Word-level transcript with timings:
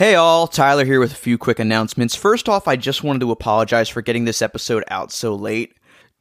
Hey 0.00 0.14
all, 0.14 0.46
Tyler 0.46 0.86
here 0.86 0.98
with 0.98 1.12
a 1.12 1.14
few 1.14 1.36
quick 1.36 1.58
announcements. 1.58 2.14
First 2.14 2.48
off, 2.48 2.66
I 2.66 2.74
just 2.74 3.04
wanted 3.04 3.20
to 3.20 3.32
apologize 3.32 3.90
for 3.90 4.00
getting 4.00 4.24
this 4.24 4.40
episode 4.40 4.82
out 4.88 5.12
so 5.12 5.34
late. 5.34 5.76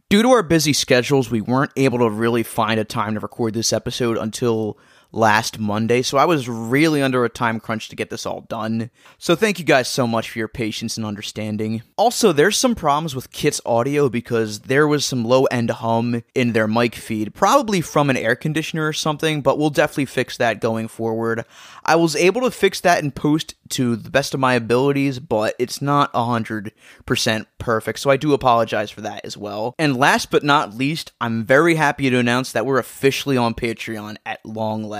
Due 0.09 0.21
to 0.21 0.27
our 0.31 0.43
busy 0.43 0.73
schedules, 0.73 1.31
we 1.31 1.39
weren't 1.39 1.71
able 1.77 2.00
to 2.00 2.09
really 2.09 2.43
find 2.43 2.77
a 2.77 2.83
time 2.83 3.13
to 3.13 3.21
record 3.21 3.53
this 3.53 3.71
episode 3.71 4.17
until 4.17 4.77
last 5.11 5.59
Monday, 5.59 6.01
so 6.01 6.17
I 6.17 6.25
was 6.25 6.48
really 6.48 7.01
under 7.01 7.25
a 7.25 7.29
time 7.29 7.59
crunch 7.59 7.90
to 7.90 7.95
get 7.95 8.09
this 8.09 8.25
all 8.25 8.41
done. 8.41 8.91
So 9.18 9.36
thank 9.36 9.59
you 9.59 9.66
guys 9.66 9.88
so 9.88 10.05
much 10.05 10.29
for 10.29 10.39
your 10.39 10.47
patience 10.47 10.97
and 10.97 11.05
understanding. 11.05 11.82
Also, 11.97 12.32
there's 12.32 12.57
some 12.57 12.75
problems 12.75 13.15
with 13.15 13.32
Kit's 13.32 13.61
audio 13.65 14.09
because 14.09 14.61
there 14.61 14.87
was 14.87 15.05
some 15.05 15.25
low 15.25 15.45
end 15.45 15.69
hum 15.71 16.23
in 16.36 16.54
their 16.54 16.68
mic 16.68 16.95
feed, 16.95 17.33
probably 17.33 17.82
from 17.82 18.09
an 18.09 18.18
air 18.18 18.36
conditioner 18.36 18.87
or 18.87 18.93
something, 18.93 19.41
but 19.41 19.57
we'll 19.57 19.69
definitely 19.69 20.05
fix 20.05 20.37
that 20.37 20.61
going 20.61 20.87
forward. 20.87 21.43
I 21.83 21.96
was 21.96 22.15
able 22.15 22.41
to 22.41 22.51
fix 22.51 22.79
that 22.82 23.04
in 23.04 23.11
post 23.11 23.55
to 23.69 23.96
the 23.96 24.10
best 24.10 24.33
of 24.33 24.39
my 24.39 24.54
abilities, 24.54 25.19
but 25.19 25.55
it's 25.57 25.82
not 25.82 26.14
100% 26.14 26.71
perfect, 27.57 28.00
so 28.00 28.10
I 28.10 28.18
do 28.18 28.33
apologize 28.33 28.91
for 28.91 29.01
that 29.01 29.25
as 29.25 29.37
well. 29.37 29.73
And 29.79 29.97
last 29.97 30.32
but 30.32 30.43
not 30.43 30.75
least, 30.75 31.11
I'm 31.19 31.43
very 31.46 31.75
happy 31.75 32.10
to 32.10 32.18
announce 32.18 32.52
that 32.52 32.66
we're 32.66 32.80
officially 32.80 33.38
on 33.38 33.54
Patreon 33.54 34.18
at 34.26 34.44
long 34.46 34.84
last. 34.84 34.98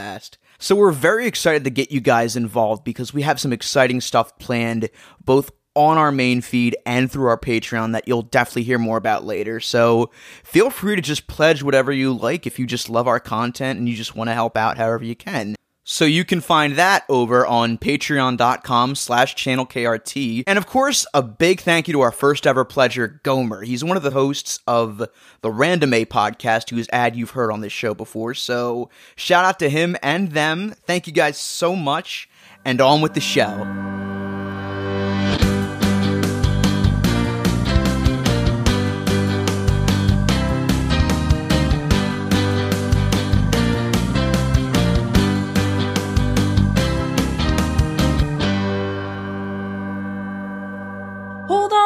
So 0.58 0.76
we're 0.76 0.92
very 0.92 1.26
excited 1.26 1.64
to 1.64 1.70
get 1.70 1.92
you 1.92 2.02
guys 2.02 2.36
involved 2.36 2.84
because 2.84 3.14
we 3.14 3.22
have 3.22 3.40
some 3.40 3.54
exciting 3.54 4.02
stuff 4.02 4.38
planned 4.40 4.90
both 5.24 5.52
on 5.76 5.98
our 5.98 6.12
main 6.12 6.42
feed 6.42 6.76
and 6.86 7.10
through 7.10 7.28
our 7.28 7.38
Patreon 7.38 7.94
that 7.94 8.08
you'll 8.08 8.24
definitely 8.24 8.64
hear 8.64 8.78
more 8.78 8.98
about 8.98 9.24
later. 9.24 9.60
So 9.60 10.12
feel 10.44 10.70
free 10.70 10.96
to 10.96 11.02
just 11.02 11.28
pledge 11.28 11.64
whatever 11.64 11.92
you 11.92 12.12
like 12.14 12.46
if 12.46 12.60
you 12.60 12.66
just 12.66 12.90
love 12.90 13.08
our 13.08 13.20
content 13.20 13.80
and 13.80 13.88
you 13.88 13.96
just 13.96 14.16
want 14.16 14.30
to 14.30 14.34
help 14.34 14.58
out 14.58 14.78
however 14.78 15.06
you 15.06 15.16
can. 15.16 15.56
So 15.92 16.06
you 16.06 16.24
can 16.24 16.40
find 16.40 16.76
that 16.76 17.04
over 17.10 17.48
on 17.48 17.80
patreon.com 17.80 18.94
slash 18.94 19.34
channelkrt. 19.34 20.44
And 20.46 20.60
of 20.60 20.68
course, 20.68 21.08
a 21.16 21.24
big 21.24 21.62
thank 21.62 21.88
you 21.88 21.94
to 21.94 22.02
our 22.02 22.12
first 22.12 22.46
ever 22.46 22.64
pledger, 22.64 23.24
Gomer. 23.24 23.64
He's 23.64 23.84
one 23.84 23.98
of 23.98 24.04
the 24.04 24.12
hosts 24.12 24.60
of 24.68 25.10
the 25.42 25.52
Random 25.52 25.92
A 25.96 26.06
podcast, 26.06 26.70
whose 26.70 26.88
ad 26.94 27.16
you've 27.16 27.32
heard 27.32 27.52
on 27.52 27.62
this 27.62 27.74
show 27.74 27.96
before. 27.96 28.36
So 28.36 28.92
shout 29.16 29.46
out 29.46 29.58
to 29.60 29.70
him 29.70 29.98
and 30.04 30.32
them. 30.32 30.76
Thank 30.86 31.08
you 31.08 31.14
guys 31.14 31.40
so 31.40 31.76
much. 31.76 32.30
And 32.64 32.82
on 32.82 33.02
with 33.02 33.16
the 33.16 33.22
show. 33.22 34.09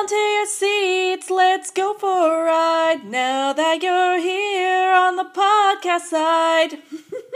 To 0.08 0.16
your 0.16 0.46
seats, 0.46 1.30
let's 1.30 1.72
go 1.72 1.94
for 1.94 2.42
a 2.42 2.44
ride 2.44 3.06
now 3.06 3.54
that 3.54 3.82
you're 3.82 4.20
here 4.20 4.92
on 4.92 5.16
the 5.16 5.24
podcast 5.24 6.08
side. 6.10 6.80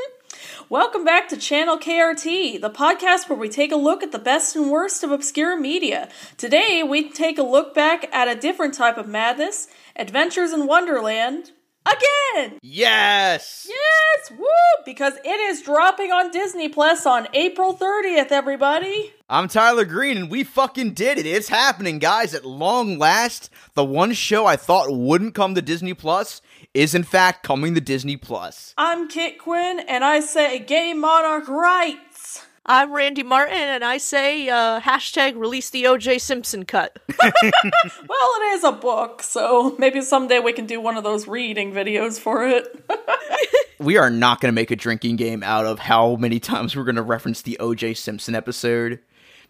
Welcome 0.69 1.05
back 1.05 1.29
to 1.29 1.37
Channel 1.37 1.77
KRT, 1.77 2.59
the 2.59 2.69
podcast 2.69 3.29
where 3.29 3.39
we 3.39 3.47
take 3.47 3.71
a 3.71 3.77
look 3.77 4.03
at 4.03 4.11
the 4.11 4.19
best 4.19 4.53
and 4.57 4.69
worst 4.69 5.01
of 5.01 5.11
obscure 5.11 5.57
media. 5.57 6.09
Today, 6.35 6.83
we 6.83 7.09
take 7.09 7.37
a 7.37 7.43
look 7.43 7.73
back 7.73 8.09
at 8.13 8.27
a 8.27 8.35
different 8.35 8.73
type 8.73 8.97
of 8.97 9.07
madness 9.07 9.69
Adventures 9.95 10.51
in 10.51 10.67
Wonderland. 10.67 11.51
Again! 11.87 12.59
Yes! 12.61 13.65
Yes! 13.69 14.31
Woo! 14.37 14.47
Because 14.83 15.13
it 15.23 15.39
is 15.39 15.61
dropping 15.61 16.11
on 16.11 16.31
Disney 16.31 16.67
Plus 16.67 17.05
on 17.05 17.27
April 17.33 17.77
30th, 17.77 18.31
everybody. 18.31 19.13
I'm 19.29 19.47
Tyler 19.47 19.85
Green, 19.85 20.17
and 20.17 20.29
we 20.29 20.43
fucking 20.43 20.93
did 20.93 21.17
it. 21.17 21.25
It's 21.25 21.47
happening, 21.49 21.99
guys. 21.99 22.33
At 22.33 22.45
long 22.45 22.97
last, 22.97 23.49
the 23.73 23.85
one 23.85 24.11
show 24.13 24.45
I 24.45 24.57
thought 24.57 24.87
wouldn't 24.89 25.33
come 25.35 25.55
to 25.55 25.61
Disney 25.61 25.93
Plus 25.93 26.41
is 26.73 26.93
in 26.93 27.03
fact 27.03 27.43
coming 27.43 27.73
to 27.75 27.81
Disney 27.81 28.17
Plus. 28.17 28.73
I'm 28.77 29.07
Kit 29.07 29.39
Quinn, 29.39 29.79
and 29.79 30.03
I 30.03 30.19
say 30.19 30.59
gay 30.59 30.93
monarch 30.93 31.47
rights. 31.47 32.06
I'm 32.69 32.91
Randy 32.91 33.23
Martin, 33.23 33.55
and 33.55 33.81
I 33.81 33.97
say 33.97 34.49
uh, 34.49 34.81
hashtag 34.81 35.37
release 35.37 35.69
the 35.69 35.85
OJ 35.85 36.19
Simpson 36.19 36.65
cut. 36.65 36.99
Well, 38.09 38.29
it 38.41 38.55
is 38.55 38.63
a 38.65 38.73
book, 38.73 39.23
so 39.23 39.75
maybe 39.79 40.01
someday 40.01 40.39
we 40.39 40.51
can 40.51 40.65
do 40.65 40.81
one 40.81 40.97
of 40.97 41.03
those 41.05 41.27
reading 41.27 41.71
videos 41.71 42.19
for 42.19 42.45
it. 42.45 42.83
We 43.79 43.97
are 43.97 44.09
not 44.09 44.41
going 44.41 44.51
to 44.51 44.55
make 44.55 44.71
a 44.71 44.75
drinking 44.75 45.17
game 45.17 45.43
out 45.43 45.67
of 45.67 45.77
how 45.77 46.15
many 46.15 46.39
times 46.39 46.75
we're 46.75 46.83
going 46.83 46.95
to 46.95 47.03
reference 47.03 47.43
the 47.43 47.57
OJ 47.59 47.95
Simpson 47.95 48.33
episode. 48.33 48.99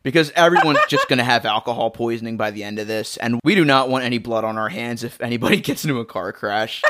Because 0.03 0.31
everyone's 0.35 0.79
just 0.89 1.07
going 1.07 1.19
to 1.19 1.23
have 1.23 1.45
alcohol 1.45 1.91
poisoning 1.91 2.35
by 2.35 2.51
the 2.51 2.65
end 2.65 2.77
of 2.77 2.87
this, 2.87 3.15
and 3.17 3.39
we 3.45 3.55
do 3.55 3.63
not 3.63 3.87
want 3.87 4.03
any 4.03 4.17
blood 4.17 4.43
on 4.43 4.57
our 4.57 4.67
hands 4.67 5.05
if 5.05 5.21
anybody 5.21 5.61
gets 5.61 5.85
into 5.85 5.99
a 6.01 6.05
car 6.05 6.33
crash. 6.33 6.83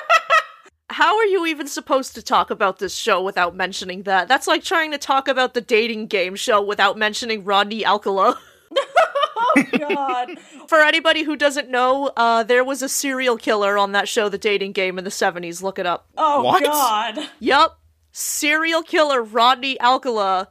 How 0.89 1.17
are 1.17 1.25
you 1.25 1.45
even 1.45 1.67
supposed 1.67 2.15
to 2.15 2.21
talk 2.21 2.49
about 2.49 2.79
this 2.79 2.95
show 2.95 3.21
without 3.21 3.55
mentioning 3.55 4.03
that? 4.03 4.27
That's 4.27 4.47
like 4.47 4.63
trying 4.63 4.91
to 4.91 4.97
talk 4.97 5.27
about 5.27 5.53
the 5.53 5.61
dating 5.61 6.07
game 6.07 6.35
show 6.35 6.61
without 6.61 6.97
mentioning 6.97 7.43
Rodney 7.43 7.85
Alcala. 7.85 8.39
oh, 8.77 9.63
God. 9.77 10.39
For 10.67 10.81
anybody 10.81 11.23
who 11.23 11.35
doesn't 11.35 11.69
know, 11.69 12.11
uh, 12.15 12.43
there 12.43 12.63
was 12.63 12.81
a 12.81 12.87
serial 12.89 13.37
killer 13.37 13.77
on 13.77 13.91
that 13.91 14.07
show, 14.07 14.29
The 14.29 14.37
Dating 14.37 14.71
Game, 14.71 14.97
in 14.97 15.03
the 15.03 15.09
70s. 15.09 15.61
Look 15.61 15.77
it 15.77 15.85
up. 15.85 16.07
Oh, 16.17 16.43
What? 16.43 16.63
God. 16.63 17.29
Yep. 17.39 17.77
Serial 18.11 18.81
killer 18.81 19.21
Rodney 19.21 19.79
Alcala 19.81 20.49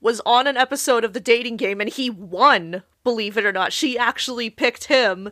was 0.00 0.20
on 0.26 0.46
an 0.46 0.56
episode 0.56 1.04
of 1.04 1.12
The 1.12 1.20
Dating 1.20 1.56
Game 1.56 1.80
and 1.80 1.88
he 1.90 2.10
won, 2.10 2.82
believe 3.04 3.36
it 3.36 3.44
or 3.44 3.52
not. 3.52 3.72
She 3.72 3.96
actually 3.96 4.50
picked 4.50 4.84
him, 4.84 5.30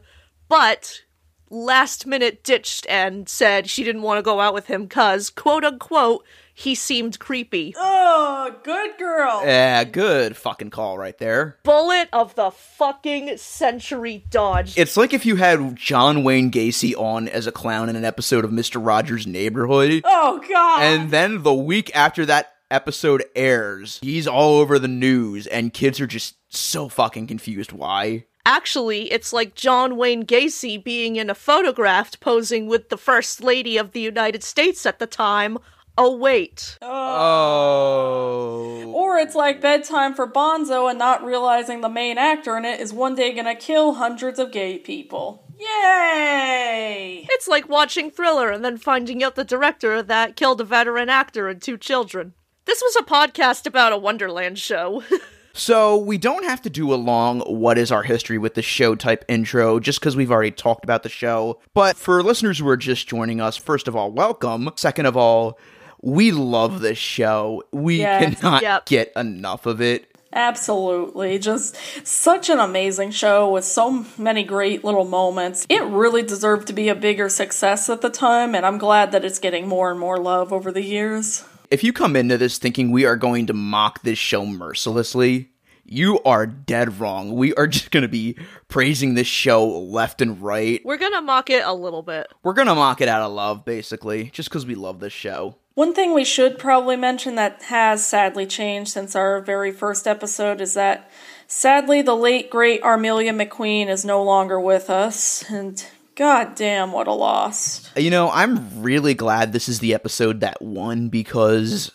but 0.48 1.02
last 1.50 2.06
minute 2.06 2.42
ditched 2.44 2.86
and 2.88 3.28
said 3.28 3.68
she 3.68 3.84
didn't 3.84 4.02
want 4.02 4.18
to 4.18 4.22
go 4.22 4.40
out 4.40 4.54
with 4.54 4.66
him 4.66 4.84
because, 4.84 5.30
quote 5.30 5.64
unquote, 5.64 6.24
he 6.52 6.74
seemed 6.74 7.18
creepy. 7.18 7.74
Oh, 7.76 8.54
good 8.62 8.96
girl. 8.98 9.42
yeah, 9.44 9.84
good 9.84 10.36
fucking 10.36 10.70
call 10.70 10.96
right 10.96 11.16
there. 11.18 11.58
Bullet 11.64 12.08
of 12.14 12.34
the 12.34 12.50
fucking 12.50 13.36
century 13.36 14.24
dodged. 14.30 14.78
It's 14.78 14.96
like 14.96 15.12
if 15.12 15.26
you 15.26 15.36
had 15.36 15.76
John 15.76 16.24
Wayne 16.24 16.50
Gacy 16.50 16.94
on 16.96 17.28
as 17.28 17.46
a 17.46 17.52
clown 17.52 17.90
in 17.90 17.96
an 17.96 18.06
episode 18.06 18.44
of 18.44 18.50
Mr. 18.50 18.84
Rogers' 18.84 19.26
Neighborhood. 19.26 20.00
Oh, 20.04 20.40
God. 20.50 20.82
And 20.82 21.10
then 21.10 21.42
the 21.42 21.54
week 21.54 21.94
after 21.94 22.24
that 22.24 22.54
episode 22.70 23.22
airs, 23.36 23.98
he's 24.00 24.26
all 24.26 24.58
over 24.58 24.78
the 24.78 24.88
news, 24.88 25.46
and 25.46 25.74
kids 25.74 26.00
are 26.00 26.06
just 26.06 26.36
so 26.48 26.88
fucking 26.88 27.26
confused 27.26 27.72
why. 27.72 28.24
Actually, 28.46 29.10
it's 29.10 29.32
like 29.32 29.56
John 29.56 29.96
Wayne 29.96 30.24
Gacy 30.24 30.82
being 30.82 31.16
in 31.16 31.28
a 31.28 31.34
photograph 31.34 32.18
posing 32.20 32.68
with 32.68 32.90
the 32.90 32.96
First 32.96 33.42
Lady 33.42 33.76
of 33.76 33.90
the 33.90 33.98
United 33.98 34.44
States 34.44 34.86
at 34.86 35.00
the 35.00 35.06
time. 35.06 35.58
Oh, 35.98 36.16
wait. 36.16 36.78
Oh. 36.80 38.84
Or 38.94 39.18
it's 39.18 39.34
like 39.34 39.60
bedtime 39.60 40.14
for 40.14 40.30
Bonzo 40.30 40.88
and 40.88 40.96
not 40.96 41.24
realizing 41.24 41.80
the 41.80 41.88
main 41.88 42.18
actor 42.18 42.56
in 42.56 42.64
it 42.64 42.78
is 42.78 42.92
one 42.92 43.16
day 43.16 43.34
gonna 43.34 43.56
kill 43.56 43.94
hundreds 43.94 44.38
of 44.38 44.52
gay 44.52 44.78
people. 44.78 45.44
Yay! 45.58 47.26
It's 47.28 47.48
like 47.48 47.68
watching 47.68 48.12
Thriller 48.12 48.50
and 48.50 48.64
then 48.64 48.76
finding 48.76 49.24
out 49.24 49.34
the 49.34 49.42
director 49.42 49.94
of 49.94 50.06
that 50.06 50.36
killed 50.36 50.60
a 50.60 50.64
veteran 50.64 51.08
actor 51.08 51.48
and 51.48 51.60
two 51.60 51.76
children. 51.76 52.32
This 52.64 52.80
was 52.80 52.94
a 52.94 53.02
podcast 53.02 53.66
about 53.66 53.92
a 53.92 53.98
Wonderland 53.98 54.60
show. 54.60 55.02
So, 55.58 55.96
we 55.96 56.18
don't 56.18 56.44
have 56.44 56.60
to 56.62 56.70
do 56.70 56.92
a 56.92 56.96
long 56.96 57.40
what 57.40 57.78
is 57.78 57.90
our 57.90 58.02
history 58.02 58.36
with 58.36 58.52
the 58.54 58.60
show 58.62 58.94
type 58.94 59.24
intro 59.26 59.80
just 59.80 60.00
because 60.00 60.14
we've 60.14 60.30
already 60.30 60.50
talked 60.50 60.84
about 60.84 61.02
the 61.02 61.08
show. 61.08 61.58
But 61.72 61.96
for 61.96 62.22
listeners 62.22 62.58
who 62.58 62.68
are 62.68 62.76
just 62.76 63.08
joining 63.08 63.40
us, 63.40 63.56
first 63.56 63.88
of 63.88 63.96
all, 63.96 64.12
welcome. 64.12 64.70
Second 64.76 65.06
of 65.06 65.16
all, 65.16 65.58
we 66.02 66.30
love 66.30 66.80
this 66.82 66.98
show. 66.98 67.62
We 67.72 68.00
Yes. 68.00 68.38
cannot 68.38 68.62
Yep. 68.62 68.86
get 68.86 69.12
enough 69.16 69.64
of 69.64 69.80
it. 69.80 70.06
Absolutely. 70.30 71.38
Just 71.38 71.74
such 72.06 72.50
an 72.50 72.58
amazing 72.60 73.10
show 73.10 73.48
with 73.50 73.64
so 73.64 74.04
many 74.18 74.42
great 74.44 74.84
little 74.84 75.06
moments. 75.06 75.64
It 75.70 75.82
really 75.84 76.22
deserved 76.22 76.66
to 76.66 76.74
be 76.74 76.90
a 76.90 76.94
bigger 76.94 77.30
success 77.30 77.88
at 77.88 78.02
the 78.02 78.10
time, 78.10 78.54
and 78.54 78.66
I'm 78.66 78.76
glad 78.76 79.10
that 79.12 79.24
it's 79.24 79.38
getting 79.38 79.66
more 79.66 79.90
and 79.90 79.98
more 79.98 80.18
love 80.18 80.52
over 80.52 80.70
the 80.70 80.82
years. 80.84 81.44
If 81.70 81.82
you 81.82 81.92
come 81.92 82.14
into 82.14 82.36
this 82.38 82.58
thinking 82.58 82.92
we 82.92 83.06
are 83.06 83.16
going 83.16 83.46
to 83.46 83.52
mock 83.54 84.02
this 84.02 84.18
show 84.18 84.44
mercilessly, 84.46 85.48
you 85.88 86.20
are 86.24 86.46
dead 86.46 87.00
wrong. 87.00 87.34
We 87.34 87.54
are 87.54 87.66
just 87.66 87.90
going 87.90 88.02
to 88.02 88.08
be 88.08 88.36
praising 88.68 89.14
this 89.14 89.26
show 89.26 89.66
left 89.66 90.20
and 90.20 90.42
right. 90.42 90.80
We're 90.84 90.96
gonna 90.96 91.22
mock 91.22 91.50
it 91.50 91.64
a 91.64 91.72
little 91.72 92.02
bit. 92.02 92.26
We're 92.42 92.54
going 92.54 92.68
to 92.68 92.74
mock 92.74 93.00
it 93.00 93.08
out 93.08 93.22
of 93.22 93.32
love, 93.32 93.64
basically, 93.64 94.30
just 94.32 94.48
because 94.48 94.66
we 94.66 94.74
love 94.74 95.00
this 95.00 95.12
show. 95.12 95.56
One 95.74 95.92
thing 95.92 96.14
we 96.14 96.24
should 96.24 96.58
probably 96.58 96.96
mention 96.96 97.34
that 97.34 97.62
has 97.64 98.06
sadly 98.06 98.46
changed 98.46 98.90
since 98.90 99.14
our 99.14 99.40
very 99.42 99.72
first 99.72 100.06
episode 100.06 100.62
is 100.62 100.72
that 100.72 101.10
sadly 101.46 102.00
the 102.00 102.16
late 102.16 102.48
great 102.48 102.82
Armelia 102.82 103.32
McQueen 103.32 103.88
is 103.88 104.02
no 104.02 104.22
longer 104.22 104.58
with 104.58 104.88
us, 104.88 105.44
and 105.50 105.84
god 106.14 106.54
damn, 106.54 106.92
what 106.92 107.06
a 107.06 107.12
loss. 107.12 107.90
You 107.94 108.08
know, 108.10 108.30
I'm 108.30 108.82
really 108.82 109.12
glad 109.12 109.52
this 109.52 109.68
is 109.68 109.80
the 109.80 109.92
episode 109.92 110.40
that 110.40 110.62
won 110.62 111.10
because 111.10 111.92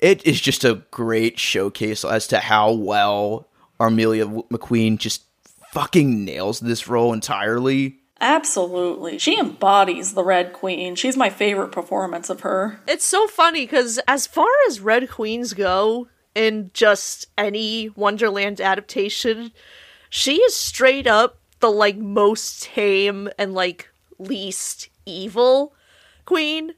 it 0.00 0.26
is 0.26 0.40
just 0.40 0.64
a 0.64 0.82
great 0.90 1.38
showcase 1.38 2.04
as 2.04 2.26
to 2.28 2.38
how 2.38 2.72
well 2.72 3.48
Armelia 3.78 4.26
McQueen 4.48 4.98
just 4.98 5.24
fucking 5.72 6.24
nails 6.24 6.60
this 6.60 6.88
role 6.88 7.12
entirely. 7.12 7.96
Absolutely. 8.20 9.18
She 9.18 9.38
embodies 9.38 10.12
the 10.12 10.24
Red 10.24 10.52
Queen. 10.52 10.94
She's 10.94 11.16
my 11.16 11.30
favorite 11.30 11.72
performance 11.72 12.28
of 12.28 12.40
her. 12.40 12.80
It's 12.86 13.04
so 13.04 13.26
funny 13.26 13.64
because 13.64 13.98
as 14.06 14.26
far 14.26 14.48
as 14.68 14.80
Red 14.80 15.08
Queens 15.08 15.54
go 15.54 16.08
in 16.34 16.70
just 16.74 17.26
any 17.38 17.88
Wonderland 17.90 18.60
adaptation, 18.60 19.52
she 20.10 20.36
is 20.36 20.54
straight 20.54 21.06
up 21.06 21.38
the 21.60 21.70
like 21.70 21.96
most 21.96 22.62
tame 22.62 23.28
and 23.38 23.54
like 23.54 23.88
least 24.18 24.88
evil 25.06 25.74
queen 26.26 26.74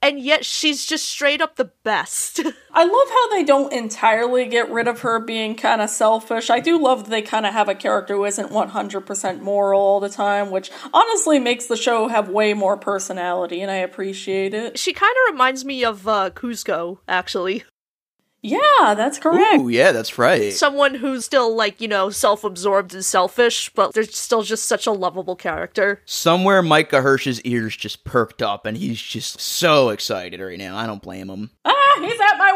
and 0.00 0.20
yet 0.20 0.44
she's 0.44 0.86
just 0.86 1.08
straight 1.08 1.40
up 1.40 1.56
the 1.56 1.70
best. 1.82 2.40
I 2.72 2.84
love 2.84 3.08
how 3.08 3.28
they 3.30 3.44
don't 3.44 3.72
entirely 3.72 4.46
get 4.46 4.70
rid 4.70 4.88
of 4.88 5.00
her 5.00 5.18
being 5.20 5.54
kind 5.54 5.80
of 5.80 5.90
selfish. 5.90 6.50
I 6.50 6.60
do 6.60 6.80
love 6.80 7.04
that 7.04 7.10
they 7.10 7.22
kind 7.22 7.46
of 7.46 7.52
have 7.52 7.68
a 7.68 7.74
character 7.74 8.14
who 8.14 8.24
isn't 8.24 8.50
100% 8.50 9.40
moral 9.40 9.80
all 9.80 10.00
the 10.00 10.08
time, 10.08 10.50
which 10.50 10.70
honestly 10.92 11.38
makes 11.38 11.66
the 11.66 11.76
show 11.76 12.08
have 12.08 12.28
way 12.28 12.54
more 12.54 12.76
personality, 12.76 13.60
and 13.60 13.70
I 13.70 13.76
appreciate 13.76 14.54
it. 14.54 14.78
she 14.78 14.92
kind 14.92 15.14
of 15.26 15.32
reminds 15.32 15.64
me 15.64 15.84
of 15.84 16.06
uh, 16.06 16.30
Kuzco, 16.30 16.98
actually. 17.08 17.64
Yeah, 18.40 18.94
that's 18.96 19.18
correct. 19.18 19.60
Ooh, 19.60 19.68
yeah, 19.68 19.90
that's 19.90 20.16
right. 20.16 20.52
Someone 20.52 20.94
who's 20.94 21.24
still, 21.24 21.54
like, 21.54 21.80
you 21.80 21.88
know, 21.88 22.10
self 22.10 22.44
absorbed 22.44 22.94
and 22.94 23.04
selfish, 23.04 23.70
but 23.70 23.94
they're 23.94 24.04
still 24.04 24.42
just 24.42 24.66
such 24.66 24.86
a 24.86 24.92
lovable 24.92 25.34
character. 25.34 26.02
Somewhere 26.04 26.62
Micah 26.62 27.02
Hirsch's 27.02 27.40
ears 27.42 27.76
just 27.76 28.04
perked 28.04 28.40
up 28.40 28.64
and 28.64 28.76
he's 28.76 29.02
just 29.02 29.40
so 29.40 29.88
excited 29.88 30.40
right 30.40 30.58
now. 30.58 30.76
I 30.76 30.86
don't 30.86 31.02
blame 31.02 31.28
him. 31.28 31.50
Ah, 31.64 31.98
he's 32.00 32.20
at 32.20 32.38
my 32.38 32.52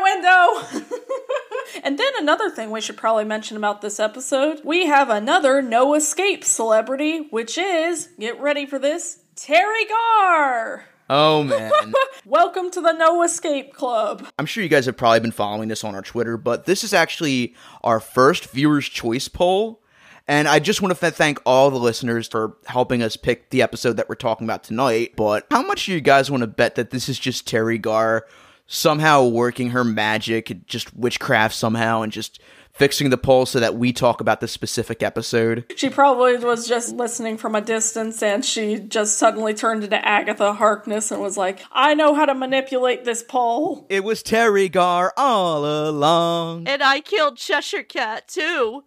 window! 0.77 0.97
and 1.83 1.99
then 1.99 2.13
another 2.19 2.49
thing 2.49 2.71
we 2.71 2.81
should 2.81 2.97
probably 2.97 3.25
mention 3.25 3.57
about 3.57 3.81
this 3.81 3.99
episode 3.99 4.61
we 4.65 4.87
have 4.87 5.11
another 5.11 5.63
no 5.63 5.95
escape 5.95 6.45
celebrity, 6.45 7.27
which 7.31 7.59
is, 7.59 8.09
get 8.21 8.41
ready 8.41 8.67
for 8.67 8.79
this, 8.79 9.19
Teri 9.35 9.89
Garr! 9.89 10.85
Oh 11.11 11.43
man. 11.43 11.71
Welcome 12.25 12.71
to 12.71 12.81
the 12.81 12.93
No 12.93 13.23
Escape 13.23 13.75
Club. 13.75 14.27
I'm 14.39 14.47
sure 14.47 14.63
you 14.63 14.69
guys 14.69 14.87
have 14.87 14.97
probably 14.97 15.21
been 15.21 15.33
following 15.33 15.69
this 15.69 15.85
on 15.85 15.95
our 15.95 16.03
Twitter, 16.03 16.37
but 16.37 16.65
this 16.65 16.85
is 16.85 16.95
actually 16.95 17.55
our 17.83 18.01
first 18.01 18.51
viewers' 18.51 18.89
choice 18.89 19.29
poll. 19.29 19.81
And 20.29 20.47
I 20.47 20.61
just 20.61 20.81
want 20.81 20.97
to 20.97 21.11
thank 21.11 21.41
all 21.45 21.71
the 21.71 21.79
listeners 21.79 22.29
for 22.29 22.57
helping 22.67 23.03
us 23.03 23.17
pick 23.17 23.51
the 23.51 23.61
episode 23.61 23.97
that 23.97 24.09
we're 24.09 24.15
talking 24.15 24.47
about 24.47 24.63
tonight. 24.63 25.15
But 25.17 25.47
how 25.51 25.63
much 25.63 25.87
do 25.87 25.93
you 25.93 26.01
guys 26.01 26.31
want 26.31 26.43
to 26.43 26.47
bet 26.47 26.77
that 26.77 26.91
this 26.91 27.09
is 27.09 27.19
just 27.19 27.47
Teri 27.47 27.81
Garr 27.81 28.25
somehow 28.69 29.27
working 29.27 29.71
her 29.71 29.83
magic, 29.83 30.65
just 30.67 30.97
witchcraft 30.97 31.55
somehow, 31.57 32.03
and 32.03 32.13
just 32.13 32.41
fixing 32.73 33.11
the 33.11 33.19
poll 33.19 33.47
so 33.47 33.61
that 33.61 33.77
we 33.77 33.93
talk 33.93 34.21
about 34.21 34.41
this 34.41 34.53
specific 34.53 35.03
episode? 35.03 35.65
She 35.77 35.91
probably 35.91 36.37
was 36.37 36.67
just 36.67 36.95
listening 36.95 37.37
from 37.37 37.55
a 37.55 37.61
distance 37.61 38.23
and 38.23 38.45
she 38.45 38.79
just 38.79 39.19
suddenly 39.19 39.55
turned 39.55 39.85
into 39.85 40.05
Agatha 40.07 40.55
Harkness 40.55 41.11
and 41.11 41.21
was 41.21 41.37
like, 41.37 41.61
I 41.71 41.95
know 41.95 42.15
how 42.15 42.27
to 42.27 42.35
manipulate 42.35 43.05
this 43.05 43.23
poll. 43.23 43.87
It 43.89 44.05
was 44.05 44.23
Teri 44.23 44.71
Garr 44.71 45.13
all 45.17 45.89
along. 45.89 46.67
And 46.67 46.83
I 46.83 47.01
killed 47.01 47.37
Cheshire 47.37 47.83
Cat, 47.83 48.29
too. 48.29 48.85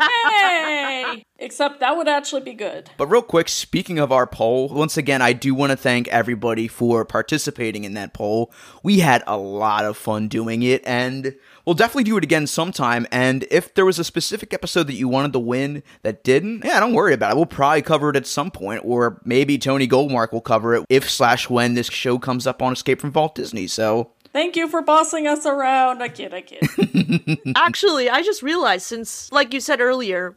Hey! 0.00 1.24
Except 1.38 1.80
that 1.80 1.96
would 1.96 2.08
actually 2.08 2.42
be 2.42 2.54
good. 2.54 2.90
But 2.96 3.08
real 3.08 3.20
quick, 3.20 3.48
speaking 3.48 3.98
of 3.98 4.12
our 4.12 4.26
poll, 4.26 4.68
once 4.68 4.96
again, 4.96 5.20
I 5.20 5.32
do 5.32 5.54
want 5.54 5.70
to 5.70 5.76
thank 5.76 6.08
everybody 6.08 6.68
for 6.68 7.04
participating 7.04 7.84
in 7.84 7.94
that 7.94 8.14
poll. 8.14 8.52
We 8.82 9.00
had 9.00 9.22
a 9.26 9.36
lot 9.36 9.84
of 9.84 9.96
fun 9.96 10.28
doing 10.28 10.62
it, 10.62 10.82
and 10.86 11.34
we'll 11.64 11.74
definitely 11.74 12.04
do 12.04 12.16
it 12.16 12.24
again 12.24 12.46
sometime. 12.46 13.06
And 13.10 13.46
if 13.50 13.74
there 13.74 13.84
was 13.84 13.98
a 13.98 14.04
specific 14.04 14.52
episode 14.52 14.86
that 14.88 14.94
you 14.94 15.08
wanted 15.08 15.32
to 15.32 15.38
win 15.38 15.82
that 16.02 16.24
didn't, 16.24 16.64
yeah, 16.64 16.80
don't 16.80 16.94
worry 16.94 17.14
about 17.14 17.32
it. 17.32 17.36
We'll 17.36 17.46
probably 17.46 17.82
cover 17.82 18.10
it 18.10 18.16
at 18.16 18.26
some 18.26 18.50
point, 18.50 18.82
or 18.84 19.20
maybe 19.24 19.58
Tony 19.58 19.88
Goldmark 19.88 20.32
will 20.32 20.40
cover 20.40 20.74
it 20.74 20.84
if 20.88 21.08
slash 21.10 21.48
when 21.48 21.74
this 21.74 21.88
show 21.88 22.18
comes 22.18 22.46
up 22.46 22.62
on 22.62 22.72
Escape 22.72 23.00
from 23.00 23.12
Vault 23.12 23.34
Disney. 23.34 23.66
So 23.66 24.12
Thank 24.34 24.56
you 24.56 24.66
for 24.66 24.82
bossing 24.82 25.28
us 25.28 25.46
around. 25.46 26.02
I 26.02 26.08
kid, 26.08 26.34
I 26.34 26.40
kid. 26.40 27.38
Actually, 27.56 28.10
I 28.10 28.20
just 28.20 28.42
realized 28.42 28.84
since, 28.84 29.30
like 29.30 29.54
you 29.54 29.60
said 29.60 29.80
earlier, 29.80 30.36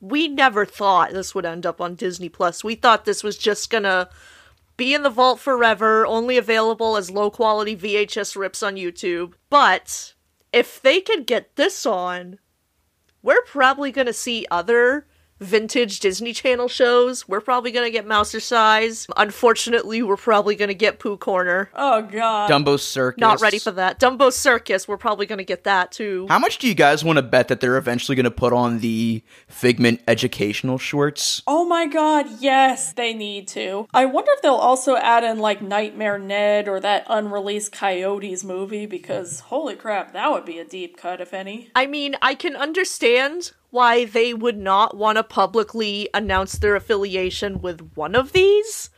we 0.00 0.28
never 0.28 0.64
thought 0.64 1.12
this 1.12 1.34
would 1.34 1.44
end 1.44 1.66
up 1.66 1.78
on 1.78 1.94
Disney 1.94 2.30
Plus. 2.30 2.64
We 2.64 2.74
thought 2.74 3.04
this 3.04 3.22
was 3.22 3.36
just 3.36 3.68
gonna 3.68 4.08
be 4.78 4.94
in 4.94 5.02
the 5.02 5.10
vault 5.10 5.40
forever, 5.40 6.06
only 6.06 6.38
available 6.38 6.96
as 6.96 7.10
low 7.10 7.30
quality 7.30 7.76
VHS 7.76 8.34
rips 8.34 8.62
on 8.62 8.76
YouTube. 8.76 9.34
But 9.50 10.14
if 10.52 10.80
they 10.80 11.00
can 11.00 11.24
get 11.24 11.56
this 11.56 11.86
on, 11.86 12.38
we're 13.22 13.42
probably 13.42 13.92
gonna 13.92 14.12
see 14.12 14.46
other 14.50 15.06
vintage 15.42 16.00
Disney 16.00 16.32
Channel 16.32 16.68
shows. 16.68 17.28
We're 17.28 17.40
probably 17.40 17.70
gonna 17.70 17.90
get 17.90 18.06
Mousercise. 18.06 19.06
Unfortunately, 19.16 20.02
we're 20.02 20.16
probably 20.16 20.56
gonna 20.56 20.74
get 20.74 20.98
Pooh 20.98 21.16
Corner. 21.16 21.70
oh, 21.74 22.02
God. 22.02 22.50
Dumbo 22.50 22.78
Circus. 22.78 23.20
Not 23.20 23.40
ready 23.40 23.58
for 23.58 23.70
that. 23.72 23.98
Dumbo 24.00 24.32
Circus, 24.32 24.86
we're 24.88 24.96
probably 24.96 25.26
gonna 25.26 25.44
get 25.44 25.64
that 25.64 25.92
too. 25.92 26.26
How 26.28 26.38
much 26.38 26.58
do 26.58 26.68
you 26.68 26.74
guys 26.74 27.04
want 27.04 27.16
to 27.16 27.22
bet 27.22 27.48
that 27.48 27.60
they're 27.60 27.76
eventually 27.76 28.16
going 28.16 28.24
to 28.24 28.30
put 28.30 28.52
on 28.52 28.80
the 28.80 29.22
Figment 29.48 30.00
educational 30.08 30.78
shorts? 30.78 31.42
Oh 31.46 31.64
my 31.64 31.86
god, 31.86 32.26
yes, 32.40 32.92
they 32.92 33.12
need 33.14 33.48
to. 33.48 33.86
I 33.92 34.06
wonder 34.06 34.30
if 34.32 34.42
they'll 34.42 34.54
also 34.54 34.96
add 34.96 35.24
in 35.24 35.38
like 35.38 35.60
Nightmare 35.62 36.18
Ned 36.18 36.68
or 36.68 36.80
that 36.80 37.04
unreleased 37.08 37.72
Coyotes 37.72 38.44
movie 38.44 38.86
because 38.86 39.40
holy 39.40 39.74
crap, 39.76 40.12
that 40.12 40.30
would 40.30 40.44
be 40.44 40.58
a 40.58 40.64
deep 40.64 40.96
cut, 40.96 41.20
if 41.20 41.32
any. 41.34 41.70
I 41.74 41.86
mean, 41.86 42.16
I 42.22 42.34
can 42.34 42.56
understand 42.56 43.52
why 43.72 44.04
they 44.04 44.34
would 44.34 44.58
not 44.58 44.96
want 44.96 45.16
to 45.16 45.24
publicly 45.24 46.08
announce 46.12 46.52
their 46.58 46.76
affiliation 46.76 47.60
with 47.60 47.92
one 47.94 48.14
of 48.14 48.32
these, 48.32 48.90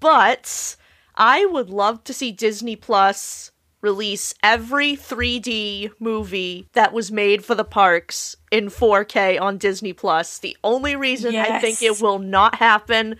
but 0.00 0.74
I 1.14 1.44
would 1.44 1.68
love 1.68 2.02
to 2.04 2.14
see 2.14 2.32
Disney 2.32 2.76
Plus 2.76 3.52
release 3.82 4.34
every 4.42 4.96
3D 4.96 5.90
movie 6.00 6.66
that 6.72 6.94
was 6.94 7.12
made 7.12 7.44
for 7.44 7.54
the 7.54 7.62
parks 7.64 8.34
in 8.50 8.66
4K 8.66 9.38
on 9.40 9.58
Disney 9.58 9.92
Plus. 9.92 10.38
The 10.38 10.56
only 10.64 10.96
reason 10.96 11.36
I 11.36 11.60
think 11.60 11.82
it 11.82 12.00
will 12.00 12.18
not 12.18 12.54
happen 12.56 13.16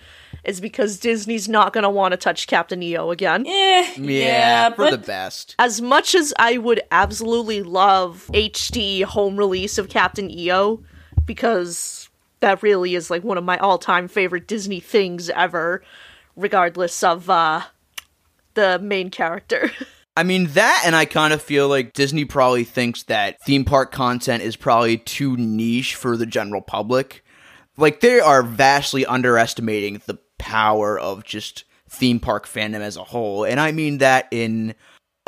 is 0.46 0.60
because 0.60 0.98
Disney's 0.98 1.48
not 1.48 1.72
going 1.72 1.82
to 1.82 1.90
want 1.90 2.12
to 2.12 2.16
touch 2.16 2.46
Captain 2.46 2.82
EO 2.82 3.10
again. 3.10 3.44
Eh, 3.46 3.94
yeah, 3.98 4.70
for 4.70 4.76
but 4.76 4.90
the 4.92 4.98
best. 4.98 5.54
as 5.58 5.82
much 5.82 6.14
as 6.14 6.32
I 6.38 6.56
would 6.56 6.80
absolutely 6.90 7.62
love 7.62 8.30
HD 8.32 9.02
home 9.02 9.36
release 9.36 9.76
of 9.76 9.88
Captain 9.88 10.30
EO, 10.30 10.82
because 11.26 12.08
that 12.40 12.62
really 12.62 12.94
is 12.94 13.10
like 13.10 13.24
one 13.24 13.38
of 13.38 13.44
my 13.44 13.58
all 13.58 13.78
time 13.78 14.08
favorite 14.08 14.46
Disney 14.46 14.80
things 14.80 15.28
ever, 15.30 15.82
regardless 16.36 17.02
of 17.02 17.28
uh 17.28 17.62
the 18.54 18.78
main 18.78 19.10
character. 19.10 19.70
I 20.16 20.22
mean, 20.22 20.46
that, 20.48 20.82
and 20.86 20.96
I 20.96 21.04
kind 21.04 21.34
of 21.34 21.42
feel 21.42 21.68
like 21.68 21.92
Disney 21.92 22.24
probably 22.24 22.64
thinks 22.64 23.02
that 23.02 23.36
theme 23.42 23.66
park 23.66 23.92
content 23.92 24.42
is 24.42 24.56
probably 24.56 24.96
too 24.96 25.36
niche 25.36 25.94
for 25.94 26.16
the 26.16 26.24
general 26.24 26.62
public. 26.62 27.22
Like, 27.76 28.00
they 28.00 28.18
are 28.18 28.42
vastly 28.42 29.04
underestimating 29.04 30.00
the 30.06 30.18
power 30.38 30.98
of 30.98 31.24
just 31.24 31.64
theme 31.88 32.20
park 32.20 32.46
fandom 32.46 32.80
as 32.80 32.96
a 32.96 33.04
whole. 33.04 33.44
And 33.44 33.60
I 33.60 33.72
mean 33.72 33.98
that 33.98 34.26
in 34.30 34.74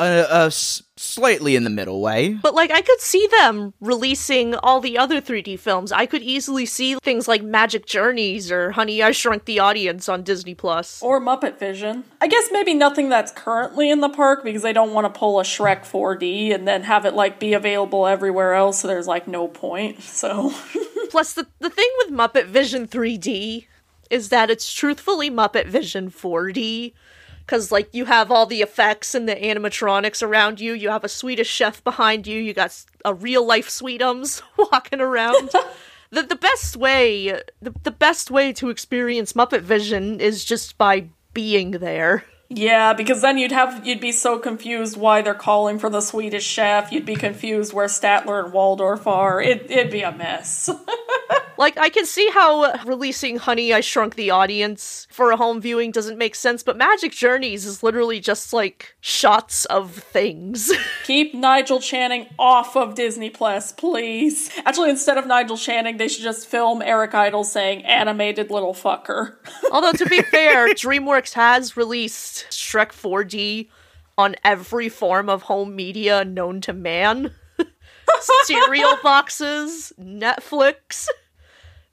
a, 0.01 0.27
a 0.31 0.47
s- 0.47 0.83
slightly 0.97 1.57
in 1.57 1.65
the 1.65 1.71
middle 1.71 2.01
way. 2.01 2.35
but 2.35 2.55
like 2.55 2.71
I 2.71 2.83
could 2.83 3.01
see 3.01 3.27
them 3.39 3.75
releasing 3.81 4.55
all 4.57 4.81
the 4.81 4.97
other 4.97 5.21
3D 5.21 5.59
films. 5.59 5.91
I 5.91 6.07
could 6.07 6.23
easily 6.23 6.67
see 6.67 6.95
things 6.97 7.27
like 7.27 7.43
Magic 7.43 7.85
Journeys 7.87 8.53
or 8.53 8.71
Honey 8.73 9.03
I 9.03 9.11
Shrunk 9.11 9.45
the 9.45 9.59
Audience 9.59 10.09
on 10.09 10.23
Disney 10.23 10.55
Plus. 10.55 11.03
or 11.03 11.21
Muppet 11.21 11.59
Vision. 11.59 12.05
I 12.21 12.29
guess 12.29 12.49
maybe 12.53 12.75
nothing 12.75 13.09
that's 13.09 13.33
currently 13.33 13.91
in 13.91 14.01
the 14.01 14.09
park 14.09 14.45
because 14.45 14.63
they 14.63 14.73
don't 14.73 14.93
want 14.93 15.13
to 15.13 15.19
pull 15.19 15.41
a 15.41 15.43
Shrek 15.45 15.81
4D 15.81 16.55
and 16.55 16.67
then 16.69 16.83
have 16.85 17.05
it 17.05 17.15
like 17.15 17.41
be 17.41 17.53
available 17.55 18.07
everywhere 18.07 18.55
else, 18.55 18.81
so 18.81 18.89
there's 18.89 19.09
like 19.09 19.27
no 19.27 19.49
point. 19.49 20.01
So 20.03 20.53
Plus, 21.11 21.33
the, 21.33 21.47
the 21.59 21.71
thing 21.71 21.89
with 22.05 22.13
Muppet 22.15 22.45
Vision 22.47 22.87
3D 22.87 23.67
is 24.11 24.29
that 24.31 24.51
it's 24.51 24.73
truthfully 24.73 25.31
Muppet 25.31 25.67
Vision 25.67 26.11
4D. 26.11 26.93
Because, 27.41 27.73
like, 27.73 27.89
you 27.95 28.05
have 28.05 28.31
all 28.31 28.45
the 28.45 28.61
effects 28.61 29.15
and 29.15 29.27
the 29.27 29.35
animatronics 29.35 30.23
around 30.23 30.61
you. 30.61 30.75
You 30.75 30.91
have 30.91 31.05
a 31.05 31.09
Swedish 31.09 31.49
chef 31.49 31.83
behind 31.83 32.27
you. 32.27 32.39
You 32.39 32.53
got 32.53 32.85
a 33.07 33.15
real 33.15 33.47
life 33.47 33.69
Sweetums 33.69 34.43
walking 34.73 35.01
around. 35.01 35.51
the, 36.11 36.23
the 36.23 36.37
best 36.37 36.77
way, 36.77 37.41
the, 37.63 37.75
the 37.85 37.91
best 37.91 38.31
way 38.31 38.53
to 38.53 38.69
experience 38.69 39.33
Muppet 39.33 39.63
Vision 39.63 40.21
is 40.21 40.45
just 40.45 40.77
by 40.77 41.09
being 41.33 41.71
there. 41.73 42.25
Yeah, 42.51 42.95
because 42.95 43.21
then 43.21 43.37
you'd 43.37 43.53
have 43.53 43.87
you'd 43.87 44.01
be 44.01 44.13
so 44.13 44.39
confused 44.39 44.97
why 44.97 45.21
they're 45.21 45.35
calling 45.35 45.79
for 45.79 45.91
the 45.91 46.01
Swedish 46.01 46.47
chef. 46.47 46.91
You'd 46.91 47.05
be 47.05 47.15
confused 47.15 47.75
where 47.75 47.89
Statler 47.89 48.43
and 48.43 48.53
Waldorf 48.55 49.07
are. 49.07 49.41
It 49.41 49.71
it'd 49.71 49.93
be 49.93 50.03
a 50.03 50.13
mess. 50.13 50.71
Like, 51.59 51.77
I 51.77 51.89
can 51.89 52.07
see 52.07 52.31
how 52.31 52.73
releasing 52.85 53.37
Honey, 53.37 53.75
I 53.75 53.81
Shrunk 53.81 54.15
the 54.15 54.31
Audience 54.31 55.09
for 55.11 55.33
a 55.33 55.37
home 55.37 55.61
viewing 55.61 55.91
doesn't 55.91 56.17
make 56.17 56.37
sense, 56.37 56.63
but 56.63 56.77
Magic 56.77 57.11
Journeys 57.11 57.67
is 57.67 57.83
literally 57.83 58.21
just 58.21 58.53
like 58.53 58.95
shots 59.01 59.65
of 59.65 59.93
things. 59.93 60.73
Keep 61.05 61.35
Nigel 61.35 61.81
Channing 61.81 62.29
off 62.39 62.77
of 62.77 62.95
Disney 62.95 63.29
Plus, 63.29 63.73
please. 63.73 64.53
Actually, 64.65 64.91
instead 64.91 65.19
of 65.19 65.27
Nigel 65.27 65.57
Channing, 65.57 65.97
they 65.97 66.07
should 66.07 66.23
just 66.23 66.47
film 66.47 66.81
Eric 66.81 67.13
Idle 67.13 67.43
saying 67.43 67.85
animated 67.85 68.53
little 68.53 68.73
fucker. 68.73 69.35
Although, 69.73 69.93
to 69.93 70.07
be 70.07 70.23
fair, 70.23 70.69
DreamWorks 70.69 71.33
has 71.33 71.77
released 71.77 72.38
Shrek 72.51 72.93
4D 72.93 73.69
on 74.17 74.35
every 74.45 74.89
form 74.89 75.29
of 75.29 75.43
home 75.43 75.77
media 75.77 76.25
known 76.25 76.61
to 76.63 76.73
man. 76.73 77.33
Cereal 78.45 78.99
boxes, 79.03 79.93
Netflix, 80.01 81.07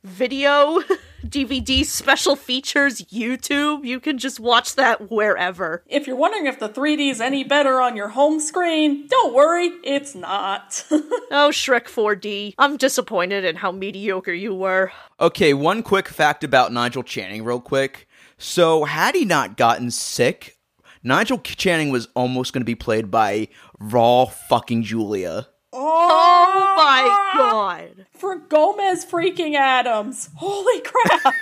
video, 0.03 0.81
DVD 1.25 1.83
special 1.83 2.35
features, 2.35 3.01
YouTube. 3.01 3.83
You 3.83 3.99
can 3.99 4.17
just 4.17 4.39
watch 4.39 4.75
that 4.75 5.09
wherever. 5.09 5.83
If 5.87 6.07
you're 6.07 6.15
wondering 6.15 6.45
if 6.45 6.59
the 6.59 6.69
3D 6.69 7.09
is 7.09 7.19
any 7.19 7.43
better 7.43 7.81
on 7.81 7.95
your 7.95 8.09
home 8.09 8.39
screen, 8.39 9.07
don't 9.07 9.33
worry, 9.33 9.71
it's 9.83 10.15
not. 10.15 10.85
oh, 10.91 11.49
Shrek 11.51 11.85
4D. 11.85 12.53
I'm 12.57 12.77
disappointed 12.77 13.43
in 13.43 13.55
how 13.55 13.71
mediocre 13.71 14.33
you 14.33 14.53
were. 14.53 14.91
Okay, 15.19 15.53
one 15.53 15.81
quick 15.83 16.07
fact 16.07 16.43
about 16.43 16.71
Nigel 16.71 17.03
Channing, 17.03 17.43
real 17.43 17.59
quick. 17.59 18.07
So, 18.37 18.83
had 18.83 19.15
he 19.15 19.25
not 19.25 19.57
gotten 19.57 19.91
sick, 19.91 20.57
Nigel 21.03 21.39
Channing 21.39 21.89
was 21.89 22.07
almost 22.15 22.53
going 22.53 22.61
to 22.61 22.65
be 22.65 22.75
played 22.75 23.09
by 23.09 23.47
Raul 23.79 24.31
fucking 24.31 24.83
Julia. 24.83 25.47
Oh, 25.77 26.53
oh 26.55 26.75
my 26.77 27.33
god. 27.37 28.05
For 28.13 28.37
Gomez 28.37 29.05
freaking 29.05 29.55
Addams. 29.55 30.29
Holy 30.35 30.81
crap. 30.81 31.33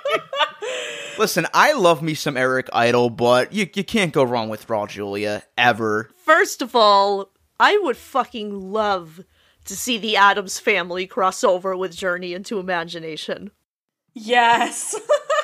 Listen, 1.18 1.46
I 1.54 1.72
love 1.72 2.02
me 2.02 2.14
some 2.14 2.36
Eric 2.36 2.68
Idle, 2.72 3.08
but 3.10 3.52
you, 3.52 3.68
you 3.74 3.82
can't 3.82 4.12
go 4.12 4.22
wrong 4.22 4.50
with 4.50 4.66
Raul 4.66 4.88
Julia, 4.88 5.42
ever. 5.56 6.10
First 6.24 6.60
of 6.60 6.76
all, 6.76 7.30
I 7.58 7.78
would 7.78 7.96
fucking 7.96 8.72
love 8.72 9.24
to 9.64 9.76
see 9.76 9.96
the 9.96 10.16
Addams 10.16 10.58
family 10.58 11.06
cross 11.06 11.42
over 11.42 11.74
with 11.76 11.96
Journey 11.96 12.34
into 12.34 12.58
Imagination. 12.58 13.50
Yes. 14.12 14.94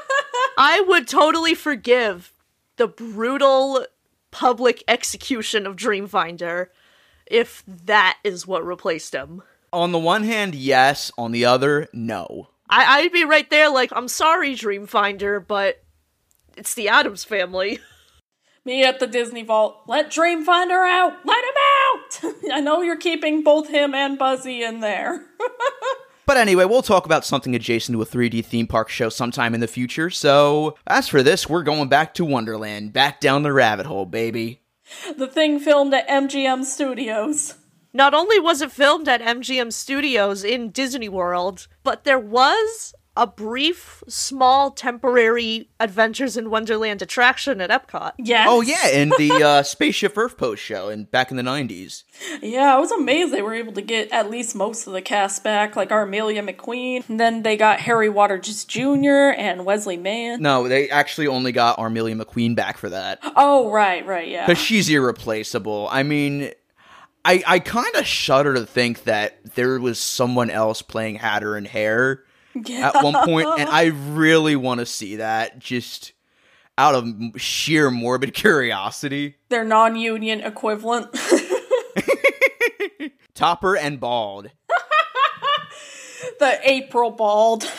I 0.59 0.85
would 0.87 1.09
totally 1.09 1.55
forgive 1.55 2.35
the 2.77 2.89
brutal 2.89 3.87
public 4.31 4.83
execution 4.87 5.67
of 5.67 5.77
Dreamfinder 5.77 6.69
if 7.27 7.63
that 7.67 8.19
is 8.25 8.47
what 8.47 8.65
replaced 8.67 9.15
him. 9.15 9.43
On 9.73 9.93
the 9.93 9.99
one 9.99 10.25
hand, 10.25 10.55
yes. 10.55 11.11
On 11.17 11.33
the 11.33 11.45
other, 11.45 11.89
no. 11.93 12.49
I- 12.69 13.01
I'd 13.01 13.13
be 13.13 13.25
right 13.25 13.49
there 13.51 13.71
like, 13.71 13.91
I'm 13.95 14.09
sorry, 14.09 14.55
Dreamfinder, 14.55 15.47
but 15.47 15.83
it's 16.57 16.75
the 16.75 16.89
Addams 16.89 17.25
family. 17.25 17.79
Me 18.65 18.85
at 18.85 19.01
the 19.01 19.07
Disney 19.09 19.43
Vault. 19.43 19.83
Let 19.89 20.11
Dreamfinder 20.13 20.89
out! 20.89 21.15
Let 21.25 21.45
him 21.45 21.55
out! 22.31 22.35
I 22.53 22.61
know 22.61 22.81
you're 22.83 22.97
keeping 22.97 23.43
both 23.43 23.69
him 23.69 23.93
and 23.93 24.17
Buzzy 24.19 24.63
in 24.63 24.81
there. 24.81 25.27
But 26.25 26.37
anyway, 26.37 26.65
we'll 26.65 26.83
talk 26.83 27.05
about 27.05 27.27
something 27.27 27.55
adjacent 27.55 27.95
to 27.95 28.01
a 28.01 28.07
3D 28.07 28.45
theme 28.45 28.67
park 28.67 28.89
show 28.89 29.09
sometime 29.09 29.55
in 29.55 29.61
the 29.61 29.67
future. 29.67 30.09
So, 30.09 30.77
as 30.87 31.09
for 31.09 31.23
this, 31.23 31.49
we're 31.49 31.65
going 31.65 31.89
back 31.91 32.15
to 32.15 32.25
Wonderland, 32.25 32.93
back 32.93 33.21
down 33.21 33.43
the 33.43 33.53
rabbit 33.53 33.87
hole, 33.87 34.07
baby. 34.07 34.62
The 35.17 35.27
thing 35.27 35.59
filmed 35.59 35.95
at 35.95 36.09
MGM 36.09 36.65
Studios. 36.65 37.55
Not 37.93 38.15
only 38.15 38.41
was 38.41 38.63
it 38.63 38.73
filmed 38.73 39.09
at 39.09 39.21
MGM 39.21 39.73
Studios 39.73 40.45
in 40.45 40.71
Disney 40.71 41.09
World, 41.09 41.69
but 41.85 42.05
there 42.05 42.19
was 42.19 42.95
a 43.17 43.27
brief, 43.27 44.03
small, 44.09 44.71
temporary 44.71 45.69
Adventures 45.79 46.37
in 46.37 46.49
Wonderland 46.49 47.03
attraction 47.03 47.61
at 47.61 47.69
Epcot. 47.71 48.13
Yes. 48.19 48.47
Oh 48.49 48.63
yeah, 48.63 48.89
in 48.89 49.11
the 49.19 49.33
uh, 49.45 49.63
Spaceship 49.63 50.17
Earth 50.17 50.39
post 50.39 50.63
show, 50.63 50.89
and 50.89 51.11
back 51.11 51.31
in 51.31 51.37
the 51.37 51.43
'90s. 51.43 52.05
Yeah, 52.41 52.75
I 52.75 52.79
was 52.79 52.91
amazed 52.91 53.33
they 53.33 53.43
were 53.43 53.55
able 53.55 53.73
to 53.75 53.83
get 53.83 54.11
at 54.13 54.31
least 54.31 54.55
most 54.55 54.87
of 54.87 54.93
the 54.95 55.03
cast 55.03 55.45
back, 55.45 55.77
like 55.77 55.91
Armelia 55.91 56.43
McQueen. 56.43 57.07
And 57.09 57.21
then 57.21 57.43
they 57.43 57.57
got 57.57 57.81
Harry 57.81 58.09
Waters 58.09 58.65
Jr. 58.65 59.33
and 59.37 59.67
Wesley 59.67 59.97
Mann. 59.97 60.41
No, 60.41 60.67
they 60.69 60.89
actually 60.89 61.27
only 61.27 61.53
got 61.53 61.79
Armelia 61.79 62.15
McQueen 62.21 62.57
back 62.57 62.79
for 62.79 62.89
that 62.89 63.19
Oh, 63.37 63.71
right, 63.71 64.07
right, 64.07 64.29
yeah. 64.29 64.47
because 64.47 64.63
she's 64.63 64.89
irreplaceable. 64.89 65.89
I 65.91 66.03
mean, 66.03 66.51
I 67.25 67.43
I 67.47 67.59
kind 67.59 67.95
of 67.97 68.07
shudder 68.07 68.55
to 68.55 68.65
think 68.65 69.05
that 69.05 69.55
there 69.55 69.79
was 69.79 69.99
someone 69.99 70.49
else 70.51 70.81
playing 70.81 71.17
Hatter 71.17 71.57
and 71.57 71.67
Hare 71.67 72.23
yeah. 72.55 72.93
at 72.95 73.03
one 73.03 73.15
point, 73.25 73.49
and 73.59 73.69
I 73.69 73.87
really 73.87 74.57
want 74.57 74.81
to 74.81 74.87
see 74.87 75.17
that 75.17 75.59
just 75.59 76.13
out 76.79 76.95
of 76.95 77.41
sheer 77.41 77.91
morbid 77.91 78.35
curiosity. 78.35 79.37
Their 79.49 79.65
non 79.65 79.97
union 79.97 80.41
equivalent. 80.41 81.09
Topper 83.35 83.77
and 83.77 83.99
bald. 83.99 84.51
the 86.39 86.61
April 86.65 87.11
bald. 87.11 87.71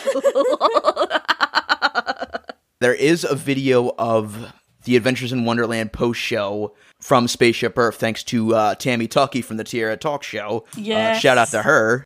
there 2.80 2.94
is 2.94 3.24
a 3.24 3.34
video 3.34 3.94
of 3.98 4.52
the 4.84 4.96
Adventures 4.96 5.32
in 5.32 5.44
Wonderland 5.44 5.92
post 5.92 6.20
show 6.20 6.74
from 7.00 7.28
Spaceship 7.28 7.78
Earth, 7.78 7.96
thanks 7.96 8.22
to 8.24 8.54
uh, 8.54 8.74
Tammy 8.74 9.06
Tucky 9.06 9.42
from 9.42 9.56
the 9.56 9.64
Tierra 9.64 9.96
Talk 9.96 10.22
Show. 10.22 10.64
Uh, 10.76 11.14
shout 11.14 11.38
out 11.38 11.48
to 11.48 11.62
her. 11.62 12.04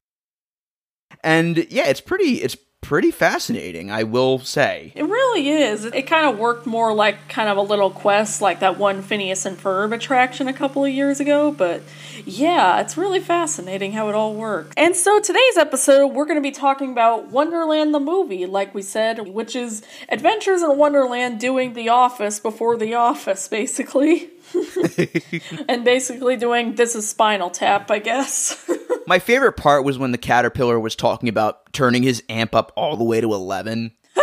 And 1.22 1.66
yeah, 1.70 1.88
it's 1.88 2.00
pretty. 2.00 2.42
It's 2.42 2.56
pretty 2.80 3.10
fascinating, 3.10 3.90
I 3.90 4.04
will 4.04 4.38
say. 4.38 4.92
It 4.94 5.04
really 5.04 5.48
is. 5.50 5.84
It 5.84 6.06
kind 6.06 6.26
of 6.26 6.38
worked 6.38 6.66
more 6.66 6.94
like 6.94 7.28
kind 7.28 7.48
of 7.48 7.56
a 7.56 7.60
little 7.60 7.90
quest, 7.90 8.40
like 8.40 8.60
that 8.60 8.78
one 8.78 9.02
Phineas 9.02 9.44
and 9.44 9.58
Ferb 9.58 9.92
attraction 9.94 10.48
a 10.48 10.52
couple 10.52 10.84
of 10.84 10.90
years 10.90 11.20
ago. 11.20 11.50
But 11.52 11.82
yeah, 12.24 12.80
it's 12.80 12.96
really 12.96 13.20
fascinating 13.20 13.92
how 13.92 14.08
it 14.08 14.14
all 14.14 14.34
works. 14.34 14.72
And 14.76 14.96
so 14.96 15.20
today's 15.20 15.56
episode, 15.58 16.08
we're 16.08 16.24
going 16.24 16.38
to 16.38 16.42
be 16.42 16.50
talking 16.50 16.92
about 16.92 17.28
Wonderland 17.28 17.92
the 17.92 18.00
movie, 18.00 18.46
like 18.46 18.74
we 18.74 18.82
said, 18.82 19.28
which 19.28 19.54
is 19.54 19.82
Adventures 20.08 20.62
in 20.62 20.78
Wonderland 20.78 21.40
doing 21.40 21.74
The 21.74 21.90
Office 21.90 22.40
before 22.40 22.76
The 22.76 22.94
Office, 22.94 23.48
basically. 23.48 24.30
and 25.68 25.84
basically 25.84 26.36
doing 26.36 26.74
This 26.74 26.94
is 26.94 27.08
Spinal 27.08 27.50
Tap, 27.50 27.90
I 27.90 27.98
guess. 27.98 28.68
My 29.06 29.18
favorite 29.18 29.52
part 29.56 29.84
was 29.84 29.98
when 29.98 30.12
the 30.12 30.18
caterpillar 30.18 30.78
was 30.78 30.94
talking 30.94 31.28
about 31.28 31.72
turning 31.72 32.02
his 32.02 32.22
amp 32.28 32.54
up 32.54 32.72
all 32.76 32.96
the 32.96 33.04
way 33.04 33.20
to 33.20 33.32
11. 33.32 33.92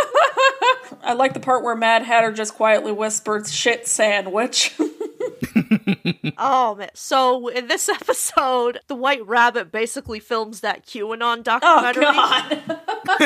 I 1.03 1.13
like 1.13 1.33
the 1.33 1.39
part 1.39 1.63
where 1.63 1.75
Mad 1.75 2.03
Hatter 2.03 2.31
just 2.31 2.55
quietly 2.55 2.91
whispers, 2.91 3.51
shit 3.53 3.87
sandwich. 3.87 4.75
Oh 6.37 6.75
man. 6.75 6.89
So 6.93 7.47
in 7.47 7.67
this 7.67 7.87
episode, 7.89 8.79
the 8.87 8.95
White 8.95 9.25
Rabbit 9.25 9.71
basically 9.71 10.19
films 10.19 10.61
that 10.61 10.85
QAnon 10.85 11.39
Oh 11.39 11.41
documentary. 11.41 12.03
god. 12.03 12.79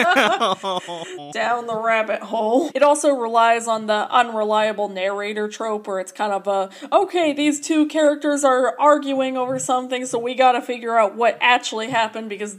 Down 1.34 1.68
the 1.68 1.80
rabbit 1.82 2.22
hole. 2.22 2.72
It 2.74 2.84
also 2.84 3.12
relies 3.12 3.68
on 3.68 3.88
the 3.88 4.12
unreliable 4.12 4.90
narrator 4.90 5.48
trope 5.48 5.88
where 5.88 6.00
it's 6.00 6.12
kind 6.12 6.34
of 6.34 6.48
a 6.48 6.70
okay, 6.92 7.34
these 7.34 7.60
two 7.60 7.88
characters 7.88 8.44
are 8.44 8.80
arguing 8.80 9.38
over 9.38 9.60
something, 9.60 10.06
so 10.06 10.20
we 10.20 10.36
gotta 10.36 10.62
figure 10.62 10.98
out 10.98 11.16
what 11.16 11.38
actually 11.42 11.90
happened 11.90 12.30
because 12.30 12.58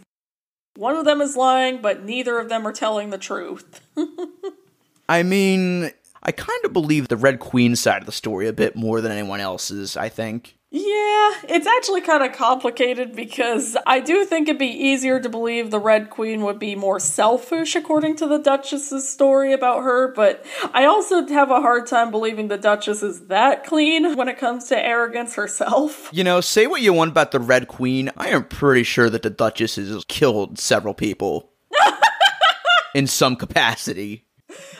one 0.76 0.96
of 0.96 1.04
them 1.04 1.20
is 1.20 1.36
lying, 1.36 1.80
but 1.80 2.04
neither 2.04 2.38
of 2.38 2.48
them 2.48 2.66
are 2.66 2.72
telling 2.72 3.10
the 3.10 3.18
truth. 3.18 3.80
I 5.08 5.22
mean, 5.22 5.90
I 6.22 6.32
kind 6.32 6.64
of 6.64 6.72
believe 6.72 7.08
the 7.08 7.16
Red 7.16 7.40
Queen 7.40 7.74
side 7.76 8.02
of 8.02 8.06
the 8.06 8.12
story 8.12 8.46
a 8.46 8.52
bit 8.52 8.76
more 8.76 9.00
than 9.00 9.12
anyone 9.12 9.40
else's, 9.40 9.96
I 9.96 10.08
think. 10.08 10.56
Yeah, 10.72 11.32
it's 11.48 11.66
actually 11.66 12.00
kind 12.00 12.22
of 12.22 12.32
complicated 12.32 13.16
because 13.16 13.76
I 13.86 13.98
do 13.98 14.24
think 14.24 14.48
it'd 14.48 14.58
be 14.58 14.66
easier 14.66 15.18
to 15.18 15.28
believe 15.28 15.72
the 15.72 15.80
Red 15.80 16.10
Queen 16.10 16.42
would 16.42 16.60
be 16.60 16.76
more 16.76 17.00
selfish, 17.00 17.74
according 17.74 18.14
to 18.16 18.28
the 18.28 18.38
Duchess's 18.38 19.08
story 19.08 19.52
about 19.52 19.82
her, 19.82 20.12
but 20.14 20.46
I 20.72 20.84
also 20.84 21.26
have 21.26 21.50
a 21.50 21.60
hard 21.60 21.88
time 21.88 22.12
believing 22.12 22.46
the 22.46 22.56
Duchess 22.56 23.02
is 23.02 23.26
that 23.26 23.64
clean 23.64 24.16
when 24.16 24.28
it 24.28 24.38
comes 24.38 24.68
to 24.68 24.78
arrogance 24.78 25.34
herself. 25.34 26.08
You 26.12 26.22
know, 26.22 26.40
say 26.40 26.68
what 26.68 26.82
you 26.82 26.92
want 26.92 27.10
about 27.10 27.32
the 27.32 27.40
Red 27.40 27.66
Queen, 27.66 28.10
I 28.16 28.28
am 28.28 28.44
pretty 28.44 28.84
sure 28.84 29.10
that 29.10 29.22
the 29.22 29.30
Duchess 29.30 29.74
has 29.74 30.04
killed 30.06 30.60
several 30.60 30.94
people. 30.94 31.50
in 32.94 33.06
some 33.06 33.36
capacity. 33.36 34.26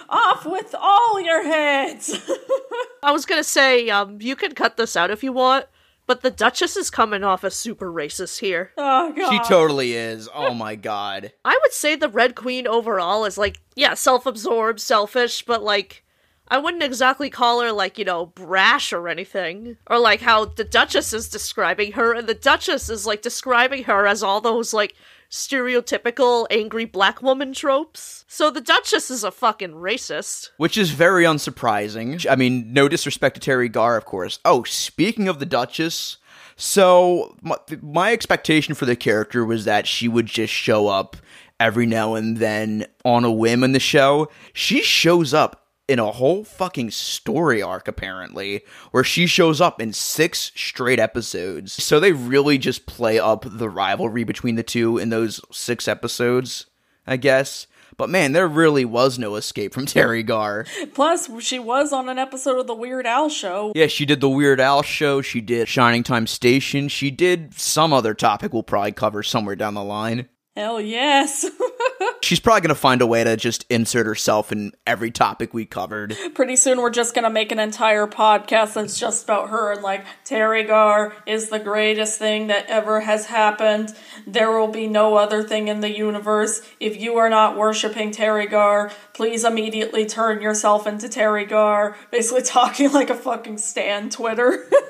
Off 0.09 0.45
with 0.45 0.75
all 0.79 1.21
your 1.21 1.45
heads! 1.45 2.31
I 3.03 3.13
was 3.13 3.25
gonna 3.25 3.45
say, 3.45 3.89
um, 3.91 4.19
you 4.21 4.37
can 4.37 4.53
cut 4.53 4.77
this 4.77 4.97
out 4.97 5.11
if 5.11 5.23
you 5.23 5.33
want, 5.33 5.67
but 6.11 6.23
the 6.23 6.31
Duchess 6.33 6.77
is 6.77 6.91
coming 6.91 7.23
off 7.23 7.45
as 7.45 7.55
super 7.55 7.89
racist 7.89 8.41
here. 8.41 8.73
oh 8.77 9.13
god. 9.13 9.31
She 9.31 9.39
totally 9.49 9.93
is. 9.93 10.29
Oh 10.35 10.53
my 10.53 10.75
god. 10.75 11.33
I 11.45 11.57
would 11.63 11.73
say 11.73 11.95
the 11.95 12.09
Red 12.09 12.35
Queen 12.35 12.67
overall 12.67 13.25
is 13.25 13.39
like, 13.39 13.61
yeah, 13.77 13.95
self 13.95 14.27
absorbed, 14.27 14.81
selfish, 14.81 15.45
but 15.47 15.63
like, 15.63 16.03
I 16.49 16.59
wouldn't 16.59 16.83
exactly 16.83 17.31
call 17.31 17.61
her 17.61 17.71
like, 17.71 17.97
you 17.97 18.05
know, 18.05 18.27
brash 18.27 18.93
or 18.93 19.09
anything. 19.09 19.77
Or 19.87 20.01
like 20.01 20.21
how 20.21 20.47
the 20.47 20.65
Duchess 20.65 21.13
is 21.13 21.29
describing 21.29 21.93
her, 21.93 22.13
and 22.13 22.29
the 22.29 22.35
Duchess 22.35 22.89
is 22.89 23.07
like 23.07 23.23
describing 23.23 23.85
her 23.85 24.05
as 24.05 24.25
all 24.25 24.41
those 24.41 24.75
like 24.75 24.97
stereotypical 25.31 26.47
angry 26.51 26.85
black 26.85 27.23
woman 27.23 27.53
tropes. 27.53 28.25
So 28.29 28.51
the 28.51 28.61
Duchess 28.61 29.11
is 29.11 29.25
a 29.25 29.31
fucking 29.31 29.75
racist. 29.75 30.51
Which 30.57 30.77
is 30.77 30.91
very 30.91 31.25
unsurprising. 31.25 32.27
I 32.29 32.37
mean, 32.37 32.73
no 32.73 32.89
disrespect 32.89 33.41
to 33.41 33.51
Teri 33.51 33.71
Garr, 33.71 33.97
of 33.97 34.05
course. 34.05 34.41
Oh, 34.45 34.65
speaking 34.65 35.29
of 35.29 35.39
the 35.39 35.47
Duchess, 35.47 36.17
so 36.57 37.37
my, 37.41 37.57
my 37.81 38.13
expectation 38.13 38.75
for 38.75 38.87
the 38.87 38.97
character 38.97 39.45
was 39.45 39.65
that 39.65 39.87
she 39.87 40.09
would 40.09 40.27
just 40.27 40.53
show 40.53 40.89
up 40.89 41.17
every 41.59 41.87
now 41.87 42.15
and 42.15 42.39
then 42.39 42.87
on 43.05 43.25
a 43.25 43.31
whim 43.31 43.63
in 43.63 43.73
the 43.73 43.81
show. 43.81 44.29
She 44.53 44.83
shows 44.83 45.33
up 45.33 45.67
in 45.91 45.99
a 45.99 46.13
whole 46.13 46.45
fucking 46.45 46.91
story 46.93 47.61
arc 47.61 47.89
apparently 47.89 48.63
where 48.93 49.03
she 49.03 49.27
shows 49.27 49.61
up 49.61 49.81
in 49.81 49.93
six 49.93 50.53
straight 50.55 51.01
episodes. 51.01 51.73
So 51.83 51.99
they 51.99 52.13
really 52.13 52.59
just 52.59 52.87
play 52.87 53.19
up 53.19 53.45
the 53.47 53.69
rivalry 53.69 54.23
between 54.25 54.55
the 54.55 54.63
two 54.63 54.99
in 54.99 55.09
those 55.11 55.41
six 55.51 55.89
episodes 55.89 56.67
i 57.07 57.17
guess. 57.17 57.67
But 57.97 58.09
man 58.09 58.33
there 58.33 58.47
really 58.47 58.85
was 58.85 59.19
no 59.19 59.35
escape 59.35 59.75
from 59.75 59.85
Teri 59.93 60.25
Garr 60.25 60.65
Plus, 60.95 61.29
she 61.43 61.59
was 61.59 61.93
on 61.93 62.09
an 62.09 62.19
episode 62.19 62.61
of 62.61 62.67
the 62.69 62.75
Weird 62.75 63.07
Al 63.07 63.29
show. 63.29 63.73
yeah 63.75 63.89
she 63.89 64.07
did 64.07 64.21
the 64.21 64.29
weird 64.29 64.61
al 64.61 64.83
show. 64.83 65.21
She 65.23 65.41
did 65.41 65.69
shining 65.69 66.03
time 66.05 66.27
station. 66.27 66.89
She 66.89 67.11
did 67.11 67.59
some 67.59 67.93
other 67.93 68.15
topic 68.15 68.53
we'll 68.53 68.63
probably 68.63 68.93
cover 68.93 69.23
somewhere 69.23 69.57
down 69.57 69.75
the 69.75 69.83
line 69.85 70.29
Hell 70.61 70.79
yes. 70.79 71.47
she's 72.21 72.39
probably 72.39 72.61
gonna 72.61 72.75
find 72.75 73.01
a 73.01 73.07
way 73.07 73.25
to 73.25 73.35
just 73.35 73.65
insert 73.71 74.05
herself 74.05 74.53
in 74.53 74.73
every 74.87 75.11
topic 75.11 75.55
we 75.55 75.65
covered 75.65 76.15
Pretty 76.35 76.55
soon, 76.55 76.83
we're 76.83 76.91
just 76.91 77.15
gonna 77.15 77.31
make 77.31 77.51
an 77.51 77.59
entire 77.59 78.07
podcast 78.07 78.75
that's 78.75 79.01
just 79.01 79.25
about 79.25 79.49
her 79.49 79.73
and 79.73 79.81
like 79.81 80.05
Teri 80.27 80.67
Garr 80.67 81.15
is 81.25 81.49
the 81.49 81.59
greatest 81.59 82.19
thing 82.19 82.49
that 82.49 82.67
ever 82.67 83.01
has 83.01 83.25
happened. 83.25 83.95
There 84.27 84.51
will 84.51 84.69
be 84.69 84.87
no 84.87 85.17
other 85.17 85.43
thing 85.43 85.69
in 85.69 85.81
the 85.81 85.97
universe. 85.97 86.61
If 86.79 87.01
you 87.01 87.17
are 87.17 87.31
not 87.31 87.57
worshiping 87.57 88.11
Teri 88.11 88.51
Garr, 88.51 88.93
please 89.15 89.45
immediately 89.45 90.05
turn 90.05 90.43
yourself 90.43 90.87
into 90.87 91.07
Teri 91.07 91.49
Garr. 91.49 91.97
Basically, 92.11 92.43
talking 92.43 92.93
like 92.93 93.09
a 93.09 93.15
fucking 93.15 93.57
Stan 93.57 94.11
Twitter. 94.11 94.69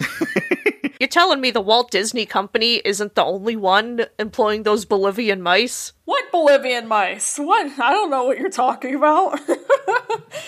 You're 1.00 1.08
telling 1.08 1.40
me 1.40 1.50
the 1.50 1.62
Walt 1.62 1.90
Disney 1.90 2.26
Company 2.26 2.82
isn't 2.84 3.14
the 3.14 3.24
only 3.24 3.56
one 3.56 4.04
employing 4.18 4.64
those 4.64 4.84
Bolivian 4.84 5.40
mice? 5.40 5.94
what 6.10 6.32
Bolivian 6.32 6.88
mice? 6.88 7.38
What? 7.38 7.78
I 7.78 7.92
don't 7.92 8.10
know 8.10 8.24
what 8.24 8.36
you're 8.38 8.50
talking 8.50 8.94
about. 8.96 9.40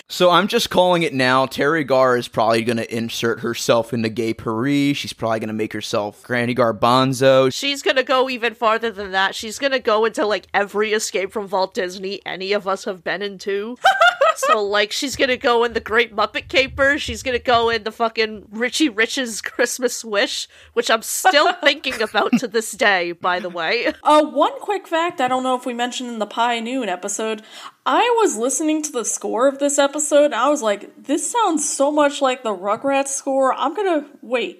So 0.09 0.29
I'm 0.29 0.47
just 0.47 0.69
calling 0.69 1.01
it 1.01 1.13
now. 1.13 1.47
Teri 1.47 1.85
Garr 1.85 2.17
is 2.17 2.27
probably 2.27 2.63
going 2.63 2.77
to 2.77 2.95
insert 2.95 3.39
herself 3.39 3.93
into 3.93 4.09
Gay 4.09 4.35
Paris. 4.35 4.95
She's 4.95 5.11
probably 5.11 5.39
going 5.39 5.47
to 5.47 5.53
make 5.53 5.73
herself 5.73 6.21
Granny 6.21 6.53
Garbanzo. 6.53 7.51
She's 7.51 7.81
gonna 7.81 8.03
go 8.03 8.29
even 8.29 8.53
farther 8.53 8.91
than 8.91 9.11
that. 9.11 9.33
She's 9.33 9.57
gonna 9.57 9.79
go 9.79 10.05
into 10.05 10.23
like 10.25 10.45
every 10.53 10.93
escape 10.93 11.31
from 11.31 11.47
Vault 11.47 11.73
Disney 11.73 12.21
any 12.27 12.53
of 12.53 12.67
us 12.67 12.85
have 12.85 13.03
been 13.03 13.23
into. 13.23 13.75
so 14.37 14.63
like 14.63 14.91
she's 14.91 15.15
gonna 15.15 15.37
go 15.37 15.63
in 15.63 15.73
the 15.73 15.79
Great 15.79 16.15
Muppet 16.15 16.47
Caper. 16.47 16.97
She's 16.97 17.23
gonna 17.23 17.39
go 17.39 17.69
in 17.69 17.83
the 17.83 17.91
fucking 17.91 18.47
Richie 18.51 18.89
Rich's 18.89 19.41
Christmas 19.41 20.03
Wish, 20.03 20.47
which 20.73 20.89
I'm 20.91 21.01
still 21.01 21.51
thinking 21.63 22.01
about 22.01 22.31
to 22.39 22.47
this 22.47 22.71
day. 22.71 23.11
By 23.13 23.39
the 23.39 23.49
way, 23.49 23.93
Uh, 24.03 24.23
one 24.25 24.59
quick 24.59 24.87
fact 24.87 25.21
I 25.21 25.27
don't 25.27 25.43
know 25.43 25.55
if 25.55 25.65
we 25.65 25.73
mentioned 25.73 26.09
in 26.09 26.19
the 26.19 26.25
Pie 26.25 26.59
Noon 26.59 26.89
episode. 26.89 27.41
I 27.85 28.01
was 28.21 28.37
listening 28.37 28.81
to 28.83 28.91
the 28.91 29.03
score 29.05 29.47
of 29.47 29.59
this 29.59 29.77
episode 29.77 30.25
and 30.25 30.35
I 30.35 30.49
was 30.49 30.61
like, 30.61 31.03
this 31.03 31.29
sounds 31.29 31.69
so 31.69 31.91
much 31.91 32.21
like 32.21 32.43
the 32.43 32.55
Rugrats 32.55 33.09
score. 33.09 33.53
I'm 33.53 33.75
gonna 33.75 34.07
wait. 34.21 34.59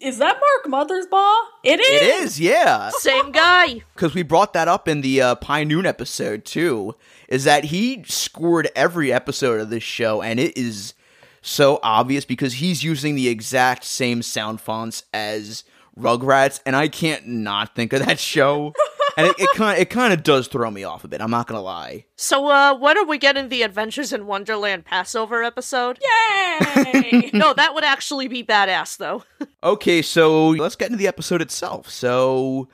Is 0.00 0.18
that 0.18 0.38
Mark 0.66 0.88
Mothersbaugh? 0.88 1.40
It 1.62 1.80
is. 1.80 1.86
It 2.02 2.24
is, 2.24 2.40
yeah. 2.40 2.90
same 2.98 3.30
guy. 3.32 3.82
Because 3.94 4.12
we 4.12 4.22
brought 4.24 4.52
that 4.54 4.66
up 4.66 4.88
in 4.88 5.00
the 5.02 5.22
uh, 5.22 5.34
Pie 5.36 5.62
Noon 5.64 5.86
episode, 5.86 6.44
too. 6.44 6.94
Is 7.34 7.44
that 7.44 7.64
he 7.64 8.04
scored 8.06 8.68
every 8.76 9.12
episode 9.12 9.60
of 9.60 9.68
this 9.68 9.82
show, 9.82 10.22
and 10.22 10.38
it 10.38 10.56
is 10.56 10.94
so 11.42 11.80
obvious 11.82 12.24
because 12.24 12.54
he's 12.54 12.84
using 12.84 13.16
the 13.16 13.26
exact 13.28 13.82
same 13.82 14.22
sound 14.22 14.60
fonts 14.60 15.02
as 15.12 15.64
Rugrats, 15.98 16.60
and 16.64 16.76
I 16.76 16.86
can't 16.86 17.26
not 17.26 17.74
think 17.74 17.92
of 17.92 18.06
that 18.06 18.20
show. 18.20 18.72
and 19.16 19.26
it, 19.26 19.36
it 19.38 19.48
kind 19.56 19.80
it 19.80 19.90
kind 19.90 20.12
of 20.12 20.22
does 20.22 20.46
throw 20.46 20.70
me 20.70 20.84
off 20.84 21.02
a 21.02 21.08
bit. 21.08 21.20
I'm 21.20 21.30
not 21.30 21.46
gonna 21.48 21.60
lie. 21.60 22.04
So 22.16 22.48
uh, 22.48 22.76
when 22.76 22.96
are 22.96 23.04
we 23.04 23.18
getting 23.18 23.48
the 23.48 23.62
Adventures 23.62 24.12
in 24.12 24.26
Wonderland 24.26 24.84
Passover 24.84 25.42
episode? 25.42 25.98
Yay! 26.00 27.30
No, 27.34 27.52
that 27.52 27.74
would 27.74 27.82
actually 27.82 28.28
be 28.28 28.44
badass 28.44 28.96
though. 28.96 29.24
Okay, 29.64 30.02
so 30.02 30.50
let's 30.50 30.76
get 30.76 30.90
into 30.90 30.98
the 30.98 31.08
episode 31.08 31.40
itself. 31.40 31.88
So 31.88 32.68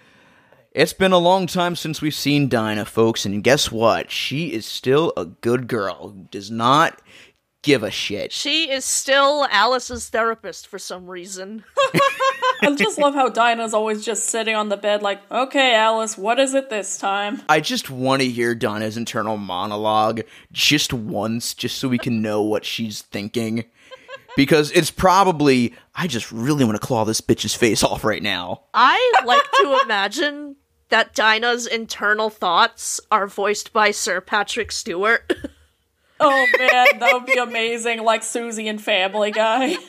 it's 0.73 0.93
been 0.93 1.13
a 1.13 1.19
long 1.19 1.47
time 1.47 1.75
since 1.75 2.01
we've 2.01 2.15
seen 2.15 2.49
Dinah, 2.49 2.85
folks, 2.85 3.25
and 3.25 3.43
guess 3.43 3.73
what? 3.73 4.11
She 4.11 4.53
is 4.53 4.65
still 4.65 5.13
a 5.17 5.25
good 5.25 5.67
girl 5.67 6.11
who 6.11 6.27
does 6.31 6.51
not 6.51 7.01
give 7.63 7.83
a 7.83 7.91
shit. 7.91 8.33
She 8.33 8.71
is 8.71 8.85
still 8.85 9.47
Alice's 9.51 10.09
therapist 10.09 10.67
for 10.69 10.79
some 10.79 11.07
reason. 11.07 11.65
I 12.63 12.75
just 12.77 12.99
love 12.99 13.15
how 13.15 13.29
Dinah's 13.29 13.75
always 13.75 14.05
just 14.05 14.27
sitting 14.27 14.55
on 14.55 14.69
the 14.69 14.77
bed, 14.77 15.03
like, 15.03 15.21
okay, 15.31 15.75
Alice, 15.75 16.17
what 16.17 16.39
is 16.39 16.55
it 16.55 16.71
this 16.71 16.99
time? 16.99 17.43
I 17.49 17.61
just 17.61 17.91
want 17.91 18.23
to 18.23 18.29
hear 18.29 18.55
Dinah's 18.55 18.97
internal 18.97 19.37
monologue 19.37 20.23
just 20.53 20.93
once, 20.93 21.55
just 21.55 21.79
so 21.79 21.89
we 21.89 21.99
can 21.99 22.23
know 22.23 22.43
what 22.43 22.65
she's 22.65 23.03
thinking. 23.03 23.65
Because 24.37 24.71
it's 24.71 24.93
probably, 24.93 25.75
I 25.95 26.07
just 26.07 26.31
really 26.31 26.65
want 26.65 26.81
to 26.81 26.87
claw 26.87 27.05
this 27.05 27.21
bitch's 27.21 27.55
face 27.55 27.83
off 27.83 28.05
right 28.05 28.23
now. 28.23 28.63
I 28.73 29.13
like 29.27 29.43
to 29.61 29.81
imagine 29.85 30.57
that 30.91 31.15
Dinah's 31.15 31.67
internal 31.67 32.31
thoughts 32.31 33.01
are 33.11 33.27
voiced 33.27 33.73
by 33.73 33.91
Sir 33.91 34.21
Patrick 34.21 34.73
Stewart. 34.73 35.33
Oh 36.23 36.47
man, 36.59 36.99
that 36.99 37.15
would 37.15 37.25
be 37.25 37.39
amazing, 37.39 38.05
like 38.05 38.23
Susie 38.23 38.69
and 38.69 38.79
Family 38.79 39.31
Guy. 39.31 39.75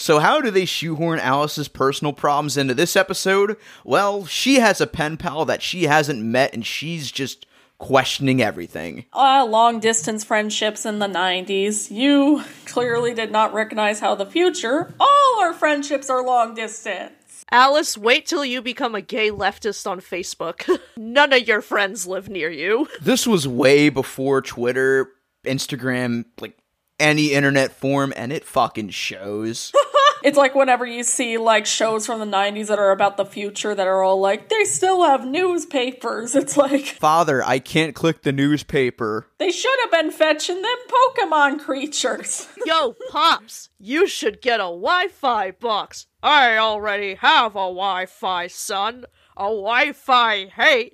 So, 0.00 0.18
how 0.18 0.40
do 0.40 0.50
they 0.50 0.64
shoehorn 0.64 1.18
Alice's 1.18 1.68
personal 1.68 2.14
problems 2.14 2.56
into 2.56 2.72
this 2.72 2.96
episode? 2.96 3.58
Well, 3.84 4.24
she 4.24 4.54
has 4.54 4.80
a 4.80 4.86
pen 4.86 5.18
pal 5.18 5.44
that 5.44 5.60
she 5.60 5.82
hasn't 5.82 6.24
met, 6.24 6.54
and 6.54 6.64
she's 6.64 7.12
just 7.12 7.44
questioning 7.76 8.40
everything. 8.40 9.04
Uh, 9.12 9.46
long 9.46 9.78
distance 9.78 10.24
friendships 10.24 10.86
in 10.86 11.00
the 11.00 11.06
90s. 11.06 11.90
You 11.90 12.44
clearly 12.64 13.12
did 13.12 13.30
not 13.30 13.52
recognize 13.52 14.00
how 14.00 14.14
the 14.14 14.24
future, 14.24 14.94
all 14.98 15.40
our 15.42 15.52
friendships 15.52 16.08
are 16.08 16.24
long 16.24 16.54
distance. 16.54 17.12
Alice, 17.52 17.98
wait 17.98 18.26
till 18.26 18.44
you 18.44 18.62
become 18.62 18.94
a 18.94 19.00
gay 19.00 19.30
leftist 19.30 19.88
on 19.90 20.00
Facebook. 20.00 20.68
None 20.96 21.32
of 21.32 21.48
your 21.48 21.60
friends 21.60 22.06
live 22.06 22.28
near 22.28 22.50
you. 22.50 22.88
This 23.00 23.26
was 23.26 23.48
way 23.48 23.88
before 23.88 24.40
Twitter, 24.40 25.10
Instagram, 25.44 26.26
like 26.40 26.56
any 27.00 27.32
internet 27.32 27.72
form, 27.72 28.12
and 28.16 28.32
it 28.32 28.44
fucking 28.44 28.90
shows. 28.90 29.72
It's 30.22 30.36
like 30.36 30.54
whenever 30.54 30.84
you 30.84 31.02
see 31.02 31.38
like 31.38 31.64
shows 31.64 32.04
from 32.04 32.20
the 32.20 32.26
90s 32.26 32.66
that 32.66 32.78
are 32.78 32.90
about 32.90 33.16
the 33.16 33.24
future 33.24 33.74
that 33.74 33.86
are 33.86 34.02
all 34.02 34.20
like, 34.20 34.50
they 34.50 34.64
still 34.64 35.02
have 35.02 35.26
newspapers. 35.26 36.36
It's 36.36 36.58
like, 36.58 36.84
Father, 36.84 37.42
I 37.42 37.58
can't 37.58 37.94
click 37.94 38.20
the 38.20 38.30
newspaper. 38.30 39.28
they 39.38 39.50
should 39.50 39.74
have 39.80 39.90
been 39.90 40.10
fetching 40.10 40.60
them 40.60 40.76
Pokemon 40.88 41.60
creatures. 41.60 42.48
Yo, 42.66 42.96
Pops, 43.10 43.70
you 43.78 44.06
should 44.06 44.42
get 44.42 44.60
a 44.60 44.64
Wi 44.64 45.08
Fi 45.08 45.52
box. 45.52 46.06
I 46.22 46.56
already 46.58 47.14
have 47.14 47.52
a 47.52 47.68
Wi 47.68 48.06
Fi, 48.06 48.46
son. 48.46 49.06
A 49.36 49.44
Wi 49.44 49.92
Fi, 49.92 50.46
hey. 50.46 50.92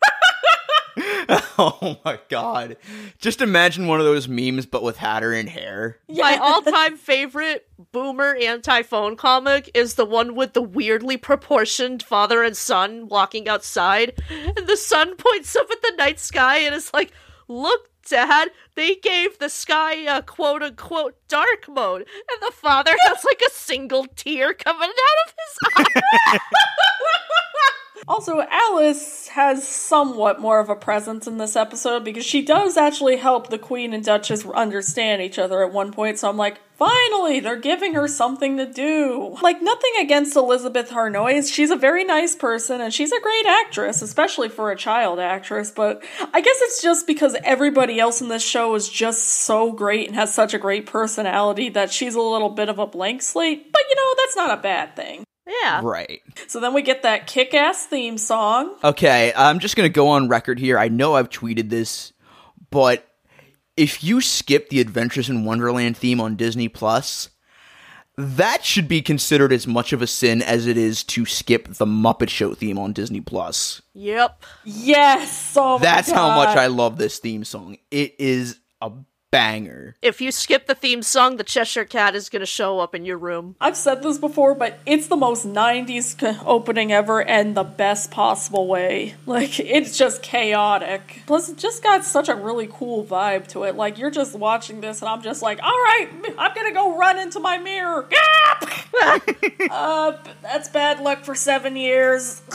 Oh 1.59 1.99
my 2.05 2.19
god. 2.29 2.77
Just 3.19 3.41
imagine 3.41 3.87
one 3.87 3.99
of 3.99 4.07
those 4.07 4.29
memes, 4.29 4.67
but 4.67 4.83
with 4.83 4.97
Hatter 4.97 5.33
and 5.33 5.49
Hare. 5.49 5.99
My 6.09 6.37
all 6.37 6.63
time 6.63 6.97
favorite 6.97 7.67
boomer 7.93 8.35
anti 8.35 8.83
phone 8.83 9.17
comic 9.17 9.71
is 9.75 9.95
the 9.95 10.05
one 10.05 10.35
with 10.35 10.53
the 10.53 10.63
weirdly 10.63 11.17
proportioned 11.17 12.03
father 12.03 12.43
and 12.43 12.57
son 12.57 13.09
walking 13.09 13.49
outside. 13.49 14.23
And 14.31 14.67
the 14.67 14.77
son 14.77 15.17
points 15.17 15.57
up 15.57 15.67
at 15.71 15.83
the 15.83 15.95
night 15.99 16.21
sky 16.21 16.59
and 16.59 16.75
is 16.75 16.93
like, 16.95 17.13
Look, 17.49 17.91
Dad, 18.09 18.51
they 18.75 18.95
gave 18.95 19.39
the 19.39 19.49
sky 19.49 19.95
a 19.95 20.23
quote 20.23 20.63
unquote 20.63 21.17
dark 21.29 21.69
mode. 21.69 22.03
And 22.03 22.43
the 22.43 22.53
father 22.53 22.95
has 23.07 23.25
like 23.25 23.43
a 23.47 23.51
single 23.51 24.07
tear 24.17 24.55
coming 24.55 24.91
out 24.91 25.29
of 25.29 25.35
his 25.37 25.87
eye. 25.95 26.39
Also, 28.09 28.41
Alice 28.51 29.29
has 29.29 29.67
somewhat 29.67 30.41
more 30.41 30.61
of 30.61 30.69
a 30.69 30.77
presence 30.77 31.27
in 31.27 31.39
this 31.39 31.57
episode 31.57 32.05
because 32.05 32.25
she 32.25 32.43
does 32.43 32.77
actually 32.77 33.17
help 33.17 33.49
the 33.49 33.59
Queen 33.59 33.93
and 33.93 34.05
Duchess 34.05 34.47
understand 34.47 35.23
each 35.23 35.39
other 35.39 35.65
at 35.65 35.73
one 35.73 35.93
point. 35.93 36.19
So 36.19 36.29
I'm 36.29 36.37
like, 36.37 36.61
finally, 36.77 37.41
they're 37.41 37.57
giving 37.57 37.95
her 37.95 38.07
something 38.07 38.57
to 38.59 38.67
do. 38.67 39.37
Like, 39.43 39.61
nothing 39.61 39.93
against 40.01 40.37
Elizabeth 40.37 40.91
Harnois. 40.91 41.53
She's 41.53 41.71
a 41.71 41.77
very 41.77 42.05
nice 42.05 42.35
person 42.35 42.81
and 42.81 42.93
she's 42.93 43.13
a 43.13 43.21
great 43.21 43.47
actress, 43.47 44.03
especially 44.03 44.49
for 44.49 44.71
a 44.71 44.77
child 44.77 45.19
actress. 45.19 45.71
But 45.71 46.03
I 46.33 46.41
guess 46.41 46.57
it's 46.61 46.83
just 46.83 47.07
because 47.07 47.37
everybody 47.45 47.99
else 48.01 48.21
in 48.21 48.29
this 48.29 48.45
show 48.45 48.75
is 48.75 48.89
just 48.89 49.25
so 49.25 49.73
great 49.73 50.07
and 50.07 50.17
has 50.17 50.33
such 50.33 50.55
a 50.55 50.59
great 50.59 50.87
personality 50.87 51.69
that 51.71 51.93
she's 51.93 52.15
a 52.15 52.21
little 52.21 52.51
bit 52.51 52.69
of 52.69 52.79
a 52.79 52.87
blank 52.87 53.23
slate. 53.23 53.73
But 53.73 53.83
you 53.89 53.97
know, 53.97 54.15
that's 54.17 54.37
not 54.37 54.59
a 54.59 54.63
bad 54.63 54.97
thing. 54.97 55.26
Yeah. 55.47 55.81
Right. 55.83 56.23
So 56.49 56.61
then 56.61 56.75
we 56.75 56.83
get 56.83 57.03
that 57.03 57.27
kick 57.27 57.55
ass 57.55 57.87
theme 57.87 58.19
song. 58.19 58.75
Okay, 58.83 59.33
I'm 59.37 59.59
just 59.59 59.77
gonna 59.77 59.89
go 59.89 60.09
on 60.09 60.29
record 60.29 60.59
here. 60.59 60.79
I 60.79 60.89
know 60.89 61.15
I've 61.15 61.31
tweeted 61.31 61.71
this, 61.71 62.13
but 62.71 63.07
if 63.77 64.03
you 64.03 64.21
skip 64.21 64.69
the 64.69 64.81
Adventures 64.81 65.29
in 65.29 65.45
Wonderland 65.45 65.97
theme 65.97 66.21
on 66.21 66.37
Disney 66.37 66.69
Plus, 66.69 67.31
that 68.17 68.65
should 68.65 68.89
be 68.89 69.03
considered 69.03 69.53
as 69.53 69.67
much 69.67 69.93
of 69.93 70.01
a 70.01 70.07
sin 70.07 70.41
as 70.41 70.67
it 70.67 70.79
is 70.79 71.05
to 71.05 71.27
skip 71.27 71.69
the 71.75 71.85
Muppet 71.85 72.31
Show 72.31 72.55
theme 72.55 72.79
on 72.79 72.93
Disney 72.95 73.21
Plus. 73.21 73.83
Yep. 73.93 74.43
Yes. 74.65 75.55
Oh 75.57 75.79
That's 75.79 76.11
how 76.11 76.35
much 76.35 76.57
I 76.57 76.69
love 76.69 76.97
this 76.97 77.19
theme 77.19 77.45
song. 77.45 77.77
It 77.91 78.15
is 78.19 78.59
a 78.81 78.91
banger. 79.37 79.95
If 80.01 80.23
you 80.23 80.33
skip 80.33 80.67
the 80.67 80.75
theme 80.75 81.03
song, 81.03 81.37
the 81.37 81.45
Cheshire 81.45 81.85
Cat 81.85 82.15
is 82.15 82.31
gonna 82.31 82.47
show 82.47 82.81
up 82.81 82.95
in 82.95 83.05
your 83.05 83.19
room. 83.19 83.55
I've 83.61 83.77
said 83.77 84.03
this 84.03 84.17
before, 84.17 84.55
but 84.55 84.79
it's 84.87 85.09
the 85.09 85.17
most 85.17 85.47
90s 85.47 86.17
opening 86.47 86.91
ever 86.91 87.23
and 87.23 87.55
the 87.55 87.63
best 87.63 88.11
possible 88.11 88.67
way. 88.67 89.15
Like, 89.27 89.61
it's 89.61 89.99
just 89.99 90.23
chaotic. 90.23 91.21
Plus, 91.27 91.51
it 91.51 91.59
just 91.59 91.83
got 91.83 92.03
such 92.03 92.31
a 92.31 92.35
really 92.35 92.67
cool 92.73 93.05
vibe 93.05 93.47
to 93.49 93.65
it. 93.65 93.75
Like, 93.75 93.99
you're 93.99 94.11
just 94.11 94.35
watching 94.35 94.81
this, 94.81 95.03
and 95.03 95.09
I'm 95.11 95.21
just 95.21 95.43
like, 95.43 95.63
all 95.63 95.69
right, 95.69 96.09
I'm 96.39 96.55
gonna 96.55 96.73
go 96.73 96.97
run 96.97 97.19
into 97.19 97.39
my 97.39 97.59
mirror. 97.59 98.09
Gap! 98.11 98.71
uh, 99.71 100.13
that's 100.41 100.71
bad 100.71 101.01
luck 101.01 101.25
for 101.25 101.35
seven 101.35 101.77
years. 101.77 102.41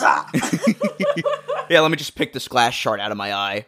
Yeah, 1.69 1.79
let 1.79 1.91
me 1.91 1.95
just 1.95 2.15
pick 2.15 2.33
this 2.33 2.49
glass 2.49 2.73
shard 2.73 2.99
out 2.99 3.11
of 3.11 3.17
my 3.17 3.33
eye. 3.33 3.65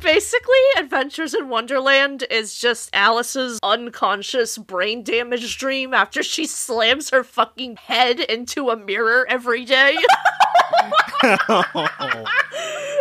Basically, 0.00 0.54
Adventures 0.78 1.34
in 1.34 1.48
Wonderland 1.48 2.24
is 2.30 2.58
just 2.58 2.90
Alice's 2.92 3.58
unconscious 3.62 4.56
brain 4.58 5.02
damage 5.02 5.58
dream 5.58 5.92
after 5.92 6.22
she 6.22 6.46
slams 6.46 7.10
her 7.10 7.24
fucking 7.24 7.76
head 7.76 8.20
into 8.20 8.70
a 8.70 8.76
mirror 8.76 9.26
every 9.28 9.64
day. 9.64 9.96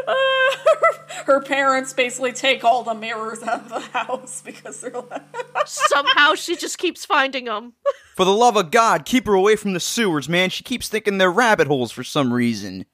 Her 1.25 1.41
parents 1.41 1.93
basically 1.93 2.31
take 2.31 2.63
all 2.63 2.83
the 2.83 2.93
mirrors 2.93 3.43
out 3.43 3.63
of 3.63 3.69
the 3.69 3.79
house 3.79 4.41
because 4.41 4.81
they're 4.81 4.91
like, 4.91 5.23
Somehow 5.65 6.35
she 6.35 6.55
just 6.55 6.77
keeps 6.77 7.05
finding 7.05 7.45
them. 7.45 7.73
For 8.15 8.23
the 8.25 8.31
love 8.33 8.55
of 8.55 8.71
God, 8.71 9.05
keep 9.05 9.25
her 9.27 9.33
away 9.33 9.55
from 9.55 9.73
the 9.73 9.79
sewers, 9.79 10.29
man. 10.29 10.49
She 10.49 10.63
keeps 10.63 10.87
thinking 10.87 11.17
they're 11.17 11.31
rabbit 11.31 11.67
holes 11.67 11.91
for 11.91 12.03
some 12.03 12.33
reason. 12.33 12.85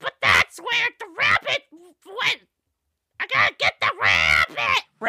But 0.00 0.14
that's 0.22 0.58
where 0.58 0.88
the 0.98 1.06
rabbit 1.18 1.64
went. 2.06 2.42
I 3.20 3.26
gotta 3.26 3.54
get 3.58 3.74
the 3.80 3.90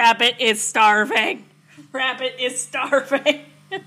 rabbit. 0.06 0.36
Is 0.40 0.62
starving. 0.62 1.46
Rabbit 1.92 2.36
is 2.40 2.62
starving. 2.62 3.42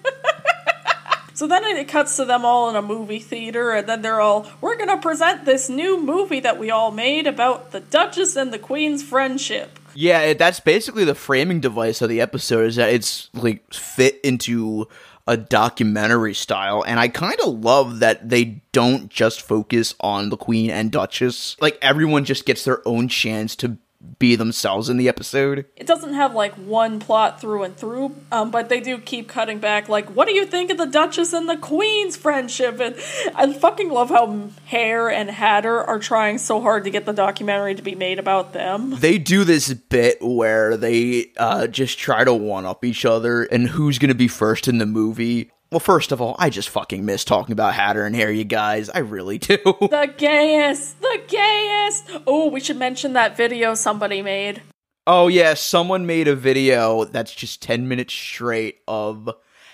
so 1.34 1.46
then 1.46 1.64
it 1.64 1.86
cuts 1.86 2.16
to 2.16 2.24
them 2.24 2.44
all 2.44 2.68
in 2.68 2.76
a 2.76 2.82
movie 2.82 3.20
theater, 3.20 3.70
and 3.70 3.88
then 3.88 4.02
they're 4.02 4.20
all, 4.20 4.46
we're 4.60 4.76
gonna 4.76 4.98
present 4.98 5.44
this 5.44 5.68
new 5.68 6.02
movie 6.02 6.40
that 6.40 6.58
we 6.58 6.70
all 6.70 6.90
made 6.90 7.26
about 7.26 7.70
the 7.70 7.80
Duchess 7.80 8.34
and 8.34 8.52
the 8.52 8.58
Queen's 8.58 9.02
friendship. 9.02 9.78
Yeah, 9.94 10.20
it, 10.22 10.38
that's 10.38 10.60
basically 10.60 11.04
the 11.04 11.14
framing 11.14 11.60
device 11.60 12.02
of 12.02 12.08
the 12.08 12.20
episode 12.20 12.66
is 12.66 12.76
that 12.76 12.92
it's 12.92 13.30
like 13.34 13.72
fit 13.72 14.20
into 14.24 14.88
a 15.26 15.36
documentary 15.36 16.34
style 16.34 16.82
and 16.86 16.98
I 16.98 17.08
kind 17.08 17.36
of 17.44 17.62
love 17.62 17.98
that 17.98 18.30
they 18.30 18.62
don't 18.72 19.10
just 19.10 19.42
focus 19.42 19.94
on 20.00 20.30
the 20.30 20.38
queen 20.38 20.70
and 20.70 20.90
duchess. 20.90 21.56
Like 21.60 21.78
everyone 21.82 22.24
just 22.24 22.46
gets 22.46 22.64
their 22.64 22.86
own 22.88 23.08
chance 23.08 23.54
to 23.56 23.76
be 24.18 24.36
themselves 24.36 24.88
in 24.88 24.96
the 24.96 25.08
episode. 25.08 25.66
It 25.76 25.86
doesn't 25.86 26.14
have 26.14 26.34
like 26.34 26.54
one 26.54 27.00
plot 27.00 27.40
through 27.40 27.64
and 27.64 27.76
through, 27.76 28.14
um, 28.30 28.50
but 28.50 28.68
they 28.68 28.80
do 28.80 28.98
keep 28.98 29.28
cutting 29.28 29.58
back. 29.58 29.88
Like, 29.88 30.14
what 30.14 30.28
do 30.28 30.34
you 30.34 30.46
think 30.46 30.70
of 30.70 30.78
the 30.78 30.86
Duchess 30.86 31.32
and 31.32 31.48
the 31.48 31.56
Queen's 31.56 32.16
friendship? 32.16 32.80
And 32.80 32.94
I 33.34 33.52
fucking 33.52 33.90
love 33.90 34.10
how 34.10 34.50
Hare 34.66 35.10
and 35.10 35.30
Hatter 35.30 35.82
are 35.82 35.98
trying 35.98 36.38
so 36.38 36.60
hard 36.60 36.84
to 36.84 36.90
get 36.90 37.06
the 37.06 37.12
documentary 37.12 37.74
to 37.74 37.82
be 37.82 37.94
made 37.96 38.18
about 38.18 38.52
them. 38.52 38.98
They 38.98 39.18
do 39.18 39.44
this 39.44 39.72
bit 39.72 40.18
where 40.20 40.76
they 40.76 41.32
uh, 41.36 41.66
just 41.66 41.98
try 41.98 42.22
to 42.22 42.34
one 42.34 42.66
up 42.66 42.84
each 42.84 43.04
other 43.04 43.44
and 43.44 43.68
who's 43.68 43.98
going 43.98 44.10
to 44.10 44.14
be 44.14 44.28
first 44.28 44.68
in 44.68 44.78
the 44.78 44.86
movie. 44.86 45.50
Well, 45.70 45.80
first 45.80 46.12
of 46.12 46.20
all, 46.22 46.34
I 46.38 46.48
just 46.48 46.70
fucking 46.70 47.04
miss 47.04 47.24
talking 47.24 47.52
about 47.52 47.74
Hatter 47.74 48.06
and 48.06 48.16
Hare, 48.16 48.32
you 48.32 48.44
guys. 48.44 48.88
I 48.88 49.00
really 49.00 49.36
do. 49.36 49.58
The 49.64 50.12
gayest, 50.16 51.00
the 51.00 51.20
gayest. 51.28 52.10
Oh, 52.26 52.48
we 52.48 52.60
should 52.60 52.78
mention 52.78 53.12
that 53.12 53.36
video 53.36 53.74
somebody 53.74 54.22
made. 54.22 54.62
Oh 55.06 55.28
yeah, 55.28 55.54
someone 55.54 56.06
made 56.06 56.26
a 56.28 56.34
video 56.34 57.04
that's 57.04 57.34
just 57.34 57.60
10 57.62 57.86
minutes 57.86 58.14
straight 58.14 58.78
of 58.88 59.30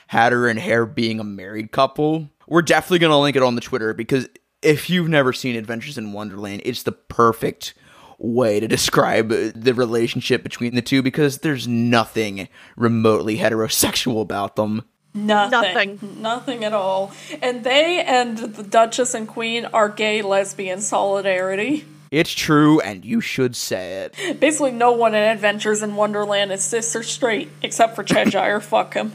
Hatter 0.08 0.48
and 0.48 0.58
Hare 0.58 0.86
being 0.86 1.20
a 1.20 1.24
married 1.24 1.70
couple. 1.70 2.28
We're 2.48 2.62
definitely 2.62 2.98
going 3.00 3.10
to 3.12 3.18
link 3.18 3.36
it 3.36 3.42
on 3.42 3.54
the 3.54 3.60
Twitter 3.60 3.94
because 3.94 4.28
if 4.62 4.90
you've 4.90 5.08
never 5.08 5.32
seen 5.32 5.54
Adventures 5.56 5.98
in 5.98 6.12
Wonderland, 6.12 6.62
it's 6.64 6.82
the 6.82 6.92
perfect 6.92 7.74
way 8.18 8.58
to 8.58 8.66
describe 8.68 9.28
the 9.28 9.74
relationship 9.74 10.42
between 10.42 10.74
the 10.74 10.82
two 10.82 11.02
because 11.02 11.38
there's 11.38 11.68
nothing 11.68 12.48
remotely 12.76 13.38
heterosexual 13.38 14.20
about 14.20 14.56
them. 14.56 14.84
Nothing. 15.14 15.98
Nothing. 16.00 16.22
Nothing 16.22 16.64
at 16.64 16.72
all. 16.72 17.12
And 17.40 17.62
they 17.62 18.02
and 18.04 18.36
the 18.36 18.62
Duchess 18.62 19.14
and 19.14 19.28
Queen 19.28 19.64
are 19.66 19.88
gay 19.88 20.22
lesbian 20.22 20.80
solidarity. 20.80 21.84
It's 22.10 22.32
true 22.32 22.80
and 22.80 23.04
you 23.04 23.20
should 23.20 23.56
say 23.56 24.04
it. 24.04 24.40
Basically, 24.40 24.72
no 24.72 24.92
one 24.92 25.14
in 25.14 25.22
Adventures 25.22 25.82
in 25.82 25.96
Wonderland 25.96 26.52
is 26.52 26.62
cis 26.62 26.94
or 26.94 27.02
straight, 27.02 27.48
except 27.62 27.96
for 27.96 28.02
Cheshire. 28.02 28.60
Fuck 28.60 28.94
him. 28.94 29.12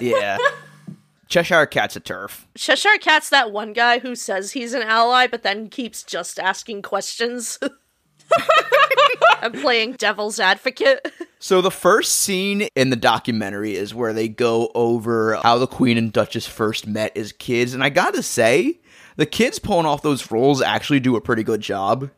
Yeah. 0.00 0.38
Cheshire 1.28 1.66
Cat's 1.66 1.94
a 1.94 2.00
turf. 2.00 2.46
Cheshire 2.56 2.98
Cat's 3.00 3.30
that 3.30 3.52
one 3.52 3.72
guy 3.72 4.00
who 4.00 4.16
says 4.16 4.52
he's 4.52 4.74
an 4.74 4.82
ally, 4.82 5.28
but 5.28 5.44
then 5.44 5.68
keeps 5.68 6.02
just 6.02 6.40
asking 6.40 6.82
questions. 6.82 7.58
I'm 9.40 9.52
playing 9.52 9.92
devil's 9.94 10.40
advocate. 10.40 11.12
So 11.42 11.62
the 11.62 11.70
first 11.70 12.18
scene 12.18 12.68
in 12.76 12.90
the 12.90 12.96
documentary 12.96 13.74
is 13.74 13.94
where 13.94 14.12
they 14.12 14.28
go 14.28 14.70
over 14.74 15.36
how 15.36 15.56
the 15.56 15.66
Queen 15.66 15.96
and 15.96 16.12
Duchess 16.12 16.46
first 16.46 16.86
met 16.86 17.16
as 17.16 17.32
kids, 17.32 17.72
and 17.72 17.82
I 17.82 17.88
gotta 17.88 18.22
say, 18.22 18.78
the 19.16 19.24
kids 19.24 19.58
pulling 19.58 19.86
off 19.86 20.02
those 20.02 20.30
roles 20.30 20.60
actually 20.60 21.00
do 21.00 21.16
a 21.16 21.20
pretty 21.20 21.42
good 21.42 21.62
job. 21.62 22.10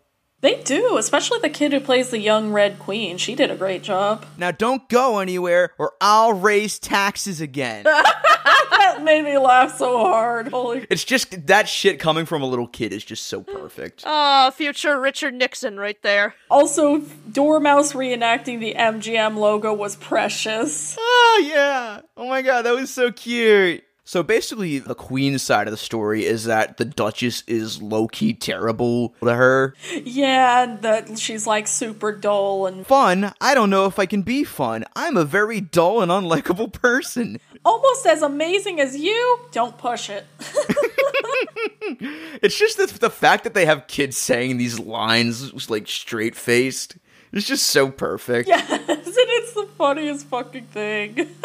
They 0.43 0.61
do, 0.63 0.99
especially 0.99 1.39
the 1.39 1.49
kid 1.49 1.73
who 1.73 1.81
plays 1.81 2.11
the 2.11 2.19
young 2.19 2.53
Red 2.53 2.79
Queen. 2.79 3.17
She 3.17 3.35
did 3.35 3.51
a 3.51 3.57
great 3.57 3.83
job. 3.83 4.27
Now 4.37 4.51
don't 4.51 4.89
go 4.89 5.19
anywhere 5.21 5.71
or 5.79 5.93
I'll 6.01 6.33
raise 6.33 6.79
taxes 6.79 7.41
again. 7.41 7.87
That 8.45 9.05
made 9.05 9.23
me 9.23 9.39
laugh 9.39 9.79
so 9.79 9.99
hard. 9.99 10.49
Holy. 10.49 10.85
it's 10.91 11.05
just 11.05 11.47
that 11.47 11.69
shit 11.69 11.99
coming 12.01 12.27
from 12.27 12.43
a 12.43 12.47
little 12.47 12.67
kid 12.67 12.93
is 12.93 13.05
just 13.05 13.27
so 13.27 13.41
perfect. 13.43 14.03
Oh, 14.05 14.51
future 14.51 15.01
Richard 15.01 15.35
Nixon 15.35 15.79
right 15.79 15.97
there. 16.03 16.35
Also, 16.51 16.99
Dormouse 17.31 17.93
reenacting 17.93 18.59
the 18.61 18.75
MGM 18.75 19.37
logo 19.37 19.73
was 19.73 19.95
precious. 19.97 20.97
Oh 20.99 21.45
yeah. 21.47 22.01
Oh 22.17 22.29
my 22.29 22.43
god, 22.43 22.63
that 22.63 22.75
was 22.75 22.91
so 22.93 23.13
cute. 23.13 23.85
So 24.05 24.23
basically, 24.25 24.81
the 24.81 24.97
queen's 24.97 25.43
side 25.43 25.69
of 25.69 25.71
the 25.71 25.77
story 25.79 26.25
is 26.27 26.45
that 26.45 26.77
the 26.77 26.85
Duchess 26.85 27.45
is 27.47 27.81
low 27.81 28.09
key 28.09 28.35
terrible 28.35 29.15
to 29.23 29.33
her. 29.35 29.75
Yeah, 29.93 30.77
that 30.81 31.19
she's 31.21 31.47
like 31.47 31.69
super 31.69 32.11
dull 32.13 32.67
and 32.67 32.85
Fun? 32.85 33.33
I 33.41 33.55
don't 33.55 33.71
know 33.71 33.87
if 33.87 34.01
I 34.01 34.07
can 34.07 34.23
be 34.23 34.43
fun. 34.43 34.85
I'm 34.97 35.17
a 35.17 35.25
very 35.25 35.61
dull 35.61 36.03
and 36.03 36.11
unlikable 36.11 36.73
person. 36.83 37.39
almost 37.65 38.05
as 38.07 38.23
amazing 38.23 38.81
as 38.81 38.97
you. 38.97 39.39
Don't 39.53 39.79
push 39.79 40.11
it. 40.11 40.27
It's 42.43 42.59
just 42.59 42.77
the, 42.77 42.87
the 42.99 43.11
fact 43.11 43.45
that 43.45 43.55
they 43.55 43.67
have 43.67 43.87
kids 43.87 44.17
saying 44.17 44.57
these 44.57 44.79
lines 44.79 45.69
like 45.71 45.87
straight 45.87 46.35
faced. 46.35 46.97
It's 47.33 47.47
just 47.47 47.67
so 47.69 47.91
perfect. 47.91 48.49
yes, 48.49 48.71
and 48.89 48.89
it's 48.89 49.55
the 49.55 49.67
funniest 49.79 50.27
fucking 50.27 50.67
thing. 50.67 51.29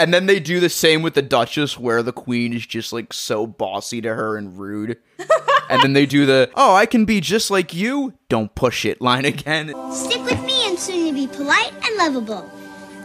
And 0.00 0.12
then 0.12 0.26
they 0.26 0.38
do 0.38 0.60
the 0.60 0.68
same 0.68 1.00
with 1.02 1.14
the 1.14 1.22
Duchess, 1.22 1.78
where 1.78 2.02
the 2.02 2.12
Queen 2.12 2.52
is 2.52 2.66
just 2.66 2.92
like 2.92 3.12
so 3.12 3.46
bossy 3.46 4.02
to 4.02 4.14
her 4.14 4.36
and 4.36 4.58
rude. 4.58 4.98
and 5.70 5.82
then 5.82 5.94
they 5.94 6.04
do 6.04 6.26
the, 6.26 6.50
oh, 6.54 6.74
I 6.74 6.84
can 6.84 7.06
be 7.06 7.20
just 7.22 7.50
like 7.50 7.72
you, 7.72 8.12
don't 8.28 8.54
push 8.54 8.84
it 8.84 9.00
line 9.00 9.24
again. 9.24 9.68
Stick 9.92 10.22
with 10.24 10.44
me 10.44 10.68
and 10.68 10.78
soon 10.78 11.06
you'll 11.06 11.26
be 11.26 11.34
polite 11.34 11.72
and 11.82 11.96
lovable. 11.96 12.48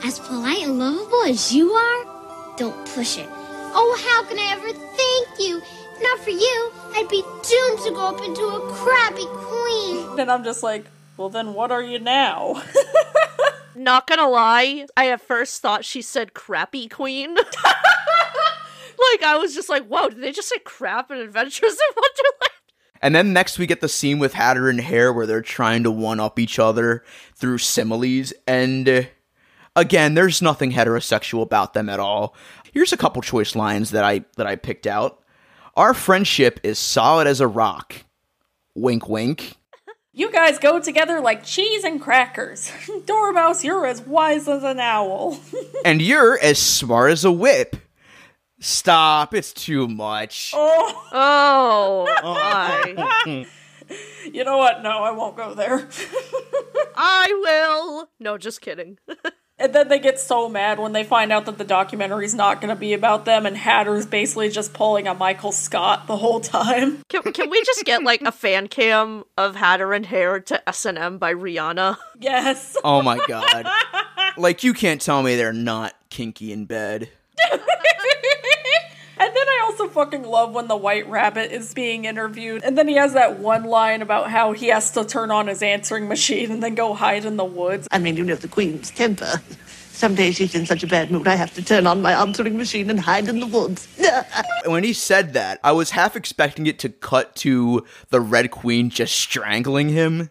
As 0.04 0.20
polite 0.20 0.64
and 0.64 0.78
lovable 0.78 1.24
as 1.24 1.54
you 1.54 1.72
are, 1.72 2.56
don't 2.58 2.86
push 2.94 3.18
it. 3.18 3.30
Oh, 3.32 3.98
how 4.06 4.28
can 4.28 4.38
I 4.38 4.52
ever 4.52 4.74
thank 4.74 5.40
you? 5.40 5.62
Not 6.02 6.20
for 6.20 6.32
you, 6.32 6.72
I'd 6.96 7.08
be 7.10 7.22
doomed 7.22 7.80
to 7.86 7.92
go 7.92 8.08
up 8.08 8.22
into 8.22 8.44
a 8.44 8.60
crabby 8.74 9.26
queen. 9.26 10.20
and 10.20 10.30
I'm 10.30 10.44
just 10.44 10.62
like, 10.64 10.86
well, 11.18 11.30
then 11.30 11.54
what 11.54 11.72
are 11.72 11.84
you 11.84 12.00
now? 12.00 12.62
Not 13.76 14.08
gonna 14.08 14.30
lie, 14.30 14.86
I 14.96 15.10
at 15.10 15.22
first 15.22 15.62
thought 15.62 15.86
she 15.86 16.02
said 16.02 16.34
crappy 16.34 16.88
queen. 16.88 17.36
like, 17.36 19.24
I 19.24 19.38
was 19.38 19.56
just 19.56 19.70
like, 19.70 19.86
whoa, 19.88 20.10
did 20.10 20.22
they 20.22 20.32
just 20.32 20.50
say 20.50 20.60
crap 20.64 21.12
in 21.12 21.18
Adventures 21.18 21.74
in 21.74 21.96
Wonderland? 21.96 22.52
And 23.02 23.16
then 23.16 23.34
next 23.34 23.60
we 23.60 23.66
get 23.66 23.82
the 23.82 23.90
scene 23.90 24.20
with 24.20 24.34
Hatter 24.34 24.70
and 24.70 24.80
Hare 24.80 25.12
where 25.12 25.26
they're 25.26 25.42
trying 25.42 25.84
to 25.84 25.92
one 25.92 26.20
up 26.20 26.40
each 26.40 26.58
other 26.58 27.04
through 27.36 27.58
similes. 27.58 28.32
And 28.48 28.88
uh, 28.88 29.02
Again, 29.76 30.14
there's 30.14 30.42
nothing 30.42 30.72
heterosexual 30.72 31.42
about 31.42 31.74
them 31.74 31.90
at 31.90 32.00
all. 32.00 32.36
Here's 32.72 32.94
a 32.94 32.98
couple 32.98 33.22
choice 33.22 33.56
lines 33.56 33.92
that 33.92 34.04
I 34.04 34.24
that 34.38 34.46
I 34.46 34.56
picked 34.56 34.86
out. 34.86 35.20
Our 35.76 35.94
friendship 35.94 36.60
is 36.64 36.78
solid 36.78 37.26
as 37.26 37.40
a 37.40 37.48
rock. 37.48 37.96
Wink 38.76 39.10
wink. 39.10 39.56
You 40.16 40.32
guys 40.32 40.60
go 40.60 40.80
together 40.80 41.20
like 41.20 41.44
cheese 41.44 41.84
and 41.84 42.00
crackers. 42.00 42.72
Dormouse, 43.06 43.64
you're 43.64 43.86
as 43.88 44.02
wise 44.02 44.48
as 44.48 44.64
an 44.64 44.80
owl. 44.80 45.40
And 45.86 46.02
you're 46.02 46.38
as 46.40 46.60
smart 46.60 47.12
as 47.12 47.26
a 47.26 47.32
whip. 47.32 47.76
Stop, 48.60 49.34
it's 49.34 49.52
too 49.52 49.88
much. 49.88 50.52
oh, 50.56 51.04
Oh 51.12 52.06
my. 52.96 53.46
you 54.32 54.44
know 54.46 54.58
what? 54.58 54.82
No, 54.84 54.90
I 55.04 55.12
won't 55.12 55.36
go 55.36 55.54
there. 55.54 55.90
I 56.96 57.28
will. 57.42 58.10
No, 58.22 58.38
just 58.38 58.62
kidding. 58.62 58.98
And 59.64 59.74
then 59.74 59.88
they 59.88 59.98
get 59.98 60.20
so 60.20 60.50
mad 60.50 60.78
when 60.78 60.92
they 60.92 61.06
find 61.06 61.32
out 61.32 61.46
that 61.46 61.58
the 61.58 61.64
documentary's 61.64 62.34
not 62.34 62.60
going 62.60 62.68
to 62.68 62.76
be 62.76 62.92
about 62.92 63.24
them, 63.24 63.46
and 63.46 63.56
Hatter's 63.56 64.06
basically 64.06 64.50
just 64.50 64.74
pulling 64.74 65.08
a 65.08 65.14
Michael 65.14 65.54
Scott 65.54 66.06
the 66.06 66.18
whole 66.18 66.42
time. 66.42 67.02
Can, 67.10 67.32
can 67.32 67.50
we 67.50 67.64
just 67.64 67.86
get 67.86 68.04
like 68.04 68.22
a 68.24 68.32
fan 68.34 68.68
cam 68.68 69.24
of 69.38 69.56
Hatter 69.56 69.94
and 69.94 70.06
Hare 70.06 70.42
to 70.42 70.68
S&M 70.68 71.18
by 71.18 71.34
Rihanna? 71.34 71.96
Yes. 72.20 72.76
Oh 72.84 73.02
my 73.02 73.18
god. 73.26 73.66
Like 74.36 74.64
you 74.64 74.74
can't 74.74 75.00
tell 75.00 75.24
me 75.24 75.38
they're 75.38 75.54
not 75.54 75.94
kinky 76.10 76.52
in 76.52 76.66
bed. 76.66 77.10
And 79.18 79.36
then 79.36 79.48
I 79.48 79.62
also 79.66 79.88
fucking 79.88 80.24
love 80.24 80.54
when 80.54 80.68
the 80.68 80.76
White 80.76 81.08
Rabbit 81.08 81.52
is 81.52 81.74
being 81.74 82.06
interviewed, 82.06 82.64
and 82.64 82.78
then 82.78 82.88
he 82.88 82.96
has 82.96 83.14
that 83.14 83.40
one 83.40 83.64
line 83.64 84.02
about 84.02 84.32
how 84.32 84.54
he 84.54 84.68
has 84.68 84.92
to 84.92 85.06
turn 85.06 85.30
on 85.30 85.48
his 85.48 85.62
answering 85.62 86.08
machine 86.08 86.52
and 86.52 86.64
then 86.64 86.76
go 86.76 86.94
hide 86.94 87.26
in 87.26 87.38
the 87.38 87.46
woods. 87.46 87.88
I 87.92 88.00
mean, 88.00 88.18
you 88.18 88.24
know 88.24 88.36
the 88.36 88.48
Queen's 88.48 88.90
temper. 88.90 89.42
Some 89.92 90.16
days 90.16 90.36
she's 90.36 90.56
in 90.56 90.66
such 90.66 90.84
a 90.84 90.88
bad 90.88 91.12
mood, 91.12 91.28
I 91.28 91.36
have 91.36 91.54
to 91.54 91.64
turn 91.64 91.86
on 91.86 92.02
my 92.02 92.14
answering 92.14 92.58
machine 92.58 92.90
and 92.90 93.00
hide 93.00 93.30
in 93.30 93.40
the 93.40 93.48
woods. 93.48 93.88
When 94.66 94.84
he 94.84 94.94
said 94.94 95.34
that, 95.34 95.60
I 95.64 95.74
was 95.74 95.92
half 95.92 96.16
expecting 96.16 96.68
it 96.68 96.80
to 96.80 96.90
cut 96.90 97.36
to 97.38 97.86
the 98.10 98.20
Red 98.22 98.50
Queen 98.50 98.90
just 98.90 99.16
strangling 99.16 99.90
him. 99.90 100.30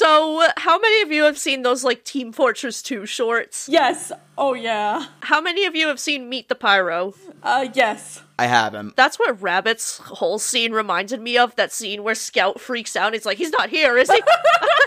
So, 0.00 0.42
how 0.56 0.78
many 0.78 1.02
of 1.02 1.12
you 1.12 1.24
have 1.24 1.36
seen 1.36 1.60
those 1.60 1.84
like 1.84 2.04
Team 2.04 2.32
Fortress 2.32 2.80
2 2.80 3.04
shorts? 3.04 3.68
Yes. 3.68 4.10
Oh, 4.38 4.54
yeah. 4.54 5.04
How 5.20 5.42
many 5.42 5.66
of 5.66 5.76
you 5.76 5.88
have 5.88 6.00
seen 6.00 6.30
Meet 6.30 6.48
the 6.48 6.54
Pyro? 6.54 7.12
Uh, 7.42 7.68
yes. 7.74 8.22
I 8.38 8.46
have 8.46 8.74
him. 8.74 8.94
That's 8.96 9.18
what 9.18 9.42
Rabbit's 9.42 9.98
whole 9.98 10.38
scene 10.38 10.72
reminded 10.72 11.20
me 11.20 11.36
of. 11.36 11.54
That 11.56 11.70
scene 11.70 12.02
where 12.02 12.14
Scout 12.14 12.58
freaks 12.58 12.96
out. 12.96 13.12
He's 13.12 13.26
like, 13.26 13.36
he's 13.36 13.50
not 13.50 13.68
here, 13.68 13.98
is 13.98 14.10
he? 14.10 14.22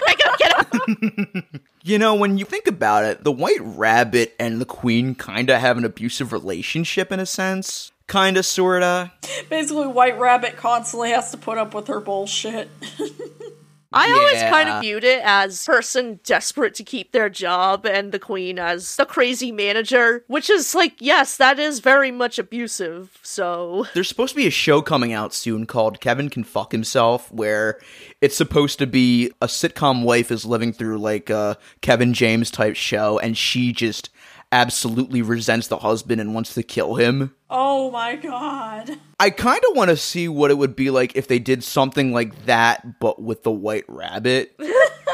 I 0.08 0.16
gotta 0.18 0.38
get 0.40 0.74
him. 0.74 1.62
You 1.84 2.00
know, 2.00 2.16
when 2.16 2.40
you 2.40 2.46
think 2.46 2.66
about 2.66 3.04
it, 3.04 3.24
the 3.24 3.32
White 3.32 3.62
Rabbit 3.62 4.34
and 4.40 4.60
the 4.60 4.66
Queen 4.66 5.14
kind 5.14 5.52
of 5.52 5.62
have 5.62 5.78
an 5.78 5.86
abusive 5.86 6.34
relationship 6.34 7.12
in 7.12 7.20
a 7.20 7.28
sense. 7.28 7.92
Kinda, 8.08 8.42
sorta. 8.42 9.12
Basically, 9.48 9.86
White 9.86 10.18
Rabbit 10.18 10.58
constantly 10.58 11.12
has 11.12 11.30
to 11.30 11.38
put 11.38 11.60
up 11.60 11.76
with 11.76 11.86
her 11.88 12.00
bullshit. 12.00 12.68
I 13.94 14.12
always 14.12 14.42
kind 14.44 14.70
of 14.70 14.82
viewed 14.82 15.04
it 15.04 15.22
as 15.24 15.66
person 15.66 16.20
desperate 16.24 16.74
to 16.76 16.84
keep 16.84 17.12
their 17.12 17.30
job 17.30 17.86
and 17.86 18.12
the 18.12 18.20
queen 18.20 18.60
as 18.60 18.96
the 18.96 19.06
crazy 19.06 19.52
manager, 19.52 20.24
which 20.28 20.50
is 20.50 20.74
like, 20.76 20.96
yes, 21.00 21.38
that 21.38 21.60
is 21.60 21.80
very 21.80 22.12
much 22.12 22.40
abusive. 22.40 23.20
So, 23.22 23.86
There's 23.94 24.10
supposed 24.10 24.34
to 24.34 24.38
be 24.38 24.48
a 24.48 24.52
show 24.52 24.82
coming 24.82 25.14
out 25.14 25.34
soon 25.34 25.66
called 25.66 26.00
Kevin 26.00 26.30
Can 26.30 26.44
Fuck 26.44 26.72
Himself, 26.72 27.32
where 27.32 27.80
it's 28.22 28.36
supposed 28.36 28.80
to 28.80 28.88
be 28.88 29.32
a 29.42 29.48
sitcom 29.48 30.04
wife 30.04 30.32
is 30.32 30.46
living 30.46 30.74
through 30.74 30.98
like 31.00 31.30
a 31.30 31.58
Kevin 31.82 32.14
James 32.14 32.50
type 32.50 32.76
show, 32.76 33.20
and 33.20 33.38
she 33.38 33.72
just 33.72 34.10
absolutely 34.54 35.24
resents 35.24 35.68
the 35.68 35.80
husband 35.80 36.22
and 36.22 36.36
wants 36.36 36.54
to 36.54 36.62
kill 36.62 36.96
him. 36.96 37.34
oh 37.50 37.90
my 37.90 38.16
god. 38.16 38.92
I 39.20 39.32
kind 39.32 39.62
of 39.70 39.76
want 39.76 39.90
to 39.90 39.98
see 39.98 40.28
what 40.28 40.52
it 40.52 40.58
would 40.58 40.76
be 40.76 40.92
like 40.92 41.16
if 41.16 41.28
they 41.28 41.40
did 41.40 41.64
something 41.64 42.14
like 42.14 42.46
that, 42.46 43.00
but 43.00 43.22
with 43.22 43.44
the 43.44 43.52
White 43.52 43.86
Rabbit. 43.88 44.56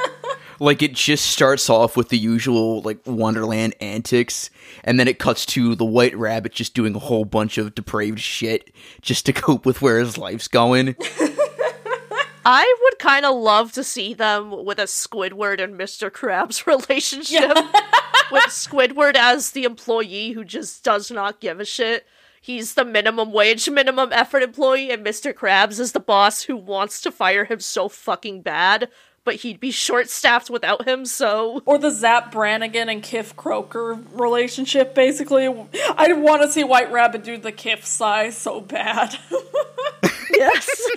like 0.60 0.82
it 0.82 0.94
just 0.94 1.26
starts 1.28 1.70
off 1.70 1.96
with 1.96 2.10
the 2.10 2.18
usual 2.18 2.82
like 2.82 3.00
Wonderland 3.06 3.76
antics, 3.80 4.50
and 4.84 5.00
then 5.00 5.08
it 5.08 5.20
cuts 5.20 5.46
to 5.48 5.74
the 5.74 5.86
White 5.86 6.18
Rabbit 6.18 6.52
just 6.52 6.74
doing 6.74 6.94
a 6.96 7.00
whole 7.00 7.24
bunch 7.24 7.58
of 7.58 7.74
depraved 7.74 8.20
shit 8.20 8.74
just 9.02 9.26
to 9.26 9.34
cope 9.46 9.66
with 9.66 9.82
where 9.82 10.00
his 10.00 10.18
life's 10.18 10.50
going. 10.50 10.96
I 12.46 12.76
would 12.84 13.00
kind 13.00 13.26
of 13.26 13.36
love 13.36 13.74
to 13.74 13.84
see 13.84 14.14
them 14.14 14.66
with 14.66 14.80
a 14.80 14.84
Squidward 14.84 15.62
and 15.62 15.80
Mr. 15.80 16.10
Krabs 16.10 16.66
relationship. 16.66 17.58
With 18.32 18.44
Squidward 18.46 19.16
as 19.16 19.52
the 19.52 19.64
employee 19.64 20.32
who 20.32 20.44
just 20.44 20.84
does 20.84 21.12
not 21.12 21.40
give 21.40 21.60
a 21.60 21.66
shit. 21.66 22.06
He's 22.42 22.74
the 22.76 22.86
minimum 22.86 23.32
wage, 23.32 23.70
minimum 23.70 24.14
effort 24.14 24.44
employee, 24.44 24.92
and 24.92 25.06
Mr. 25.06 25.34
Krabs 25.34 25.80
is 25.80 25.92
the 25.92 26.00
boss 26.00 26.44
who 26.44 26.56
wants 26.56 27.02
to 27.02 27.12
fire 27.12 27.46
him 27.46 27.60
so 27.60 27.90
fucking 27.90 28.42
bad, 28.42 28.90
but 29.26 29.36
he'd 29.36 29.60
be 29.60 29.72
short 29.72 30.10
staffed 30.10 30.50
without 30.50 30.88
him, 30.88 31.06
so. 31.06 31.62
Or 31.66 31.78
the 31.78 31.92
Zapp 31.92 32.32
Brannigan 32.32 32.88
and 32.88 33.04
Kif 33.04 33.36
Kroker 33.36 34.02
relationship, 34.18 34.96
basically. 34.96 35.48
I 35.48 36.14
want 36.14 36.42
to 36.44 36.50
see 36.50 36.64
White 36.64 36.92
Rabbit 36.92 37.24
do 37.24 37.38
the 37.38 37.52
Kiff 37.52 37.84
size 37.84 38.38
so 38.38 38.62
bad. 38.62 39.18
Yes. 40.32 40.90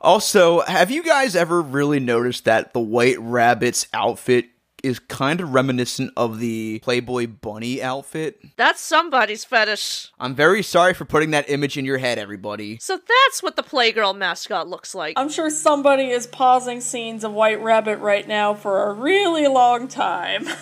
Also, 0.00 0.60
have 0.60 0.90
you 0.90 1.02
guys 1.02 1.34
ever 1.34 1.60
really 1.60 1.98
noticed 1.98 2.44
that 2.44 2.72
the 2.74 2.80
White 2.80 3.18
Rabbit's 3.18 3.88
outfit 3.92 4.50
is 4.84 4.98
kind 4.98 5.40
of 5.40 5.54
reminiscent 5.54 6.12
of 6.16 6.38
the 6.38 6.78
Playboy 6.80 7.26
Bunny 7.26 7.82
outfit? 7.82 8.38
That's 8.56 8.80
somebody's 8.80 9.44
fetish. 9.44 10.12
I'm 10.20 10.34
very 10.34 10.62
sorry 10.62 10.92
for 10.92 11.06
putting 11.06 11.30
that 11.30 11.48
image 11.48 11.78
in 11.78 11.86
your 11.86 11.98
head, 11.98 12.18
everybody. 12.18 12.78
So 12.80 12.98
that's 12.98 13.42
what 13.42 13.56
the 13.56 13.62
Playgirl 13.62 14.16
mascot 14.16 14.68
looks 14.68 14.94
like. 14.94 15.18
I'm 15.18 15.30
sure 15.30 15.48
somebody 15.48 16.10
is 16.10 16.26
pausing 16.26 16.82
scenes 16.82 17.24
of 17.24 17.32
White 17.32 17.62
Rabbit 17.62 18.00
right 18.00 18.28
now 18.28 18.52
for 18.52 18.90
a 18.90 18.92
really 18.92 19.46
long 19.46 19.88
time. 19.88 20.44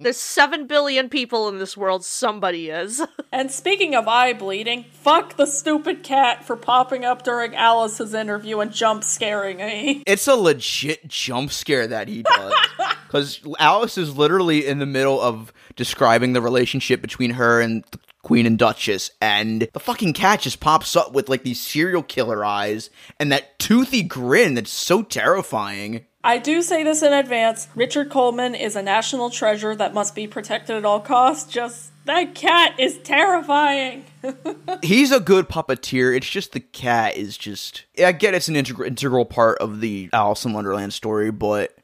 There's 0.00 0.16
7 0.16 0.66
billion 0.66 1.08
people 1.08 1.48
in 1.48 1.58
this 1.58 1.76
world, 1.76 2.04
somebody 2.04 2.70
is. 2.70 3.00
and 3.32 3.50
speaking 3.50 3.94
of 3.94 4.08
eye 4.08 4.32
bleeding, 4.32 4.84
fuck 4.90 5.36
the 5.36 5.46
stupid 5.46 6.02
cat 6.02 6.44
for 6.44 6.56
popping 6.56 7.04
up 7.04 7.22
during 7.22 7.54
Alice's 7.54 8.14
interview 8.14 8.58
and 8.58 8.72
jump 8.72 9.04
scaring 9.04 9.58
me. 9.58 10.02
It's 10.06 10.26
a 10.26 10.34
legit 10.34 11.06
jump 11.06 11.51
scare 11.52 11.86
that 11.86 12.08
he 12.08 12.22
does. 12.22 12.54
Because 13.06 13.40
Alice 13.58 13.98
is 13.98 14.16
literally 14.16 14.66
in 14.66 14.78
the 14.78 14.86
middle 14.86 15.20
of 15.20 15.52
describing 15.76 16.32
the 16.32 16.40
relationship 16.40 17.02
between 17.02 17.32
her 17.32 17.60
and 17.60 17.84
the 17.90 17.98
Queen 18.22 18.46
and 18.46 18.58
Duchess, 18.58 19.10
and 19.20 19.68
the 19.74 19.80
fucking 19.80 20.14
cat 20.14 20.40
just 20.40 20.60
pops 20.60 20.96
up 20.96 21.12
with 21.12 21.28
like 21.28 21.42
these 21.42 21.60
serial 21.60 22.02
killer 22.02 22.42
eyes 22.42 22.88
and 23.20 23.30
that 23.30 23.58
toothy 23.58 24.02
grin 24.02 24.54
that's 24.54 24.70
so 24.70 25.02
terrifying. 25.02 26.06
I 26.24 26.38
do 26.38 26.62
say 26.62 26.84
this 26.84 27.02
in 27.02 27.12
advance 27.12 27.68
Richard 27.74 28.10
Coleman 28.10 28.54
is 28.54 28.76
a 28.76 28.82
national 28.82 29.30
treasure 29.30 29.74
that 29.74 29.92
must 29.92 30.14
be 30.14 30.26
protected 30.26 30.76
at 30.76 30.84
all 30.84 31.00
costs. 31.00 31.52
Just 31.52 31.90
that 32.04 32.34
cat 32.34 32.78
is 32.78 32.98
terrifying. 32.98 34.04
He's 34.82 35.10
a 35.10 35.20
good 35.20 35.48
puppeteer. 35.48 36.16
It's 36.16 36.28
just 36.28 36.52
the 36.52 36.60
cat 36.60 37.16
is 37.16 37.36
just. 37.36 37.84
I 37.98 38.12
get 38.12 38.34
it's 38.34 38.48
an 38.48 38.56
integral 38.56 38.86
integral 38.86 39.24
part 39.24 39.58
of 39.58 39.80
the 39.80 40.10
Alice 40.12 40.44
in 40.44 40.52
Wonderland 40.52 40.92
story, 40.92 41.32
but 41.32 41.76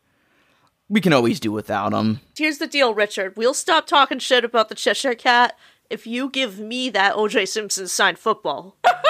we 0.89 1.01
can 1.01 1.13
always 1.13 1.41
do 1.41 1.51
without 1.51 1.93
him. 1.93 2.21
Here's 2.37 2.59
the 2.59 2.67
deal, 2.67 2.95
Richard. 2.95 3.37
We'll 3.37 3.55
stop 3.55 3.87
talking 3.87 4.21
shit 4.21 4.45
about 4.45 4.69
the 4.69 4.75
Cheshire 4.75 5.15
Cat 5.15 5.57
if 5.91 6.07
you 6.07 6.31
give 6.31 6.59
me 6.59 6.91
that 6.91 7.15
OJ 7.15 7.49
Simpson 7.49 7.89
signed 7.89 8.19
football. 8.19 8.77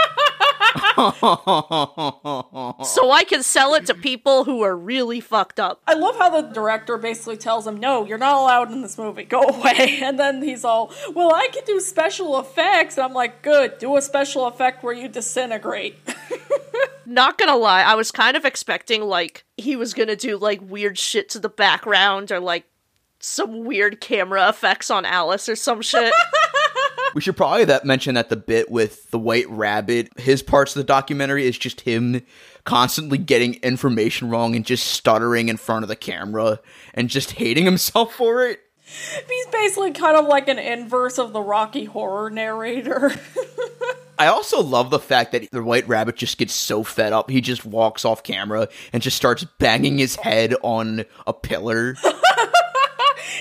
so 2.85 3.11
I 3.11 3.25
can 3.27 3.43
sell 3.43 3.75
it 3.75 3.87
to 3.87 3.95
people 3.95 4.45
who 4.45 4.63
are 4.63 4.77
really 4.77 5.21
fucked 5.21 5.61
up. 5.61 5.83
I 5.87 5.95
love 5.95 6.17
how 6.17 6.41
the 6.41 6.49
director 6.49 6.99
basically 6.99 7.37
tells 7.37 7.67
him, 7.67 7.79
No, 7.79 8.05
you're 8.05 8.19
not 8.19 8.35
allowed 8.35 8.73
in 8.73 8.83
this 8.83 8.99
movie, 8.99 9.25
go 9.25 9.43
away. 9.43 10.01
And 10.09 10.19
then 10.19 10.43
he's 10.43 10.65
all, 10.65 10.93
Well, 11.15 11.35
I 11.35 11.49
can 11.53 11.65
do 11.65 11.81
special 11.81 12.39
effects. 12.39 12.97
And 12.97 13.05
I'm 13.05 13.13
like, 13.13 13.43
Good, 13.43 13.79
do 13.79 13.97
a 13.97 14.03
special 14.03 14.47
effect 14.47 14.83
where 14.83 14.95
you 14.95 15.09
disintegrate. 15.09 15.97
Not 17.07 17.39
gonna 17.39 17.57
lie, 17.57 17.83
I 17.83 17.95
was 17.95 18.11
kind 18.11 18.37
of 18.37 18.45
expecting 18.45 19.03
like 19.03 19.45
he 19.57 19.77
was 19.77 19.95
gonna 19.95 20.17
do 20.17 20.37
like 20.37 20.61
weird 20.63 20.99
shit 20.99 21.29
to 21.31 21.39
the 21.39 21.49
background 21.49 22.31
or 22.31 22.41
like 22.41 22.65
some 23.21 23.65
weird 23.65 24.01
camera 24.01 24.49
effects 24.49 24.91
on 24.91 25.05
Alice 25.05 25.49
or 25.49 25.57
some 25.57 25.83
shit. 25.83 26.13
We 27.15 27.21
should 27.21 27.37
probably 27.37 27.65
that 27.65 27.85
mention 27.85 28.15
that 28.15 28.29
the 28.29 28.37
bit 28.37 28.71
with 28.71 29.11
the 29.11 29.19
White 29.19 29.49
Rabbit, 29.49 30.11
his 30.19 30.43
parts 30.43 30.75
of 30.75 30.81
the 30.81 30.85
documentary 30.85 31.47
is 31.47 31.59
just 31.59 31.83
him 31.83 32.23
constantly 32.65 33.19
getting 33.19 33.55
information 33.55 34.29
wrong 34.29 34.55
and 34.55 34.65
just 34.65 34.87
stuttering 34.87 35.49
in 35.49 35.57
front 35.57 35.85
of 35.85 35.89
the 35.89 35.97
camera 35.97 36.61
and 36.95 37.09
just 37.09 37.33
hating 37.33 37.65
himself 37.65 38.15
for 38.15 38.47
it. 38.47 38.61
he's 38.85 39.47
basically 39.47 39.93
kind 39.93 40.17
of 40.17 40.27
like 40.27 40.49
an 40.49 40.59
inverse 40.59 41.19
of 41.19 41.33
the 41.33 41.43
Rocky 41.43 41.85
Horror 41.85 42.31
narrator. 42.31 43.13
I 44.19 44.27
also 44.27 44.61
love 44.63 44.91
the 44.91 44.99
fact 44.99 45.33
that 45.33 45.49
the 45.53 45.63
White 45.63 45.87
Rabbit 45.87 46.17
just 46.17 46.39
gets 46.39 46.53
so 46.53 46.83
fed 46.83 47.13
up, 47.13 47.31
he 47.31 47.41
just 47.41 47.65
walks 47.65 48.05
off 48.05 48.25
camera 48.25 48.69
and 48.93 49.01
just 49.01 49.17
starts 49.17 49.45
banging 49.59 49.99
his 49.99 50.17
head 50.17 50.55
on 50.63 51.05
a 51.27 51.33
pillar. 51.33 51.95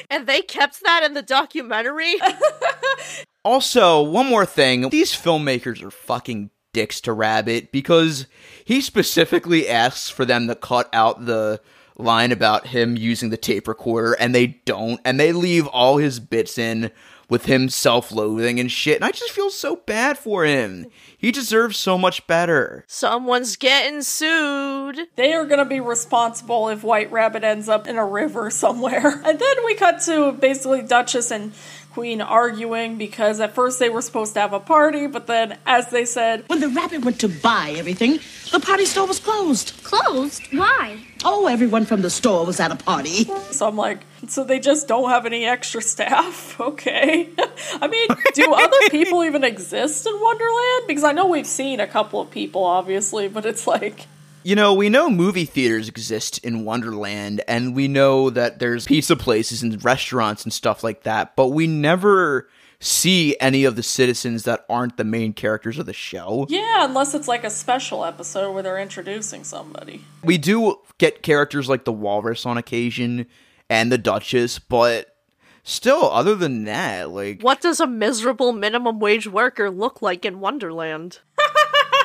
And 0.10 0.28
they 0.28 0.42
kept 0.42 0.84
that 0.84 1.04
in 1.04 1.14
the 1.14 1.22
documentary. 1.22 2.16
Also, 3.48 4.02
one 4.02 4.26
more 4.26 4.46
thing. 4.46 4.90
These 4.90 5.14
filmmakers 5.14 5.82
are 5.82 5.90
fucking 5.90 6.50
dicks 6.74 7.00
to 7.00 7.14
Rabbit 7.14 7.72
because 7.72 8.28
he 8.66 8.82
specifically 8.82 9.70
asks 9.70 10.10
for 10.10 10.26
them 10.26 10.50
to 10.50 10.54
cut 10.56 10.90
out 10.92 11.26
the 11.26 11.62
line 11.98 12.34
about 12.34 12.68
him 12.68 12.98
using 12.98 13.30
the 13.30 13.38
tape 13.38 13.66
recorder 13.66 14.12
and 14.20 14.36
they 14.36 14.48
don't 14.66 15.00
and 15.06 15.18
they 15.18 15.32
leave 15.32 15.66
all 15.68 15.96
his 15.96 16.20
bits 16.20 16.58
in 16.58 16.92
with 17.30 17.46
him 17.46 17.68
self-loathing 17.70 18.60
and 18.60 18.72
shit 18.72 18.98
and 18.98 19.06
I 19.06 19.12
just 19.12 19.32
feel 19.32 19.50
so 19.50 19.78
bad 19.78 20.18
for 20.18 20.46
him. 20.46 20.86
He 21.18 21.32
deserves 21.32 21.78
so 21.78 21.98
much 21.98 22.28
better. 22.28 22.86
Someone's 22.88 23.56
getting 23.56 24.02
sued. 24.02 25.08
They 25.16 25.34
are 25.34 25.46
going 25.46 25.60
to 25.60 25.66
be 25.66 25.80
responsible 25.80 26.70
if 26.70 26.84
White 26.84 27.12
Rabbit 27.12 27.44
ends 27.44 27.68
up 27.68 27.88
in 27.88 27.98
a 27.98 28.06
river 28.06 28.50
somewhere. 28.50 29.22
And 29.28 29.40
then 29.40 29.56
we 29.66 29.76
cut 29.76 30.00
to 30.02 30.32
basically 30.34 30.84
Duchess 30.84 31.32
and 31.32 31.52
Queen 31.98 32.22
arguing 32.22 32.96
because 33.00 33.40
at 33.40 33.56
first 33.56 33.80
they 33.80 33.90
were 33.90 34.04
supposed 34.04 34.36
to 34.36 34.40
have 34.40 34.54
a 34.54 34.60
party, 34.60 35.08
but 35.08 35.26
then, 35.26 35.58
as 35.66 35.90
they 35.90 36.06
said, 36.06 36.44
When 36.46 36.60
the 36.60 36.70
rabbit 36.70 37.04
went 37.04 37.20
to 37.22 37.28
buy 37.28 37.74
everything, 37.76 38.20
the 38.52 38.60
party 38.60 38.86
store 38.86 39.08
was 39.08 39.20
closed. 39.20 39.74
Closed? 39.84 40.44
Why? 40.52 41.00
Oh, 41.26 41.48
everyone 41.48 41.86
from 41.86 42.04
the 42.04 42.12
store 42.12 42.46
was 42.46 42.60
at 42.60 42.72
a 42.72 42.76
party. 42.76 43.24
so 43.50 43.68
I'm 43.68 43.76
like, 43.76 44.02
so 44.28 44.44
they 44.44 44.60
just 44.60 44.88
don't 44.88 45.10
have 45.10 45.26
any 45.26 45.46
extra 45.46 45.82
staff? 45.82 46.56
Okay. 46.68 47.30
I 47.82 47.88
mean, 47.88 48.08
do 48.36 48.54
other 48.54 48.78
people 48.92 49.24
even 49.24 49.44
exist 49.44 50.06
in 50.06 50.14
Wonderland? 50.22 50.84
Because 50.88 51.04
I 51.04 51.14
know 51.14 51.26
we've 51.28 51.48
seen 51.48 51.80
a 51.80 51.88
couple 51.88 52.20
of 52.22 52.30
people, 52.30 52.64
obviously, 52.64 53.28
but 53.28 53.46
it's 53.46 53.66
like, 53.66 54.06
You 54.44 54.56
know, 54.56 54.74
we 54.74 54.90
know 54.90 55.10
movie 55.10 55.46
theaters 55.46 55.90
exist 55.90 56.38
in 56.40 56.64
Wonderland, 56.64 57.42
and 57.48 57.76
we 57.76 57.88
know 57.88 58.30
that 58.30 58.60
there's 58.60 58.86
pizza 58.86 59.16
places 59.16 59.62
and 59.62 59.84
restaurants 59.84 60.44
and 60.44 60.54
stuff 60.54 60.84
like 60.84 61.04
that, 61.04 61.36
but 61.36 61.48
we 61.48 61.68
never 61.68 62.48
see 62.80 63.36
any 63.40 63.66
of 63.66 63.76
the 63.76 63.84
citizens 63.84 64.44
that 64.44 64.64
aren't 64.70 64.98
the 64.98 65.04
main 65.04 65.34
characters 65.34 65.80
of 65.80 65.86
the 65.86 65.94
show. 65.94 66.46
yeah, 66.50 66.86
unless 66.86 67.14
it's 67.14 67.28
like 67.28 67.44
a 67.44 67.50
special 67.50 68.06
episode 68.06 68.54
where 68.54 68.64
they're 68.64 68.80
introducing 68.80 69.44
somebody. 69.44 70.04
We 70.24 70.38
do 70.38 70.78
get 70.98 71.24
characters 71.24 71.68
like 71.68 71.86
the 71.86 71.92
Walrus 71.92 72.46
on 72.46 72.58
occasion 72.58 73.26
and 73.70 73.92
the 73.92 73.98
Duchess, 73.98 74.60
but 74.60 75.16
still, 75.64 76.10
other 76.12 76.36
than 76.36 76.66
that, 76.66 77.10
like. 77.10 77.42
What 77.42 77.62
does 77.62 77.80
a 77.80 77.88
miserable 77.88 78.54
minimum 78.54 79.00
wage 79.00 79.28
worker 79.28 79.70
look 79.70 80.02
like 80.02 80.24
in 80.24 80.40
Wonderland? 80.40 81.20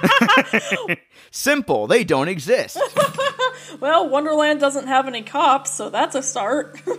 Simple, 1.31 1.87
they 1.87 2.05
don't 2.05 2.29
exist. 2.29 2.79
Well, 3.81 4.09
Wonderland 4.09 4.61
doesn't 4.61 4.87
have 4.87 5.09
any 5.09 5.23
cops, 5.23 5.73
so 5.73 5.89
that's 5.89 6.15
a 6.15 6.23
start. 6.23 6.81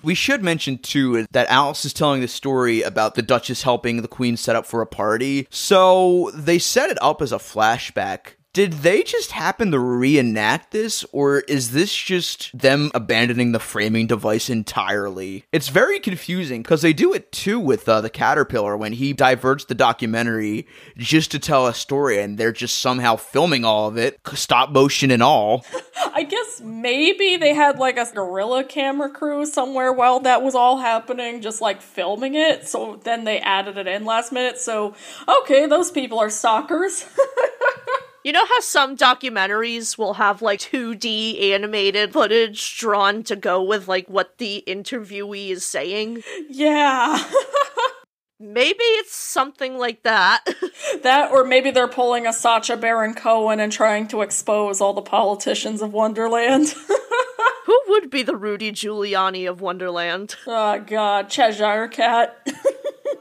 We 0.00 0.14
should 0.14 0.44
mention 0.44 0.78
too 0.78 1.26
that 1.32 1.50
Alice 1.50 1.84
is 1.84 1.92
telling 1.92 2.20
the 2.20 2.28
story 2.28 2.82
about 2.82 3.16
the 3.16 3.20
Duchess 3.20 3.64
helping 3.64 4.00
the 4.00 4.08
Queen 4.08 4.36
set 4.36 4.54
up 4.54 4.64
for 4.64 4.80
a 4.80 4.86
party. 4.86 5.48
So 5.50 6.30
they 6.34 6.60
set 6.60 6.88
it 6.90 6.98
up 7.02 7.20
as 7.20 7.32
a 7.32 7.38
flashback. 7.38 8.34
Did 8.58 8.72
they 8.72 9.04
just 9.04 9.30
happen 9.30 9.70
to 9.70 9.78
reenact 9.78 10.72
this, 10.72 11.04
or 11.12 11.42
is 11.42 11.70
this 11.70 11.94
just 11.94 12.50
them 12.58 12.90
abandoning 12.92 13.52
the 13.52 13.60
framing 13.60 14.08
device 14.08 14.50
entirely? 14.50 15.44
It's 15.52 15.68
very 15.68 16.00
confusing 16.00 16.62
because 16.62 16.82
they 16.82 16.92
do 16.92 17.14
it 17.14 17.30
too 17.30 17.60
with 17.60 17.88
uh, 17.88 18.00
the 18.00 18.10
Caterpillar 18.10 18.76
when 18.76 18.94
he 18.94 19.12
diverts 19.12 19.66
the 19.66 19.76
documentary 19.76 20.66
just 20.96 21.30
to 21.30 21.38
tell 21.38 21.68
a 21.68 21.72
story, 21.72 22.20
and 22.20 22.36
they're 22.36 22.50
just 22.50 22.78
somehow 22.78 23.14
filming 23.14 23.64
all 23.64 23.86
of 23.86 23.96
it, 23.96 24.18
stop 24.34 24.70
motion 24.70 25.12
and 25.12 25.22
all. 25.22 25.64
I 26.12 26.24
guess 26.24 26.60
maybe 26.60 27.36
they 27.36 27.54
had 27.54 27.78
like 27.78 27.96
a 27.96 28.10
gorilla 28.12 28.64
camera 28.64 29.08
crew 29.08 29.46
somewhere 29.46 29.92
while 29.92 30.18
that 30.18 30.42
was 30.42 30.56
all 30.56 30.78
happening, 30.78 31.42
just 31.42 31.60
like 31.60 31.80
filming 31.80 32.34
it. 32.34 32.66
So 32.66 32.98
then 33.04 33.22
they 33.22 33.38
added 33.38 33.78
it 33.78 33.86
in 33.86 34.04
last 34.04 34.32
minute. 34.32 34.58
So, 34.58 34.96
okay, 35.42 35.66
those 35.66 35.92
people 35.92 36.18
are 36.18 36.28
stalkers. 36.28 37.04
You 38.28 38.32
know 38.32 38.44
how 38.44 38.60
some 38.60 38.94
documentaries 38.94 39.96
will 39.96 40.12
have 40.12 40.42
like 40.42 40.60
2D 40.60 41.50
animated 41.54 42.12
footage 42.12 42.78
drawn 42.78 43.22
to 43.22 43.34
go 43.34 43.62
with 43.62 43.88
like 43.88 44.06
what 44.10 44.36
the 44.36 44.62
interviewee 44.66 45.48
is 45.48 45.64
saying? 45.64 46.22
yeah. 46.50 47.24
Maybe 48.38 48.82
it's 48.82 49.16
something 49.16 49.78
like 49.78 50.02
that. 50.02 50.44
that, 51.02 51.30
or 51.32 51.42
maybe 51.42 51.70
they're 51.72 51.88
pulling 51.88 52.24
a 52.26 52.32
Sacha 52.32 52.76
Baron 52.76 53.14
Cohen 53.14 53.58
and 53.58 53.72
trying 53.72 54.06
to 54.08 54.20
expose 54.20 54.80
all 54.80 54.92
the 54.92 55.02
politicians 55.02 55.80
of 55.80 55.92
Wonderland. 55.94 56.68
Who 57.66 57.80
would 57.88 58.10
be 58.10 58.22
the 58.22 58.36
Rudy 58.36 58.72
Giuliani 58.72 59.48
of 59.50 59.60
Wonderland? 59.60 60.36
oh, 60.46 60.78
God. 60.86 61.30
Cheshire 61.30 61.88
Cat. 61.88 62.46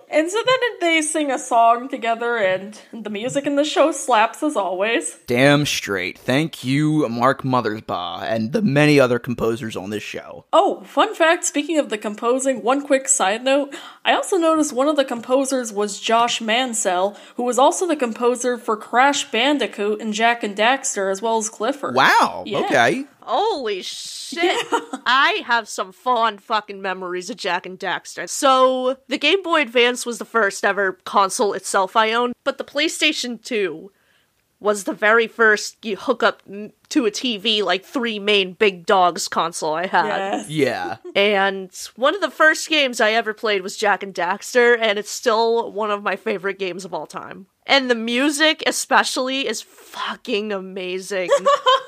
And 0.09 0.31
so 0.31 0.37
then 0.45 0.59
they 0.79 1.01
sing 1.01 1.31
a 1.31 1.37
song 1.37 1.89
together, 1.89 2.37
and 2.37 2.79
the 2.93 3.09
music 3.09 3.45
in 3.45 3.55
the 3.57 3.65
show 3.65 3.91
slaps 3.91 4.41
as 4.41 4.55
always. 4.55 5.17
Damn 5.27 5.65
straight. 5.65 6.17
Thank 6.17 6.63
you, 6.63 7.07
Mark 7.09 7.43
Mothersbaugh, 7.43 8.21
and 8.23 8.53
the 8.53 8.61
many 8.61 8.99
other 9.01 9.19
composers 9.19 9.75
on 9.75 9.89
this 9.89 10.03
show. 10.03 10.45
Oh, 10.53 10.81
fun 10.85 11.13
fact 11.13 11.43
speaking 11.43 11.77
of 11.77 11.89
the 11.89 11.97
composing, 11.97 12.63
one 12.63 12.85
quick 12.85 13.09
side 13.09 13.43
note. 13.43 13.75
I 14.05 14.13
also 14.13 14.37
noticed 14.37 14.71
one 14.71 14.87
of 14.87 14.95
the 14.95 15.03
composers 15.05 15.73
was 15.73 15.99
Josh 15.99 16.39
Mancell, 16.41 17.17
who 17.35 17.43
was 17.43 17.59
also 17.59 17.85
the 17.85 17.97
composer 17.97 18.57
for 18.57 18.77
Crash 18.77 19.29
Bandicoot 19.29 19.99
and 20.01 20.13
Jak 20.13 20.41
and 20.41 20.55
Daxter, 20.55 21.11
as 21.11 21.21
well 21.21 21.37
as 21.37 21.49
Clifford. 21.49 21.95
Wow, 21.95 22.43
Yeah. 22.45 22.59
okay. 22.59 23.05
Holy 23.27 23.81
shit. 23.81 24.65
I 25.05 25.43
have 25.45 25.67
some 25.67 25.91
fond 25.91 26.41
fucking 26.41 26.81
memories 26.81 27.29
of 27.29 27.37
Jak 27.37 27.65
and 27.65 27.77
Daxter. 27.77 28.29
So, 28.29 28.97
the 29.07 29.17
Game 29.17 29.43
Boy 29.43 29.61
Advance 29.61 30.05
was 30.05 30.17
the 30.17 30.25
first 30.25 30.63
ever 30.63 30.93
console 31.03 31.53
itself 31.53 31.95
I 31.95 32.13
owned, 32.13 32.33
but 32.43 32.57
the 32.57 32.63
PlayStation 32.63 33.43
2 33.43 33.91
was 34.59 34.85
the 34.85 34.93
very 34.93 35.27
first 35.27 35.83
you 35.85 35.95
hook 35.95 36.23
up 36.23 36.41
to 36.89 37.05
a 37.05 37.11
TV 37.11 37.63
like 37.63 37.85
three 37.85 38.17
main 38.17 38.53
big 38.53 38.85
dogs 38.85 39.27
console 39.27 39.73
I 39.73 39.87
had. 39.87 40.07
Yes. 40.07 40.49
Yeah. 40.49 40.97
And 41.15 41.71
one 41.95 42.15
of 42.15 42.21
the 42.21 42.29
first 42.31 42.69
games 42.69 43.01
I 43.01 43.11
ever 43.11 43.33
played 43.33 43.61
was 43.61 43.75
Jak 43.75 44.03
and 44.03 44.13
Daxter, 44.13 44.77
and 44.79 44.99
it's 44.99 45.09
still 45.09 45.71
one 45.71 45.89
of 45.91 46.03
my 46.03 46.15
favorite 46.15 46.59
games 46.59 46.85
of 46.85 46.93
all 46.93 47.07
time. 47.07 47.47
And 47.65 47.89
the 47.89 47.95
music, 47.95 48.63
especially, 48.65 49.47
is 49.47 49.61
fucking 49.61 50.53
amazing. 50.53 51.29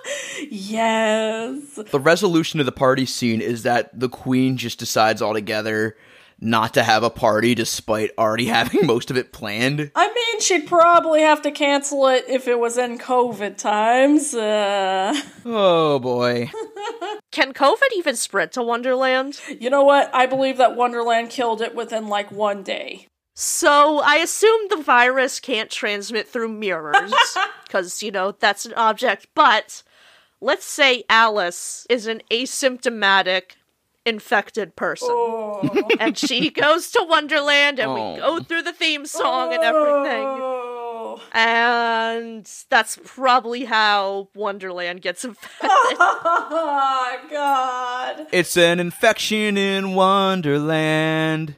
Yes. 0.49 1.75
The 1.75 1.99
resolution 1.99 2.59
of 2.59 2.65
the 2.65 2.71
party 2.71 3.05
scene 3.05 3.41
is 3.41 3.63
that 3.63 3.97
the 3.97 4.09
queen 4.09 4.57
just 4.57 4.79
decides 4.79 5.21
altogether 5.21 5.97
not 6.41 6.73
to 6.73 6.83
have 6.83 7.03
a 7.03 7.09
party 7.09 7.53
despite 7.53 8.11
already 8.17 8.45
having 8.57 8.85
most 8.85 9.11
of 9.11 9.17
it 9.17 9.33
planned. 9.33 9.91
I 9.95 10.07
mean, 10.13 10.41
she'd 10.41 10.67
probably 10.67 11.21
have 11.21 11.41
to 11.41 11.51
cancel 11.51 12.07
it 12.07 12.25
if 12.29 12.47
it 12.47 12.59
was 12.59 12.77
in 12.77 12.97
COVID 12.97 13.57
times. 13.57 14.33
Uh, 14.33 15.13
Oh 15.45 15.99
boy. 15.99 16.49
Can 17.31 17.53
COVID 17.53 17.89
even 17.95 18.15
spread 18.15 18.51
to 18.53 18.63
Wonderland? 18.63 19.39
you 19.59 19.69
know 19.69 19.83
what? 19.83 20.09
I 20.13 20.25
believe 20.25 20.57
that 20.57 20.75
Wonderland 20.75 21.29
killed 21.29 21.61
it 21.61 21.75
within 21.75 22.07
like 22.07 22.31
one 22.31 22.63
day. 22.63 23.07
So 23.35 23.99
I 24.03 24.15
assume 24.15 24.67
the 24.69 24.81
virus 24.83 25.39
can't 25.39 25.69
transmit 25.69 26.27
through 26.27 26.49
mirrors, 26.49 27.13
because, 27.63 28.03
you 28.03 28.11
know, 28.11 28.33
that's 28.33 28.65
an 28.65 28.73
object. 28.73 29.27
But 29.33 29.81
let's 30.41 30.65
say 30.65 31.03
Alice 31.09 31.85
is 31.89 32.07
an 32.07 32.21
asymptomatic 32.31 33.51
infected 34.05 34.75
person. 34.75 35.09
and 35.99 36.17
she 36.17 36.49
goes 36.49 36.89
to 36.91 37.05
Wonderland 37.07 37.79
and 37.79 37.91
Oh. 37.91 38.13
we 38.13 38.19
go 38.19 38.39
through 38.39 38.63
the 38.63 38.73
theme 38.73 39.05
song 39.05 39.53
and 39.53 39.63
everything. 39.63 40.23
Oh. 40.25 41.21
And 41.33 42.49
that's 42.69 42.97
probably 43.03 43.65
how 43.65 44.29
Wonderland 44.33 45.01
gets 45.01 45.25
infected. 45.25 45.69
Oh, 45.69 47.19
God. 47.31 48.27
It's 48.31 48.55
an 48.57 48.79
infection 48.79 49.57
in 49.57 49.95
Wonderland. 49.95 51.55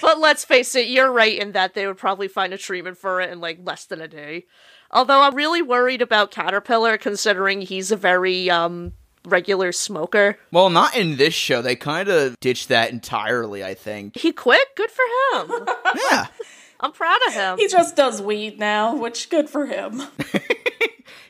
but 0.00 0.18
let's 0.18 0.44
face 0.44 0.74
it, 0.74 0.88
you're 0.88 1.10
right 1.12 1.38
in 1.38 1.52
that 1.52 1.74
they 1.74 1.86
would 1.86 1.98
probably 1.98 2.28
find 2.28 2.52
a 2.52 2.58
treatment 2.58 2.96
for 2.96 3.20
it 3.20 3.30
in 3.30 3.40
like 3.40 3.58
less 3.62 3.84
than 3.84 4.00
a 4.00 4.08
day. 4.08 4.46
Although 4.90 5.22
I'm 5.22 5.34
really 5.34 5.62
worried 5.62 6.02
about 6.02 6.30
Caterpillar 6.30 6.98
considering 6.98 7.60
he's 7.62 7.90
a 7.92 7.96
very 7.96 8.50
um 8.50 8.92
regular 9.26 9.72
smoker. 9.72 10.38
Well, 10.52 10.70
not 10.70 10.96
in 10.96 11.16
this 11.16 11.34
show. 11.34 11.60
They 11.60 11.76
kind 11.76 12.08
of 12.08 12.38
ditched 12.40 12.68
that 12.68 12.90
entirely, 12.90 13.62
I 13.62 13.74
think. 13.74 14.16
He 14.16 14.32
quit? 14.32 14.66
Good 14.76 14.90
for 14.90 15.04
him. 15.54 15.68
Yeah. 16.10 16.26
I'm 16.80 16.92
proud 16.92 17.18
of 17.26 17.34
him. 17.34 17.58
He 17.58 17.66
just 17.66 17.96
does 17.96 18.22
weed 18.22 18.58
now, 18.58 18.94
which 18.96 19.28
good 19.30 19.50
for 19.50 19.66
him. 19.66 20.02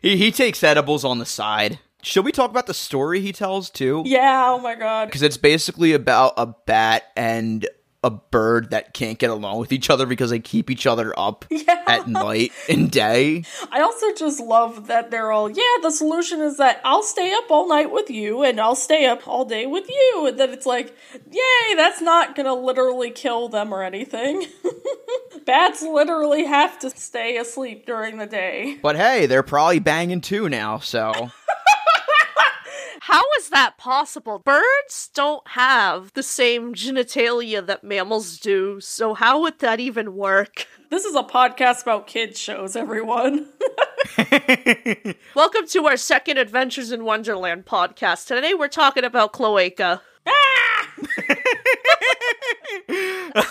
He, 0.00 0.16
he 0.16 0.30
takes 0.30 0.62
edibles 0.62 1.04
on 1.04 1.18
the 1.18 1.26
side. 1.26 1.80
Should 2.02 2.24
we 2.24 2.30
talk 2.30 2.50
about 2.50 2.66
the 2.66 2.74
story 2.74 3.20
he 3.20 3.32
tells 3.32 3.68
too? 3.68 4.02
yeah, 4.06 4.44
oh 4.48 4.61
my 4.61 4.76
god. 4.76 5.06
Because 5.06 5.22
it's 5.22 5.36
basically 5.36 5.92
about 5.92 6.34
a 6.36 6.46
bat 6.46 7.04
and 7.16 7.66
a 8.05 8.11
bird 8.11 8.70
that 8.70 8.94
can't 8.94 9.18
get 9.18 9.30
along 9.30 9.59
with 9.59 9.72
each 9.72 9.90
other 9.90 10.07
because 10.07 10.30
they 10.30 10.38
keep 10.38 10.70
each 10.70 10.86
other 10.86 11.12
up 11.18 11.44
at 11.86 12.07
night 12.07 12.53
and 12.68 12.90
day. 12.90 13.42
I 13.72 13.80
also 13.80 14.14
just 14.14 14.38
love 14.38 14.86
that 14.86 15.11
they're 15.11 15.32
all, 15.32 15.51
yeah, 15.51 15.78
the 15.82 15.90
solution 15.90 16.40
is 16.40 16.59
that 16.59 16.80
I'll 16.84 17.03
stay 17.03 17.32
up 17.32 17.51
all 17.51 17.68
night 17.68 17.90
with 17.90 18.09
you 18.09 18.44
and 18.44 18.61
I'll 18.61 18.76
stay 18.76 19.07
up 19.07 19.26
all 19.26 19.44
day 19.44 19.66
with 19.66 19.88
you. 19.88 20.26
And 20.28 20.38
then 20.38 20.51
it's 20.51 20.66
like, 20.66 20.94
yay, 21.12 21.74
that's 21.74 22.01
not 22.01 22.36
gonna 22.36 22.55
literally 22.55 23.11
kill 23.11 23.49
them 23.49 23.74
or 23.74 23.82
anything. 23.82 24.46
Bats 25.44 25.82
literally 25.82 26.44
have 26.44 26.78
to 26.80 26.90
stay 26.90 27.36
asleep 27.36 27.84
during 27.84 28.18
the 28.18 28.26
day. 28.26 28.78
But 28.80 28.96
hey, 28.96 29.26
they're 29.26 29.42
probably 29.42 29.80
banging 29.80 30.20
too 30.20 30.49
now, 30.49 30.78
so. 30.78 31.30
How 33.09 33.24
is 33.38 33.48
that 33.48 33.78
possible? 33.78 34.38
Birds 34.38 35.09
don't 35.14 35.48
have 35.48 36.12
the 36.12 36.22
same 36.22 36.74
genitalia 36.74 37.64
that 37.64 37.82
mammals 37.82 38.38
do, 38.38 38.82
so 38.82 39.14
how 39.14 39.40
would 39.40 39.61
that 39.61 39.80
even 39.80 40.14
work? 40.14 40.66
This 40.90 41.04
is 41.04 41.14
a 41.14 41.22
podcast 41.22 41.82
about 41.82 42.06
kids 42.06 42.40
shows, 42.40 42.74
everyone. 42.74 43.48
Welcome 45.34 45.66
to 45.68 45.86
our 45.86 45.98
second 45.98 46.38
Adventures 46.38 46.92
in 46.92 47.04
Wonderland 47.04 47.66
podcast. 47.66 48.26
Today 48.26 48.54
we're 48.54 48.68
talking 48.68 49.04
about 49.04 49.34
cloaca. 49.34 50.00
Ah! 50.26 50.94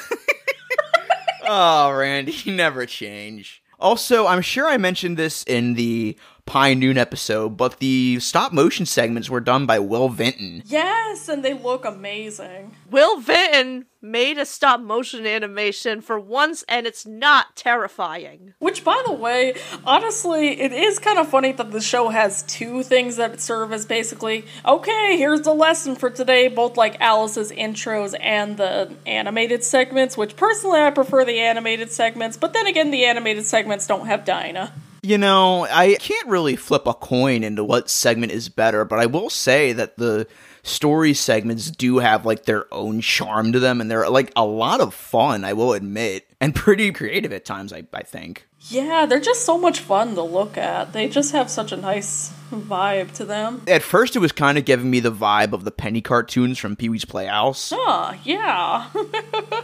oh, 1.47 1.91
Randy, 1.91 2.32
you 2.43 2.53
never 2.53 2.88
change. 2.88 3.62
Also, 3.80 4.26
I'm 4.26 4.41
sure 4.41 4.68
I 4.68 4.78
mentioned 4.78 5.18
this 5.18 5.43
in 5.43 5.76
the 5.76 6.18
Pie 6.48 6.74
Noon 6.74 6.98
episode, 6.98 7.58
but 7.58 7.78
the 7.80 8.20
stop 8.20 8.54
motion 8.54 8.86
segments 8.86 9.30
were 9.30 9.41
done 9.41 9.66
by 9.66 9.78
Will 9.80 10.10
Vinton. 10.10 10.64
yes, 10.66 11.28
and 11.30 11.43
they 11.43 11.54
look 11.54 11.86
amazing. 11.86 12.76
Will 12.89 13.20
Vinton 13.20 13.86
made 14.02 14.38
a 14.38 14.45
stop 14.45 14.80
motion 14.80 15.28
animation 15.28 16.00
for 16.02 16.18
once, 16.20 16.64
and 16.70 16.88
it's 16.88 17.06
not 17.06 17.56
terrifying. 17.56 18.54
Which, 18.60 18.84
by 18.84 19.04
the 19.06 19.12
way, 19.12 19.56
honestly, 19.84 20.60
it 20.62 20.72
is 20.72 21.00
kind 21.00 21.20
of 21.20 21.28
funny 21.28 21.52
that 21.52 21.72
the 21.72 21.82
show 21.82 22.10
has 22.10 22.43
two 22.43 22.82
things 22.84 23.18
that 23.18 23.41
serve 23.41 23.74
as 23.74 23.86
basically, 23.86 24.45
okay, 24.66 25.18
here's 25.18 25.41
the 25.41 25.54
lesson 25.54 25.95
for 25.95 26.10
today, 26.10 26.48
both 26.48 26.78
like 26.78 27.00
Alice's 27.02 27.52
intros 27.52 28.16
and 28.22 28.56
the 28.56 28.95
animated 29.06 29.64
segments, 29.64 30.16
which 30.16 30.38
personally 30.38 30.80
I 30.80 30.91
prefer 30.91 31.26
the 31.26 31.39
animated 31.39 31.91
segments, 31.91 32.38
but 32.38 32.54
then 32.54 32.68
again, 32.68 32.91
the 32.91 33.06
animated 33.06 33.45
segments 33.45 33.86
don't 33.86 34.08
have 34.08 34.24
Dinah. 34.24 34.72
You 35.02 35.18
know, 35.18 35.66
I 35.66 35.95
can't 35.95 36.28
really 36.28 36.56
flip 36.56 36.88
a 36.88 36.93
coin 36.93 37.43
into 37.43 37.64
what 37.64 37.89
segment 37.89 38.32
is 38.32 38.50
better, 38.50 38.86
but 38.86 39.00
I 39.00 39.06
will 39.06 39.30
say 39.30 39.74
that 39.74 39.98
the 39.98 40.28
story 40.64 41.14
segments 41.14 41.72
do 41.72 42.00
have 42.00 42.26
like 42.26 42.43
their 42.43 42.72
own 42.74 43.02
charm 43.02 43.54
to 43.54 43.60
them 43.60 43.80
and 43.80 43.89
they're 43.89 44.10
like 44.10 44.32
a 44.36 44.45
lot 44.45 44.82
of 44.82 44.93
fun, 44.93 45.45
I 45.45 45.54
will 45.54 45.74
admit, 45.74 46.30
and 46.41 46.54
pretty 46.54 46.91
creative 46.91 47.32
at 47.32 47.45
times, 47.45 47.72
I, 47.72 47.84
I 47.93 48.04
think. 48.04 48.48
Yeah, 48.70 49.06
they're 49.06 49.20
just 49.22 49.45
so 49.45 49.58
much 49.58 49.80
fun 49.80 50.16
to 50.16 50.22
look 50.22 50.58
at. 50.58 50.91
They 50.91 51.08
just 51.08 51.32
have 51.32 51.50
such 51.50 51.72
a 51.72 51.78
nice 51.78 52.34
vibe 52.52 53.14
to 53.14 53.24
them. 53.24 53.62
At 53.68 53.82
first, 53.82 54.16
it 54.16 54.20
was 54.20 54.32
kind 54.32 54.58
of 54.58 54.66
giving 54.66 54.89
me 54.89 55.00
the 55.00 55.12
vibe 55.12 55.54
of 55.54 55.64
the 55.64 55.72
penny 55.72 56.02
cartoons 56.02 56.58
from 56.58 56.76
Pee 56.76 56.89
Wee's 56.89 57.06
Playhouse. 57.06 57.72
Huh, 57.74 58.16
yeah. 58.24 58.89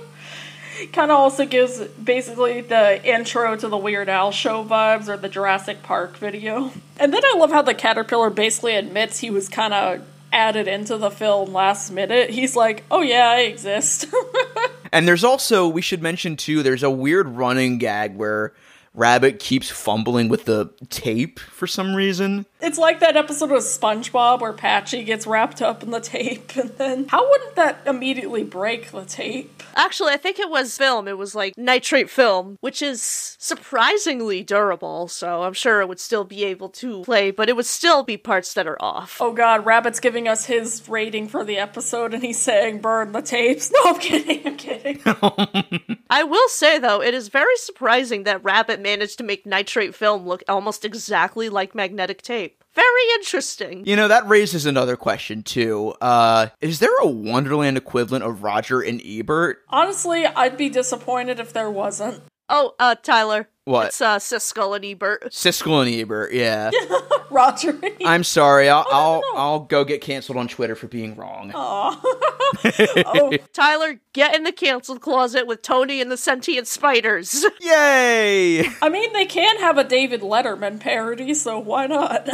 kind 0.91 1.11
of 1.11 1.17
also 1.17 1.45
gives 1.45 1.79
basically 1.79 2.61
the 2.61 3.03
intro 3.05 3.55
to 3.55 3.67
the 3.67 3.77
Weird 3.77 4.09
Al 4.09 4.31
show 4.31 4.63
vibes 4.63 5.07
or 5.07 5.17
the 5.17 5.29
Jurassic 5.29 5.83
Park 5.83 6.17
video. 6.17 6.71
And 6.99 7.13
then 7.13 7.21
I 7.23 7.35
love 7.37 7.51
how 7.51 7.61
the 7.61 7.73
caterpillar 7.73 8.29
basically 8.29 8.75
admits 8.75 9.19
he 9.19 9.29
was 9.29 9.49
kind 9.49 9.73
of 9.73 10.01
added 10.31 10.67
into 10.67 10.97
the 10.97 11.11
film 11.11 11.53
last 11.53 11.91
minute. 11.91 12.29
He's 12.31 12.55
like, 12.55 12.83
oh 12.89 13.01
yeah, 13.01 13.29
I 13.29 13.41
exist. 13.41 14.07
And 14.93 15.07
there's 15.07 15.23
also, 15.23 15.67
we 15.67 15.81
should 15.81 16.03
mention 16.03 16.37
too, 16.37 16.61
there's 16.61 16.83
a 16.83 16.89
weird 16.91 17.27
running 17.27 17.79
gag 17.79 18.15
where 18.15 18.53
Rabbit 18.93 19.39
keeps 19.39 19.71
fumbling 19.71 20.29
with 20.29 20.45
the 20.45 20.71
tape 20.89 21.39
for 21.39 21.65
some 21.65 21.95
reason. 21.95 22.45
It's 22.63 22.77
like 22.77 23.01
that 23.01 23.17
episode 23.17 23.51
of 23.51 23.59
SpongeBob 23.59 24.39
where 24.41 24.53
Patchy 24.53 25.03
gets 25.03 25.27
wrapped 25.27 25.61
up 25.61 25.83
in 25.83 25.91
the 25.91 25.99
tape, 25.99 26.55
and 26.55 26.69
then 26.71 27.07
how 27.09 27.29
wouldn't 27.29 27.55
that 27.55 27.81
immediately 27.85 28.43
break 28.43 28.91
the 28.91 29.05
tape? 29.05 29.61
Actually, 29.75 30.13
I 30.13 30.17
think 30.17 30.39
it 30.39 30.49
was 30.49 30.77
film. 30.77 31.07
It 31.07 31.17
was 31.17 31.35
like 31.35 31.57
nitrate 31.57 32.09
film, 32.09 32.57
which 32.61 32.81
is 32.81 33.35
surprisingly 33.39 34.43
durable, 34.43 35.07
so 35.07 35.43
I'm 35.43 35.53
sure 35.53 35.81
it 35.81 35.87
would 35.87 35.99
still 35.99 36.23
be 36.23 36.45
able 36.45 36.69
to 36.69 37.03
play, 37.03 37.31
but 37.31 37.49
it 37.49 37.55
would 37.55 37.65
still 37.65 38.03
be 38.03 38.17
parts 38.17 38.53
that 38.53 38.67
are 38.67 38.81
off. 38.81 39.17
Oh 39.19 39.33
god, 39.33 39.65
Rabbit's 39.65 39.99
giving 39.99 40.27
us 40.27 40.45
his 40.45 40.87
rating 40.87 41.27
for 41.27 41.43
the 41.43 41.57
episode, 41.57 42.13
and 42.13 42.23
he's 42.23 42.39
saying 42.39 42.79
burn 42.79 43.11
the 43.11 43.21
tapes. 43.21 43.71
No, 43.83 43.91
I'm 43.91 43.99
kidding, 43.99 44.45
I'm 44.45 44.55
kidding. 44.55 45.01
I 46.09 46.23
will 46.23 46.47
say 46.49 46.77
though, 46.77 47.01
it 47.01 47.15
is 47.15 47.27
very 47.27 47.55
surprising 47.57 48.23
that 48.23 48.43
Rabbit 48.43 48.79
managed 48.79 49.17
to 49.17 49.23
make 49.23 49.47
nitrate 49.47 49.95
film 49.95 50.27
look 50.27 50.43
almost 50.47 50.85
exactly 50.85 51.49
like 51.49 51.73
magnetic 51.73 52.21
tape. 52.21 52.52
Very 52.75 53.11
interesting. 53.15 53.83
You 53.85 53.95
know, 53.95 54.07
that 54.07 54.27
raises 54.27 54.65
another 54.65 54.95
question 54.95 55.43
too. 55.43 55.93
Uh, 56.01 56.47
is 56.59 56.79
there 56.79 56.95
a 57.01 57.07
Wonderland 57.07 57.77
equivalent 57.77 58.23
of 58.23 58.43
Roger 58.43 58.81
and 58.81 59.01
Ebert? 59.05 59.59
Honestly, 59.69 60.25
I'd 60.25 60.57
be 60.57 60.69
disappointed 60.69 61.39
if 61.39 61.53
there 61.53 61.69
wasn't. 61.69 62.23
Oh, 62.49 62.73
uh, 62.79 62.95
Tyler. 62.95 63.47
What? 63.65 63.87
It's 63.87 64.01
uh, 64.01 64.17
Siskel 64.17 64.75
and 64.75 64.83
Ebert. 64.83 65.31
Siskel 65.31 65.85
and 65.85 65.93
Ebert, 65.93 66.33
yeah. 66.33 66.69
Roger. 67.31 67.79
I'm 68.05 68.25
sorry. 68.25 68.67
I'll 68.67 68.85
I'll, 68.91 69.21
no. 69.21 69.33
I'll 69.35 69.59
go 69.61 69.85
get 69.85 70.01
canceled 70.01 70.37
on 70.37 70.49
Twitter 70.49 70.75
for 70.75 70.87
being 70.87 71.15
wrong. 71.15 71.51
oh, 71.55 73.31
Tyler, 73.53 74.01
get 74.11 74.35
in 74.35 74.43
the 74.43 74.51
canceled 74.51 74.99
closet 74.99 75.47
with 75.47 75.61
Tony 75.61 76.01
and 76.01 76.11
the 76.11 76.17
sentient 76.17 76.67
spiders. 76.67 77.45
Yay! 77.61 78.65
I 78.81 78.89
mean, 78.89 79.13
they 79.13 79.25
can 79.25 79.57
have 79.59 79.77
a 79.77 79.85
David 79.85 80.21
Letterman 80.21 80.81
parody, 80.81 81.33
so 81.33 81.57
why 81.57 81.87
not? 81.87 82.27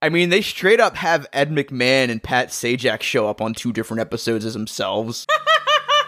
I 0.00 0.08
mean, 0.08 0.30
they 0.30 0.40
straight 0.40 0.80
up 0.80 0.96
have 0.96 1.26
Ed 1.32 1.50
McMahon 1.50 2.10
and 2.10 2.22
Pat 2.22 2.48
Sajak 2.48 3.02
show 3.02 3.28
up 3.28 3.42
on 3.42 3.52
two 3.52 3.72
different 3.72 4.00
episodes 4.00 4.44
as 4.44 4.54
themselves, 4.54 5.26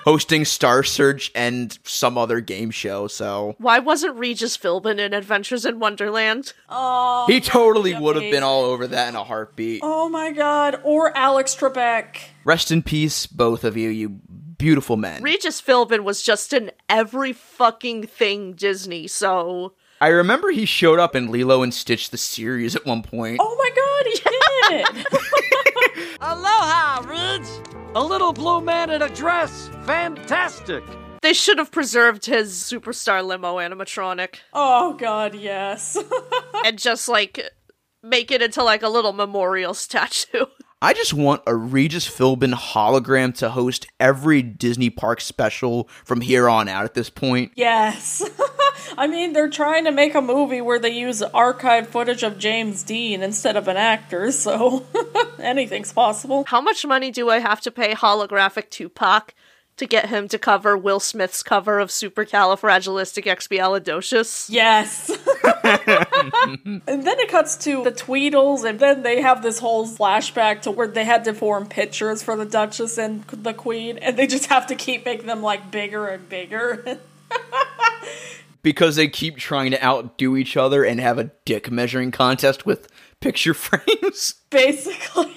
hosting 0.05 0.45
Star 0.45 0.83
Search 0.83 1.31
and 1.35 1.79
some 1.85 2.17
other 2.19 2.41
game 2.41 2.71
show. 2.71 3.07
So 3.07 3.55
Why 3.59 3.79
wasn't 3.79 4.17
Regis 4.17 4.57
Philbin 4.57 4.99
in 4.99 5.13
Adventures 5.15 5.65
in 5.65 5.79
Wonderland? 5.79 6.53
oh, 6.69 7.27
he 7.27 7.41
totally 7.41 7.95
would 7.95 8.17
have 8.17 8.31
been 8.31 8.43
all 8.43 8.65
over 8.65 8.87
that 8.87 9.09
in 9.09 9.17
a 9.17 9.25
heartbeat. 9.25 9.81
oh 9.83 10.09
my 10.09 10.31
god. 10.33 10.81
Or 10.85 11.17
Alex 11.17 11.55
Trebek. 11.55 12.17
Rest 12.45 12.71
in 12.71 12.83
peace, 12.83 13.27
both 13.27 13.65
of 13.65 13.77
you, 13.77 13.89
you 13.91 14.09
beautiful 14.59 14.97
men. 14.97 15.23
Regis 15.23 15.61
Philbin 15.63 16.03
was 16.03 16.23
just 16.23 16.53
in 16.53 16.71
every 16.89 17.33
fucking 17.33 18.07
thing 18.07 18.55
Disney, 18.55 19.07
so 19.07 19.75
I 20.01 20.09
remember 20.09 20.51
he 20.51 20.65
showed 20.65 20.99
up 20.99 21.15
in 21.15 21.31
Lilo 21.31 21.63
and 21.63 21.73
Stitch 21.73 22.11
the 22.11 22.17
series 22.19 22.75
at 22.77 22.87
one 22.87 23.03
point. 23.03 23.39
Oh 23.41 23.57
my 23.57 23.71
god, 23.77 24.07
he 24.07 25.05
did! 25.07 25.07
Aloha, 26.21 27.03
Ridge! 27.09 27.78
A 27.99 28.05
little 28.09 28.33
blue 28.33 28.61
man 28.61 28.91
in 28.91 29.03
a 29.03 29.09
dress. 29.09 29.71
Fantastic. 29.83 30.85
they 31.21 31.33
should 31.33 31.59
have 31.59 31.73
preserved 31.73 32.27
his 32.27 32.53
superstar 32.53 33.27
limo 33.27 33.57
animatronic 33.57 34.37
oh 34.53 34.93
god, 34.93 35.35
yes. 35.35 35.99
and 36.65 36.79
just 36.79 37.09
like 37.09 37.51
make 38.01 38.31
it 38.31 38.41
into 38.41 38.63
like 38.63 38.85
a 38.85 38.89
little 38.89 39.13
memorial 39.13 39.75
statue. 39.75 40.45
I 40.81 40.93
just 40.93 41.13
want 41.13 41.43
a 41.45 41.57
Regis 41.57 42.09
Philbin 42.09 42.55
hologram 42.55 43.35
to 43.39 43.51
host 43.51 43.89
every 43.99 44.43
Disney 44.43 44.91
park 44.91 45.21
special 45.21 45.89
from 46.05 46.21
here 46.21 46.49
on 46.49 46.69
out 46.69 46.85
at 46.85 46.95
this 46.95 47.11
point. 47.11 47.51
yes. 47.57 48.23
I 48.97 49.07
mean, 49.07 49.33
they're 49.33 49.51
trying 49.51 49.85
to 49.85 49.93
make 49.93 50.15
a 50.15 50.21
movie 50.21 50.61
where 50.61 50.79
they 50.79 50.91
use 50.91 51.23
archive 51.23 51.89
footage 51.89 52.23
of 52.23 52.39
James 52.39 52.83
Dean 52.83 53.23
instead 53.23 53.57
of 53.57 53.69
an 53.69 53.77
actor, 53.77 54.33
so 54.33 54.87
anything's 55.39 55.93
possible. 55.93 56.45
How 56.47 56.61
much 56.61 56.85
money 56.87 57.11
do 57.11 57.31
I 57.31 57.39
have 57.39 57.61
to 57.63 57.71
pay 57.71 57.95
holographic 57.95 58.71
Tupac 58.71 59.35
to 59.79 59.87
get 59.87 60.07
him 60.07 60.29
to 60.29 60.39
cover 60.39 60.77
Will 60.77 61.01
Smith's 61.01 61.43
cover 61.43 61.79
of 61.79 61.89
Supercalifragilisticexpialidocious? 61.89 64.51
Yes. 64.51 65.11
and 65.65 66.83
then 66.85 67.19
it 67.19 67.31
cuts 67.31 67.57
to 67.59 67.85
the 67.85 67.93
Tweedles, 67.93 68.69
and 68.69 68.81
then 68.81 69.03
they 69.03 69.23
have 69.23 69.43
this 69.43 69.61
whole 69.61 69.87
flashback 69.87 70.63
to 70.63 70.71
where 70.71 70.89
they 70.89 71.05
had 71.05 71.25
to 71.25 71.33
form 71.33 71.67
pictures 71.67 72.23
for 72.23 72.37
the 72.37 72.45
Duchess 72.45 72.99
and 72.99 73.25
the 73.25 73.55
Queen, 73.55 73.97
and 73.99 74.17
they 74.17 74.27
just 74.27 74.47
have 74.47 74.67
to 74.67 74.75
keep 74.75 75.05
making 75.05 75.27
them 75.27 75.43
like 75.43 75.71
bigger 75.71 76.09
and 76.09 76.29
bigger. 76.29 76.99
Because 78.63 78.97
they 78.97 79.09
keep 79.09 79.37
trying 79.37 79.71
to 79.71 79.85
outdo 79.85 80.37
each 80.37 80.57
other 80.57 80.85
and 80.85 81.01
have 81.01 81.19
a 81.19 81.31
dick 81.45 81.71
measuring 81.71 82.11
contest 82.11 82.67
with 82.67 82.89
picture 83.21 83.55
frames. 83.55 84.35
Basically, 84.51 85.35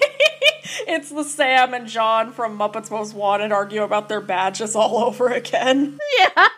it's 0.86 1.10
the 1.10 1.24
Sam 1.24 1.74
and 1.74 1.86
John 1.86 2.32
from 2.32 2.58
Muppets 2.58 2.90
Most 2.90 3.14
Wanted 3.14 3.52
argue 3.52 3.82
about 3.82 4.08
their 4.08 4.20
badges 4.20 4.74
all 4.74 4.98
over 5.04 5.28
again. 5.28 5.98
Yeah. 6.18 6.48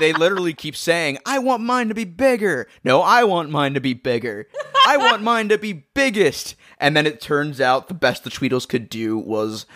they 0.00 0.12
literally 0.12 0.54
keep 0.54 0.76
saying, 0.76 1.18
I 1.26 1.38
want 1.38 1.62
mine 1.62 1.88
to 1.88 1.94
be 1.94 2.04
bigger. 2.04 2.68
No, 2.84 3.02
I 3.02 3.24
want 3.24 3.50
mine 3.50 3.74
to 3.74 3.80
be 3.80 3.94
bigger. 3.94 4.48
I 4.86 4.96
want 4.96 5.22
mine 5.22 5.48
to 5.48 5.58
be 5.58 5.84
biggest. 5.94 6.54
And 6.78 6.96
then 6.96 7.06
it 7.06 7.20
turns 7.20 7.60
out 7.60 7.88
the 7.88 7.94
best 7.94 8.24
the 8.24 8.30
Tweedles 8.30 8.68
could 8.68 8.88
do 8.88 9.18
was 9.18 9.66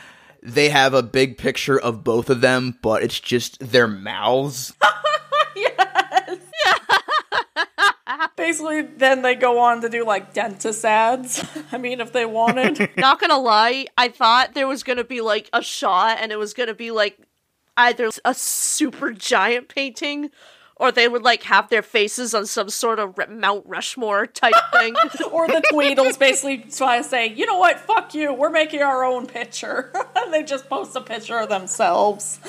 they 0.43 0.69
have 0.69 0.95
a 0.95 1.03
big 1.03 1.37
picture 1.39 1.79
of 1.79 2.05
both 2.05 2.31
of 2.31 2.41
them, 2.41 2.79
but 2.83 3.03
it's 3.03 3.21
just 3.21 3.59
their 3.61 3.89
mouths. 3.89 4.73
Basically, 8.41 8.81
then 8.81 9.21
they 9.21 9.35
go 9.35 9.59
on 9.59 9.83
to 9.83 9.91
do 9.91 10.03
like 10.03 10.33
dentist 10.33 10.83
ads. 10.83 11.45
I 11.73 11.77
mean, 11.77 12.01
if 12.01 12.11
they 12.15 12.25
wanted. 12.25 12.89
Not 12.97 13.21
gonna 13.21 13.39
lie, 13.39 13.85
I 13.99 14.09
thought 14.09 14.55
there 14.55 14.67
was 14.67 14.83
gonna 14.83 15.05
be 15.05 15.21
like 15.21 15.51
a 15.53 15.61
shot 15.63 16.17
and 16.23 16.33
it 16.33 16.39
was 16.39 16.55
gonna 16.55 16.73
be 16.75 16.91
like 16.91 17.19
either 17.77 18.09
a 18.25 18.33
super 18.33 19.13
giant 19.13 19.69
painting 19.69 20.31
or 20.77 20.91
they 20.91 21.07
would 21.07 21.23
like 21.23 21.43
have 21.43 21.69
their 21.69 21.83
faces 21.83 22.33
on 22.33 22.47
some 22.47 22.71
sort 22.71 22.99
of 22.99 23.15
Mount 23.29 23.67
Rushmore 23.67 24.27
type 24.27 24.55
thing. 24.73 24.95
or 25.31 25.47
the 25.47 25.63
Tweedles 25.71 26.19
basically 26.19 26.65
try 26.75 26.97
to 26.97 27.05
say, 27.05 27.27
you 27.27 27.45
know 27.45 27.59
what, 27.59 27.79
fuck 27.79 28.15
you, 28.15 28.33
we're 28.33 28.49
making 28.49 28.81
our 28.81 29.05
own 29.05 29.27
picture. 29.27 29.93
and 30.17 30.33
they 30.33 30.43
just 30.43 30.67
post 30.71 30.97
a 30.97 31.03
picture 31.03 31.39
of 31.39 31.51
themselves. 31.51 32.41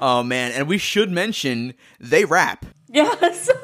Oh 0.00 0.22
man, 0.24 0.52
and 0.52 0.66
we 0.66 0.78
should 0.78 1.10
mention 1.10 1.74
they 2.00 2.24
rap. 2.24 2.64
Yes. 2.96 3.50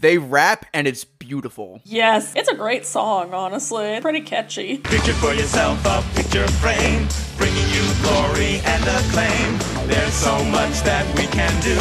They 0.00 0.18
rap 0.18 0.66
and 0.74 0.86
it's 0.86 1.04
beautiful. 1.04 1.80
yes. 1.84 2.34
It's 2.36 2.48
a 2.50 2.54
great 2.54 2.84
song, 2.84 3.32
honestly. 3.32 3.98
Pretty 4.00 4.20
catchy. 4.20 4.78
Picture 4.78 5.14
for 5.14 5.32
yourself 5.32 5.82
a 5.86 6.02
picture 6.14 6.46
frame, 6.48 7.08
bringing 7.38 7.66
you 7.70 7.82
glory 8.02 8.60
and 8.64 8.82
acclaim. 8.84 9.88
There's 9.88 10.12
so 10.12 10.44
much 10.46 10.82
that 10.82 11.06
we 11.16 11.26
can 11.28 11.50
do 11.62 11.76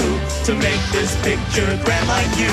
to 0.46 0.54
make 0.60 0.80
this 0.92 1.16
picture 1.26 1.66
grand 1.84 2.08
like 2.08 2.38
you. 2.38 2.50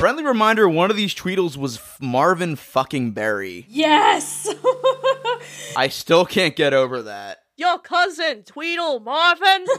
Friendly 0.00 0.24
reminder, 0.24 0.68
one 0.68 0.90
of 0.90 0.96
these 0.96 1.14
Tweedles 1.14 1.56
was 1.56 1.76
F- 1.76 1.98
Marvin 2.00 2.56
fucking 2.56 3.12
Berry. 3.12 3.66
Yes. 3.68 4.48
I 5.76 5.88
still 5.88 6.24
can't 6.24 6.56
get 6.56 6.72
over 6.74 7.02
that. 7.02 7.43
Your 7.56 7.78
cousin, 7.78 8.42
Tweedle 8.42 9.00
Marvin. 9.00 9.66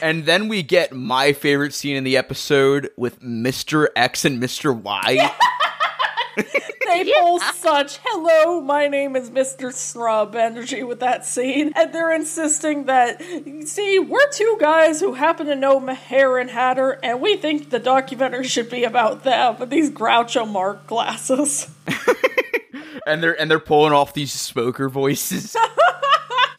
And 0.00 0.26
then 0.26 0.46
we 0.46 0.62
get 0.62 0.92
my 0.92 1.32
favorite 1.32 1.74
scene 1.74 1.96
in 1.96 2.04
the 2.04 2.16
episode 2.16 2.88
with 2.96 3.20
Mr. 3.20 3.88
X 3.96 4.24
and 4.24 4.40
Mr. 4.40 4.72
Y. 4.72 5.34
they 6.86 7.12
pull 7.20 7.40
such 7.40 7.98
hello 8.04 8.60
my 8.60 8.86
name 8.86 9.16
is 9.16 9.28
mr 9.28 9.72
snrub 9.72 10.36
energy 10.36 10.84
with 10.84 11.00
that 11.00 11.26
scene 11.26 11.72
and 11.74 11.92
they're 11.92 12.14
insisting 12.14 12.84
that 12.84 13.20
see 13.66 13.98
we're 13.98 14.30
two 14.30 14.56
guys 14.60 15.00
who 15.00 15.14
happen 15.14 15.46
to 15.46 15.56
know 15.56 15.80
Maher 15.80 16.38
and 16.38 16.50
hatter 16.50 16.92
and 17.02 17.20
we 17.20 17.36
think 17.36 17.70
the 17.70 17.80
documentary 17.80 18.46
should 18.46 18.70
be 18.70 18.84
about 18.84 19.24
them 19.24 19.58
with 19.58 19.68
these 19.68 19.90
groucho 19.90 20.48
marx 20.48 20.86
glasses 20.86 21.68
and 23.08 23.22
they're 23.22 23.40
and 23.40 23.50
they're 23.50 23.58
pulling 23.58 23.92
off 23.92 24.14
these 24.14 24.32
smoker 24.32 24.88
voices. 24.88 25.56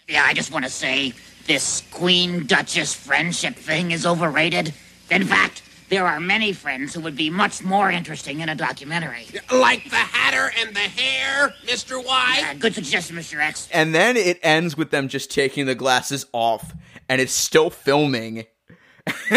Yeah, 0.10 0.24
I 0.26 0.34
just 0.34 0.52
want 0.52 0.66
to 0.66 0.72
say 0.72 1.14
this 1.46 1.84
Queen 1.92 2.48
Duchess 2.48 2.96
friendship 2.96 3.56
thing 3.56 3.92
is 3.92 4.08
overrated. 4.08 4.74
In 5.12 5.24
fact, 5.24 5.62
there 5.90 6.08
are 6.08 6.20
many 6.20 6.52
friends 6.52 6.96
who 6.96 7.02
would 7.02 7.16
be 7.16 7.30
much 7.30 7.64
more 7.64 7.92
interesting 7.92 8.40
in 8.40 8.50
a 8.50 8.56
documentary. 8.56 9.28
Like 9.52 9.84
the 9.90 9.96
Hatter 9.98 10.52
and 10.60 10.76
the 10.76 10.80
Hare, 10.80 11.54
Mr. 11.66 12.04
Y? 12.04 12.48
Uh, 12.50 12.56
good 12.56 12.74
suggestion, 12.74 13.18
Mr. 13.18 13.40
X. 13.40 13.70
and 13.72 13.94
then 13.94 14.18
it 14.18 14.40
ends 14.42 14.76
with 14.76 14.90
them 14.90 15.10
just 15.10 15.30
taking 15.30 15.68
the 15.68 15.76
glasses 15.76 16.26
off 16.34 16.74
and 17.08 17.22
it's 17.22 17.34
still 17.34 17.70
filming. 17.70 18.46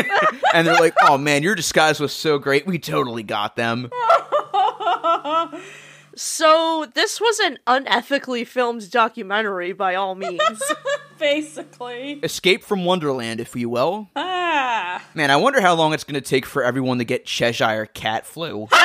and 0.54 0.66
they're 0.66 0.74
like, 0.74 0.94
"Oh 1.02 1.16
man, 1.16 1.42
your 1.42 1.54
disguise 1.54 1.98
was 1.98 2.12
so 2.12 2.38
great. 2.38 2.66
We 2.66 2.78
totally 2.78 3.22
got 3.22 3.56
them." 3.56 3.90
so 6.14 6.86
this 6.94 7.20
was 7.20 7.38
an 7.40 7.58
unethically 7.66 8.46
filmed 8.46 8.90
documentary 8.90 9.72
by 9.72 9.94
all 9.94 10.14
means. 10.14 10.40
basically 11.18 12.14
Escape 12.22 12.64
from 12.64 12.84
Wonderland, 12.84 13.40
if 13.40 13.54
you 13.54 13.68
will. 13.68 14.08
ah 14.16 15.04
Man, 15.14 15.30
I 15.30 15.36
wonder 15.36 15.60
how 15.60 15.74
long 15.74 15.92
it's 15.94 16.04
going 16.04 16.20
to 16.20 16.28
take 16.28 16.44
for 16.46 16.64
everyone 16.64 16.98
to 16.98 17.04
get 17.04 17.24
Cheshire 17.26 17.86
cat 17.86 18.26
flu. 18.26 18.68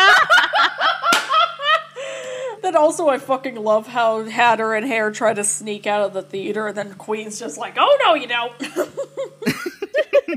then 2.64 2.76
also 2.76 3.08
i 3.08 3.18
fucking 3.18 3.56
love 3.56 3.88
how 3.88 4.24
hatter 4.26 4.74
and 4.74 4.86
hare 4.86 5.12
try 5.12 5.32
to 5.32 5.44
sneak 5.44 5.86
out 5.86 6.02
of 6.02 6.14
the 6.14 6.24
theater 6.24 6.68
and 6.68 6.76
then 6.76 6.92
queen's 6.96 7.40
just 7.40 7.56
like 7.58 7.76
oh 7.78 7.98
no 8.04 8.16
you 8.16 8.28
don't 8.28 8.54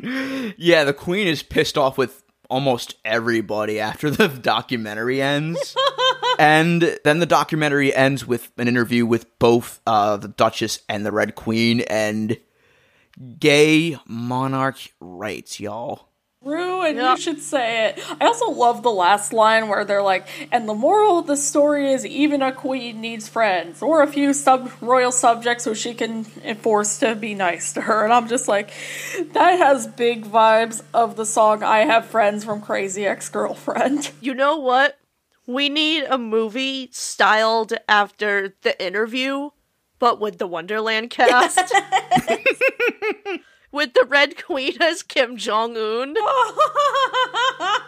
yeah, 0.56 0.84
the 0.84 0.92
queen 0.92 1.26
is 1.26 1.42
pissed 1.42 1.76
off 1.76 1.98
with 1.98 2.22
almost 2.48 2.94
everybody 3.04 3.80
after 3.80 4.10
the 4.10 4.28
documentary 4.28 5.22
ends. 5.22 5.76
And 6.40 6.98
then 7.04 7.20
the 7.20 7.26
documentary 7.26 7.94
ends 7.94 8.26
with 8.26 8.50
an 8.56 8.66
interview 8.66 9.04
with 9.04 9.38
both 9.38 9.80
uh, 9.86 10.16
the 10.16 10.28
Duchess 10.28 10.80
and 10.88 11.04
the 11.04 11.12
Red 11.12 11.34
Queen 11.34 11.82
and 11.82 12.38
gay 13.38 13.98
monarch 14.06 14.78
rights, 15.00 15.60
y'all. 15.60 16.06
True, 16.42 16.80
and 16.80 16.96
Yep. 16.96 17.16
you 17.18 17.22
should 17.22 17.42
say 17.42 17.88
it. 17.88 18.02
I 18.18 18.24
also 18.24 18.50
love 18.50 18.82
the 18.82 18.90
last 18.90 19.34
line 19.34 19.68
where 19.68 19.84
they're 19.84 20.00
like, 20.02 20.26
and 20.50 20.66
the 20.66 20.72
moral 20.72 21.18
of 21.18 21.26
the 21.26 21.36
story 21.36 21.92
is 21.92 22.06
even 22.06 22.40
a 22.40 22.50
queen 22.50 23.02
needs 23.02 23.28
friends, 23.28 23.82
or 23.82 24.00
a 24.02 24.06
few 24.06 24.32
sub 24.32 24.70
royal 24.80 25.12
subjects 25.12 25.66
who 25.66 25.74
she 25.74 25.92
can 25.92 26.24
enforce 26.42 26.96
to 27.00 27.14
be 27.14 27.34
nice 27.34 27.74
to 27.74 27.82
her. 27.82 28.04
And 28.04 28.12
I'm 28.14 28.26
just 28.26 28.48
like, 28.48 28.72
that 29.34 29.58
has 29.58 29.86
big 29.86 30.24
vibes 30.24 30.82
of 30.94 31.16
the 31.16 31.26
song 31.26 31.62
I 31.62 31.80
Have 31.80 32.06
Friends 32.06 32.42
from 32.42 32.62
Crazy 32.62 33.04
Ex 33.04 33.28
Girlfriend. 33.28 34.10
you 34.22 34.32
know 34.32 34.56
what? 34.56 34.96
We 35.50 35.68
need 35.68 36.04
a 36.04 36.16
movie 36.16 36.90
styled 36.92 37.72
after 37.88 38.54
the 38.62 38.80
interview, 38.80 39.50
but 39.98 40.20
with 40.20 40.38
the 40.38 40.46
Wonderland 40.46 41.10
cast. 41.10 41.58
with 43.72 43.94
the 43.94 44.06
Red 44.08 44.40
Queen 44.40 44.80
as 44.80 45.02
Kim 45.02 45.36
Jong 45.36 45.76
Un. 45.76 46.14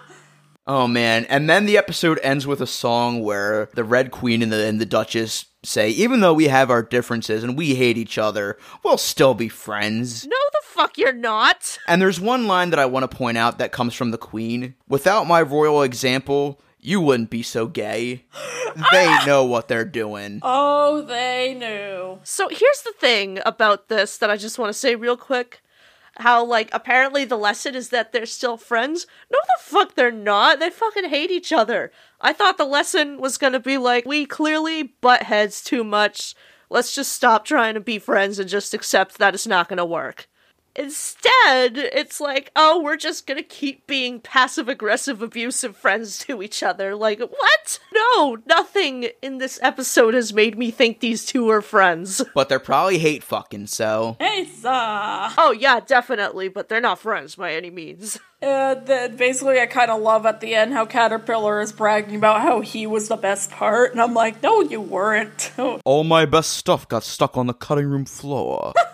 Oh 0.65 0.87
man! 0.87 1.25
And 1.25 1.51
then 1.51 1.67
the 1.67 1.77
episode 1.77 2.21
ends 2.23 2.47
with 2.47 2.61
a 2.61 2.69
song 2.69 3.25
where 3.25 3.69
the 3.75 3.83
Red 3.83 4.13
Queen 4.13 4.43
and 4.43 4.53
the 4.53 4.65
and 4.65 4.81
the 4.81 4.87
Duchess 4.87 5.47
say, 5.65 5.91
"Even 5.91 6.21
though 6.21 6.35
we 6.35 6.47
have 6.47 6.71
our 6.71 6.85
differences 6.85 7.43
and 7.43 7.59
we 7.59 7.75
hate 7.75 7.99
each 7.99 8.17
other, 8.17 8.57
we'll 8.85 8.97
still 8.97 9.35
be 9.35 9.49
friends." 9.49 10.25
No, 10.25 10.37
the 10.53 10.61
fuck 10.63 10.97
you're 10.97 11.13
not. 11.13 11.81
And 11.89 12.01
there's 12.01 12.21
one 12.21 12.47
line 12.47 12.71
that 12.71 12.79
I 12.79 12.87
want 12.87 13.11
to 13.11 13.17
point 13.17 13.39
out 13.39 13.59
that 13.59 13.73
comes 13.73 13.93
from 13.93 14.13
the 14.13 14.19
Queen. 14.19 14.77
Without 14.87 15.27
my 15.27 15.43
royal 15.43 15.83
example, 15.83 16.61
you 16.83 17.01
wouldn't 17.01 17.31
be 17.31 17.43
so 17.43 17.67
gay. 17.67 18.25
They 18.91 19.19
know 19.27 19.45
what 19.45 19.69
they're 19.69 19.85
doing. 19.85 20.41
oh, 20.43 21.03
they 21.03 21.53
knew. 21.53 22.21
So 22.25 22.49
here's 22.49 22.81
the 22.81 22.95
thing 22.99 23.39
about 23.45 23.89
this 23.89 24.17
that 24.17 24.31
I 24.31 24.39
just 24.39 24.59
want 24.59 24.71
to 24.71 24.79
say 24.79 24.95
real 24.95 25.19
quick. 25.19 25.61
How, 26.17 26.43
like, 26.43 26.71
apparently 26.73 27.27
the 27.27 27.37
lesson 27.37 27.75
is 27.75 27.91
that 27.91 28.13
they're 28.13 28.25
still 28.25 28.57
friends. 28.57 29.07
No, 29.31 29.39
the 29.45 29.63
fuck 29.63 29.95
they're 29.95 30.11
not. 30.11 30.59
They 30.59 30.71
fucking 30.71 31.11
hate 31.11 31.31
each 31.31 31.53
other. 31.53 31.93
I 32.19 32.33
thought 32.33 32.57
the 32.57 32.65
lesson 32.65 33.19
was 33.21 33.37
gonna 33.37 33.61
be 33.61 33.77
like, 33.77 34.07
we 34.07 34.25
clearly 34.25 34.95
butt 35.03 35.25
heads 35.25 35.63
too 35.63 35.85
much. 35.85 36.35
Let's 36.71 36.95
just 36.95 37.13
stop 37.13 37.45
trying 37.45 37.75
to 37.75 37.81
be 37.81 37.99
friends 37.99 38.39
and 38.39 38.49
just 38.49 38.73
accept 38.73 39.19
that 39.19 39.35
it's 39.35 39.47
not 39.47 39.69
gonna 39.69 39.85
work. 39.85 40.29
Instead, 40.75 41.77
it's 41.77 42.21
like, 42.21 42.51
oh, 42.57 42.81
we're 42.83 42.97
just 42.97 43.27
gonna 43.27 43.43
keep 43.43 43.87
being 43.87 44.21
passive 44.21 44.69
aggressive, 44.69 45.21
abusive 45.21 45.77
friends 45.77 46.19
to 46.19 46.43
each 46.43 46.63
other. 46.63 46.95
Like, 46.95 47.21
what? 47.21 47.79
No, 47.93 48.39
nothing 48.47 49.09
in 49.21 49.39
this 49.39 49.59
episode 49.63 50.15
has 50.15 50.33
made 50.33 50.57
me 50.57 50.71
think 50.71 51.01
these 51.01 51.27
two 51.27 51.51
are 51.51 51.63
friends. 51.63 52.23
But 52.35 52.49
they're 52.49 52.59
probably 52.59 52.99
hate 52.99 53.23
fucking, 53.23 53.67
so. 53.67 54.17
Hey, 54.19 54.47
sir. 54.47 54.71
Oh, 55.39 55.55
yeah, 55.59 55.81
definitely, 55.81 56.49
but 56.49 56.69
they're 56.69 56.81
not 56.81 56.99
friends 56.99 57.35
by 57.35 57.53
any 57.53 57.71
means. 57.71 58.19
Uh, 58.43 58.75
and 58.77 58.87
then 58.89 59.17
basically, 59.17 59.61
I 59.61 59.67
kind 59.67 59.89
of 59.89 60.03
love 60.03 60.27
at 60.27 60.41
the 60.41 60.57
end 60.57 60.73
how 60.73 60.85
Caterpillar 60.85 61.61
is 61.61 61.71
bragging 61.71 62.17
about 62.17 62.41
how 62.41 62.61
he 62.61 62.89
was 62.89 63.07
the 63.07 63.17
best 63.17 63.53
part, 63.53 63.93
and 63.93 64.01
I'm 64.01 64.15
like, 64.15 64.43
no, 64.43 64.63
you 64.63 64.81
weren't. 64.81 65.53
All 65.85 66.03
my 66.03 66.25
best 66.25 66.51
stuff 66.55 66.89
got 66.89 67.05
stuck 67.05 67.37
on 67.37 67.47
the 67.47 67.55
cutting 67.55 67.87
room 67.87 68.05
floor. 68.05 68.73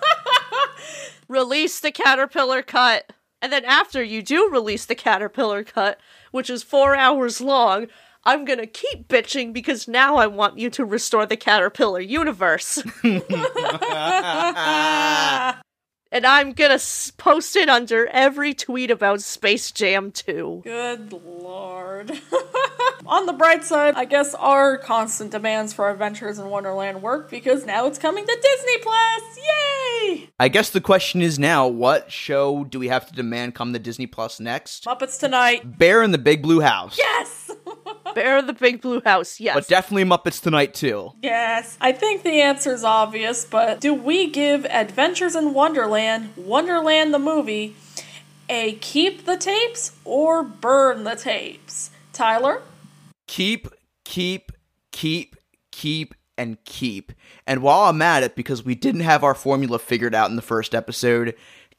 Release 1.29 1.81
the 1.81 1.93
caterpillar 1.93 2.63
cut. 2.63 3.13
And 3.41 3.53
then 3.53 3.65
after 3.65 4.03
you 4.03 4.23
do 4.23 4.49
release 4.51 4.87
the 4.87 4.95
caterpillar 4.95 5.63
cut, 5.63 6.01
which 6.33 6.51
is 6.51 6.63
four 6.63 6.97
hours 6.97 7.41
long, 7.41 7.87
I'm 8.25 8.45
gonna 8.45 8.67
keep 8.67 9.09
bitching 9.09 9.53
because 9.53 9.87
now 9.87 10.17
I 10.17 10.27
want 10.27 10.59
you 10.59 10.71
to 10.71 10.85
restore 10.85 11.27
the 11.27 11.37
caterpillar 11.37 12.01
universe. 12.01 12.83
and 16.11 16.27
I'm 16.27 16.53
gonna 16.53 16.79
post 17.17 17.57
it 17.57 17.69
under 17.69 18.07
every 18.09 18.55
tweet 18.55 18.91
about 18.91 19.21
Space 19.21 19.71
Jam 19.71 20.11
2. 20.11 20.63
Good 20.65 21.13
lord. 21.13 22.11
On 23.07 23.27
the 23.27 23.33
bright 23.33 23.65
side, 23.65 23.95
I 23.95 24.05
guess 24.05 24.35
our 24.35 24.77
constant 24.79 25.31
demands 25.31 25.73
for 25.73 25.89
Adventures 25.91 26.39
in 26.39 26.49
Wonderland 26.49 27.03
work 27.03 27.31
because 27.31 27.65
now 27.65 27.87
it's 27.87 27.99
coming 27.99 28.27
to 28.27 28.39
Disney 28.43 28.79
Plus. 28.79 29.39
Yay! 29.39 30.31
I 30.39 30.49
guess 30.49 30.71
the 30.71 30.81
question 30.81 31.23
is 31.23 31.39
now 31.39 31.67
what 31.67 32.11
show 32.13 32.65
do 32.65 32.79
we 32.79 32.89
have 32.89 33.07
to 33.09 33.15
demand 33.15 33.55
come 33.55 33.73
to 33.73 33.79
Disney 33.79 34.07
Plus 34.07 34.41
next? 34.41 34.85
Muppets 34.85 35.19
Tonight. 35.19 35.79
Bear 35.79 36.03
in 36.03 36.11
the 36.11 36.19
Big 36.19 36.43
Blue 36.43 36.61
House. 36.61 36.97
Yes! 36.99 37.51
Bear 38.15 38.39
of 38.39 38.47
the 38.47 38.53
Big 38.53 38.81
Blue 38.81 39.01
House, 39.05 39.41
yes. 39.41 39.55
But 39.55 39.69
definitely 39.69 40.05
Muppets 40.05 40.41
Tonight 40.41 40.75
too. 40.75 41.13
Yes, 41.23 41.77
I 41.81 41.93
think 41.93 42.23
the 42.23 42.41
answer 42.41 42.73
is 42.73 42.85
obvious, 42.85 43.45
but 43.45 43.81
do 43.81 43.95
we 43.95 44.29
give 44.31 44.65
Adventures 44.67 45.35
in 45.35 45.55
Wonderland, 45.55 46.31
Wonderland 46.37 47.13
the 47.13 47.19
movie, 47.19 47.77
a 48.49 48.73
keep 48.75 49.25
the 49.25 49.37
tapes 49.37 49.93
or 50.05 50.43
burn 50.43 51.05
the 51.05 51.17
tapes? 51.17 51.91
Tyler? 52.13 52.63
Keep, 53.27 53.69
keep, 54.05 54.53
keep, 54.91 55.37
keep, 55.71 56.15
and 56.37 56.63
keep. 56.65 57.13
And 57.47 57.63
while 57.63 57.83
I'm 57.83 58.01
at 58.01 58.23
it, 58.23 58.35
because 58.35 58.65
we 58.65 58.75
didn't 58.75 59.03
have 59.03 59.23
our 59.23 59.35
formula 59.35 59.79
figured 59.79 60.15
out 60.15 60.31
in 60.31 60.37
the 60.37 60.43
first 60.43 60.75
episode, 60.75 61.35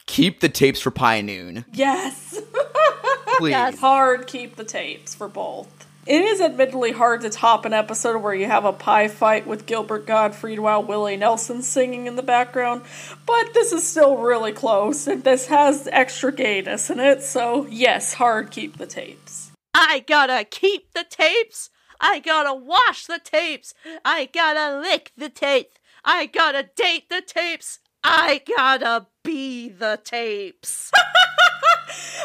keep 0.05 0.41
the 0.41 0.49
tapes 0.49 0.80
for 0.80 0.91
Pie 0.91 1.22
Noon. 1.22 1.66
Yes. 1.74 2.39
Please. 3.38 3.80
hard 3.80 4.28
keep 4.28 4.57
the 4.57 4.66
tapes 4.66 5.16
for 5.16 5.30
both. 5.30 5.88
It 6.10 6.24
is 6.24 6.41
admittedly 6.41 6.91
hard 6.91 7.22
to 7.22 7.30
top 7.30 7.66
an 7.66 7.74
episode 7.74 8.24
where 8.24 8.34
you 8.34 8.47
have 8.47 8.66
a 8.66 8.74
pie 8.74 9.10
fight 9.10 9.45
with 9.45 9.68
Gilbert 9.68 10.07
Gottfried 10.07 10.60
while 10.60 10.84
Willie 10.84 11.18
Nelson 11.18 11.62
singing 11.62 12.07
in 12.07 12.16
the 12.16 12.24
background, 12.24 12.82
but 13.28 13.53
this 13.53 13.72
is 13.72 13.88
still 13.88 14.18
really 14.18 14.51
close, 14.51 15.05
and 15.05 15.24
this 15.24 15.45
has 15.45 15.88
extra 15.91 16.34
gayness 16.34 16.89
in 16.89 16.99
it, 16.99 17.22
so 17.22 17.68
yes, 17.70 18.16
hard 18.16 18.49
keep 18.49 18.80
the 18.80 18.88
tapes. 18.88 19.51
I 19.76 20.03
gotta 20.07 20.45
keep 20.45 20.93
the 20.93 21.05
tapes. 21.07 21.70
I 22.01 22.18
gotta 22.18 22.55
wash 22.55 23.05
the 23.05 23.22
tapes. 23.24 23.76
I 24.03 24.30
gotta 24.34 24.80
lick 24.80 25.12
the 25.16 25.30
tapes. 25.30 25.78
I 26.03 26.26
gotta 26.26 26.72
date 26.76 27.10
the 27.12 27.22
tapes. 27.22 27.82
I 28.03 28.41
gotta 28.47 29.05
be 29.24 29.70
the 29.70 30.01
tapes. 30.03 30.89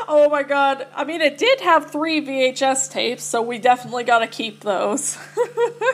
Oh 0.07 0.29
my 0.31 0.43
god. 0.43 0.87
I 0.95 1.05
mean, 1.05 1.21
it 1.21 1.39
did 1.39 1.61
have 1.61 1.91
three 1.91 2.25
VHS 2.25 2.91
tapes, 2.91 3.25
so 3.25 3.41
we 3.43 3.59
definitely 3.59 4.05
gotta 4.05 4.27
keep 4.27 4.61
those. 4.61 5.19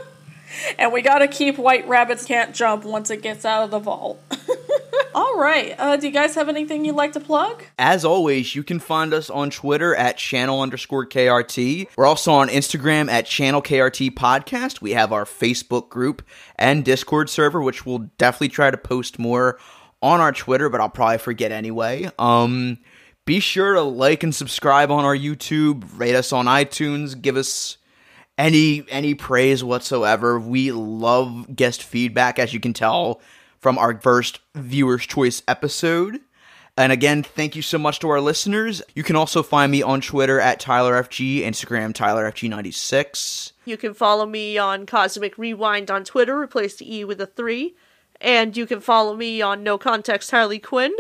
and 0.79 0.93
we 0.93 1.03
gotta 1.03 1.29
keep 1.29 1.59
White 1.59 1.87
Rabbits 1.89 2.25
Can't 2.25 2.55
Jump 2.55 2.85
once 2.85 3.11
it 3.11 3.23
gets 3.23 3.45
out 3.45 3.65
of 3.65 3.71
the 3.71 3.79
vault. 3.79 4.21
Alright, 5.15 5.75
uh, 5.79 5.97
do 5.97 6.07
you 6.07 6.13
guys 6.13 6.37
have 6.37 6.49
anything 6.49 6.85
you'd 6.85 6.95
like 6.95 7.13
to 7.13 7.21
plug? 7.21 7.65
As 7.79 8.05
always, 8.05 8.55
you 8.55 8.63
can 8.63 8.79
find 8.79 9.13
us 9.13 9.29
on 9.29 9.51
Twitter 9.51 9.95
at 9.95 10.17
channel 10.17 10.61
underscore 10.61 11.05
KRT. 11.05 11.89
We're 11.97 12.07
also 12.07 12.33
on 12.33 12.49
Instagram 12.49 13.11
at 13.11 13.27
channel 13.27 13.61
KRT 13.61 14.13
podcast. 14.13 14.81
We 14.81 14.93
have 14.93 15.13
our 15.13 15.25
Facebook 15.25 15.89
group 15.89 16.23
and 16.57 16.85
Discord 16.85 17.29
server, 17.29 17.61
which 17.61 17.85
we'll 17.85 18.11
definitely 18.19 18.51
try 18.51 18.71
to 18.71 18.77
post 18.77 19.19
more 19.19 19.59
on 20.01 20.21
our 20.21 20.33
Twitter, 20.33 20.69
but 20.69 20.81
I'll 20.81 20.89
probably 20.89 21.19
forget 21.19 21.51
anyway. 21.51 22.09
Um, 22.19 22.79
be 23.25 23.41
sure 23.41 23.75
to 23.75 23.83
like 23.83 24.23
and 24.23 24.35
subscribe 24.35 24.91
on 24.91 25.05
our 25.05 25.17
YouTube, 25.17 25.85
rate 25.99 26.15
us 26.15 26.33
on 26.33 26.47
iTunes, 26.47 27.21
give 27.21 27.37
us 27.37 27.77
any 28.39 28.85
any 28.89 29.15
praise 29.15 29.63
whatsoever. 29.63 30.41
We 30.41 30.73
love 30.73 31.55
guest 31.55 31.83
feedback, 31.83 32.39
as 32.39 32.55
you 32.55 32.61
can 32.61 32.73
tell 32.73 33.21
from 33.59 33.79
our 33.79 34.01
first 34.01 34.41
viewers' 34.55 35.07
choice 35.07 35.43
episode. 35.47 36.21
And 36.77 36.93
again, 36.93 37.23
thank 37.23 37.57
you 37.57 37.63
so 37.63 37.79
much 37.79 37.99
to 38.01 38.09
our 38.09 38.21
listeners. 38.21 38.81
You 38.95 39.03
can 39.03 39.17
also 39.17 39.43
find 39.43 39.71
me 39.71 39.83
on 39.83 40.01
Twitter 40.01 40.41
at 40.41 40.61
TylerFG, 40.61 41.43
Instagram 41.43 41.93
TylerFG96. 41.93 43.53
You 43.67 43.77
can 43.77 43.93
follow 43.93 44.25
me 44.25 44.57
on 44.57 44.87
Cosmic 44.87 45.37
Rewind 45.37 45.91
on 45.91 46.05
Twitter, 46.05 46.39
replace 46.39 46.77
the 46.77 46.97
E 46.97 47.05
with 47.05 47.21
a 47.21 47.27
3. 47.27 47.75
And 48.23 48.57
you 48.57 48.67
can 48.67 48.81
follow 48.81 49.15
me 49.15 49.43
on 49.43 49.63
No 49.63 49.77
Context 49.79 50.31
Harley 50.31 50.59
Quinn. 50.59 50.93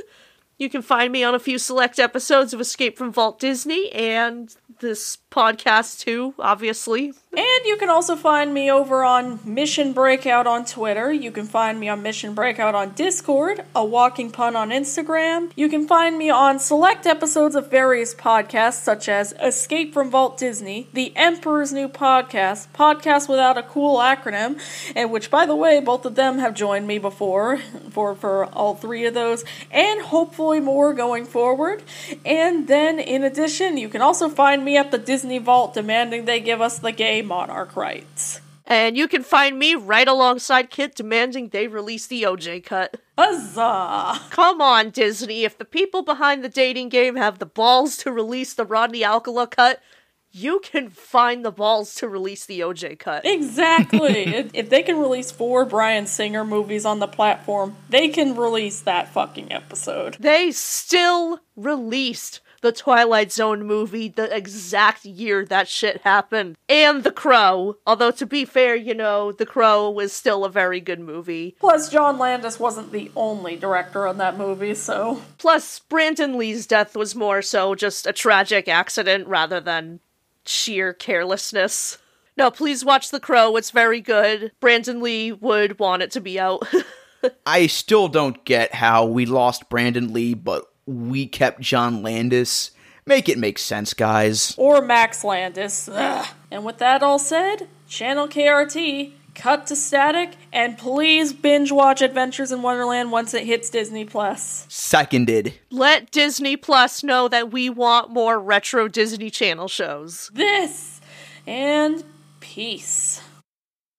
You 0.60 0.68
can 0.68 0.82
find 0.82 1.10
me 1.10 1.24
on 1.24 1.34
a 1.34 1.38
few 1.38 1.58
select 1.58 1.98
episodes 1.98 2.52
of 2.52 2.60
Escape 2.60 2.98
from 2.98 3.10
Vault 3.14 3.38
Disney 3.38 3.90
and 3.92 4.54
this 4.80 5.16
podcast 5.30 6.00
too, 6.00 6.34
obviously. 6.38 7.14
And 7.32 7.64
you 7.64 7.76
can 7.76 7.88
also 7.88 8.16
find 8.16 8.52
me 8.52 8.72
over 8.72 9.04
on 9.04 9.38
Mission 9.44 9.92
Breakout 9.92 10.48
on 10.48 10.64
Twitter. 10.64 11.12
You 11.12 11.30
can 11.30 11.46
find 11.46 11.78
me 11.78 11.88
on 11.88 12.02
Mission 12.02 12.34
Breakout 12.34 12.74
on 12.74 12.90
Discord, 12.94 13.64
a 13.72 13.84
walking 13.84 14.32
pun 14.32 14.56
on 14.56 14.70
Instagram. 14.70 15.52
You 15.54 15.68
can 15.68 15.86
find 15.86 16.18
me 16.18 16.28
on 16.28 16.58
select 16.58 17.06
episodes 17.06 17.54
of 17.54 17.70
various 17.70 18.16
podcasts 18.16 18.82
such 18.82 19.08
as 19.08 19.32
Escape 19.40 19.94
from 19.94 20.10
Vault 20.10 20.38
Disney, 20.38 20.88
The 20.92 21.16
Emperor's 21.16 21.72
New 21.72 21.88
Podcast, 21.88 22.66
Podcast 22.74 23.28
Without 23.28 23.56
a 23.56 23.62
Cool 23.62 23.98
Acronym, 23.98 24.60
and 24.96 25.12
which 25.12 25.30
by 25.30 25.46
the 25.46 25.54
way, 25.54 25.78
both 25.78 26.04
of 26.04 26.16
them 26.16 26.38
have 26.38 26.52
joined 26.52 26.88
me 26.88 26.98
before 26.98 27.58
for 27.90 28.16
for 28.16 28.46
all 28.46 28.74
three 28.74 29.06
of 29.06 29.14
those, 29.14 29.44
and 29.70 30.02
hopefully 30.02 30.58
more 30.58 30.92
going 30.92 31.24
forward. 31.24 31.84
And 32.24 32.66
then 32.66 32.98
in 32.98 33.22
addition, 33.22 33.76
you 33.76 33.88
can 33.88 34.02
also 34.02 34.28
find 34.28 34.64
me 34.64 34.76
at 34.76 34.90
the 34.90 34.98
Disney 34.98 35.38
Vault 35.38 35.74
demanding 35.74 36.24
they 36.24 36.40
give 36.40 36.60
us 36.60 36.80
the 36.80 36.90
gay 37.20 37.26
monarch 37.26 37.76
rights. 37.76 38.40
And 38.66 38.96
you 38.96 39.08
can 39.08 39.24
find 39.24 39.58
me 39.58 39.74
right 39.74 40.06
alongside 40.06 40.70
Kit 40.70 40.94
demanding 40.94 41.48
they 41.48 41.66
release 41.66 42.06
the 42.06 42.22
OJ 42.22 42.64
cut. 42.64 43.00
Huzzah! 43.18 44.20
Come 44.30 44.60
on, 44.60 44.90
Disney. 44.90 45.44
If 45.44 45.58
the 45.58 45.64
people 45.64 46.02
behind 46.02 46.44
the 46.44 46.48
dating 46.48 46.88
game 46.88 47.16
have 47.16 47.40
the 47.40 47.46
balls 47.46 47.96
to 47.98 48.12
release 48.12 48.54
the 48.54 48.64
Rodney 48.64 49.04
Alcala 49.04 49.48
cut, 49.48 49.82
you 50.30 50.60
can 50.62 50.88
find 50.88 51.44
the 51.44 51.50
balls 51.50 51.96
to 51.96 52.08
release 52.08 52.46
the 52.46 52.60
OJ 52.60 52.96
cut. 53.00 53.26
Exactly. 53.26 54.26
if, 54.36 54.50
if 54.54 54.70
they 54.70 54.84
can 54.84 55.00
release 55.00 55.32
four 55.32 55.64
Bryan 55.64 56.06
Singer 56.06 56.44
movies 56.44 56.84
on 56.84 57.00
the 57.00 57.08
platform, 57.08 57.76
they 57.88 58.08
can 58.08 58.36
release 58.36 58.80
that 58.82 59.08
fucking 59.08 59.52
episode. 59.52 60.16
They 60.20 60.52
still 60.52 61.40
released 61.56 62.40
the 62.60 62.72
Twilight 62.72 63.32
Zone 63.32 63.66
movie 63.66 64.08
the 64.08 64.34
exact 64.34 65.04
year 65.04 65.44
that 65.46 65.68
shit 65.68 66.02
happened. 66.02 66.56
And 66.68 67.04
The 67.04 67.12
Crow. 67.12 67.76
Although, 67.86 68.10
to 68.12 68.26
be 68.26 68.44
fair, 68.44 68.74
you 68.74 68.94
know, 68.94 69.32
The 69.32 69.46
Crow 69.46 69.90
was 69.90 70.12
still 70.12 70.44
a 70.44 70.50
very 70.50 70.80
good 70.80 71.00
movie. 71.00 71.56
Plus, 71.60 71.88
John 71.88 72.18
Landis 72.18 72.60
wasn't 72.60 72.92
the 72.92 73.10
only 73.16 73.56
director 73.56 74.06
on 74.06 74.18
that 74.18 74.36
movie, 74.36 74.74
so. 74.74 75.22
Plus, 75.38 75.78
Brandon 75.80 76.36
Lee's 76.36 76.66
death 76.66 76.96
was 76.96 77.14
more 77.14 77.42
so 77.42 77.74
just 77.74 78.06
a 78.06 78.12
tragic 78.12 78.68
accident 78.68 79.26
rather 79.26 79.60
than 79.60 80.00
sheer 80.44 80.92
carelessness. 80.92 81.98
No, 82.36 82.50
please 82.50 82.84
watch 82.84 83.10
The 83.10 83.20
Crow. 83.20 83.56
It's 83.56 83.70
very 83.70 84.00
good. 84.00 84.52
Brandon 84.60 85.00
Lee 85.02 85.32
would 85.32 85.78
want 85.78 86.02
it 86.02 86.10
to 86.12 86.20
be 86.20 86.38
out. 86.38 86.62
I 87.46 87.66
still 87.66 88.08
don't 88.08 88.42
get 88.44 88.74
how 88.74 89.04
we 89.04 89.26
lost 89.26 89.68
Brandon 89.68 90.12
Lee, 90.12 90.32
but 90.34 90.69
we 90.90 91.26
kept 91.26 91.60
John 91.60 92.02
Landis. 92.02 92.72
Make 93.06 93.28
it 93.28 93.38
make 93.38 93.58
sense, 93.58 93.94
guys. 93.94 94.54
Or 94.58 94.82
Max 94.82 95.24
Landis. 95.24 95.88
Ugh. 95.88 96.26
And 96.50 96.64
with 96.64 96.78
that 96.78 97.02
all 97.02 97.18
said, 97.18 97.68
Channel 97.88 98.28
KRT, 98.28 99.12
cut 99.34 99.66
to 99.68 99.76
static, 99.76 100.36
and 100.52 100.76
please 100.76 101.32
binge 101.32 101.72
watch 101.72 102.02
Adventures 102.02 102.52
in 102.52 102.62
Wonderland 102.62 103.10
once 103.10 103.32
it 103.34 103.44
hits 103.46 103.70
Disney 103.70 104.04
Plus. 104.04 104.66
Seconded. 104.68 105.54
Let 105.70 106.10
Disney 106.10 106.56
Plus 106.56 107.02
know 107.02 107.28
that 107.28 107.52
we 107.52 107.70
want 107.70 108.10
more 108.10 108.38
retro 108.38 108.88
Disney 108.88 109.30
Channel 109.30 109.68
shows. 109.68 110.30
This 110.34 111.00
and 111.46 112.04
peace. 112.40 113.22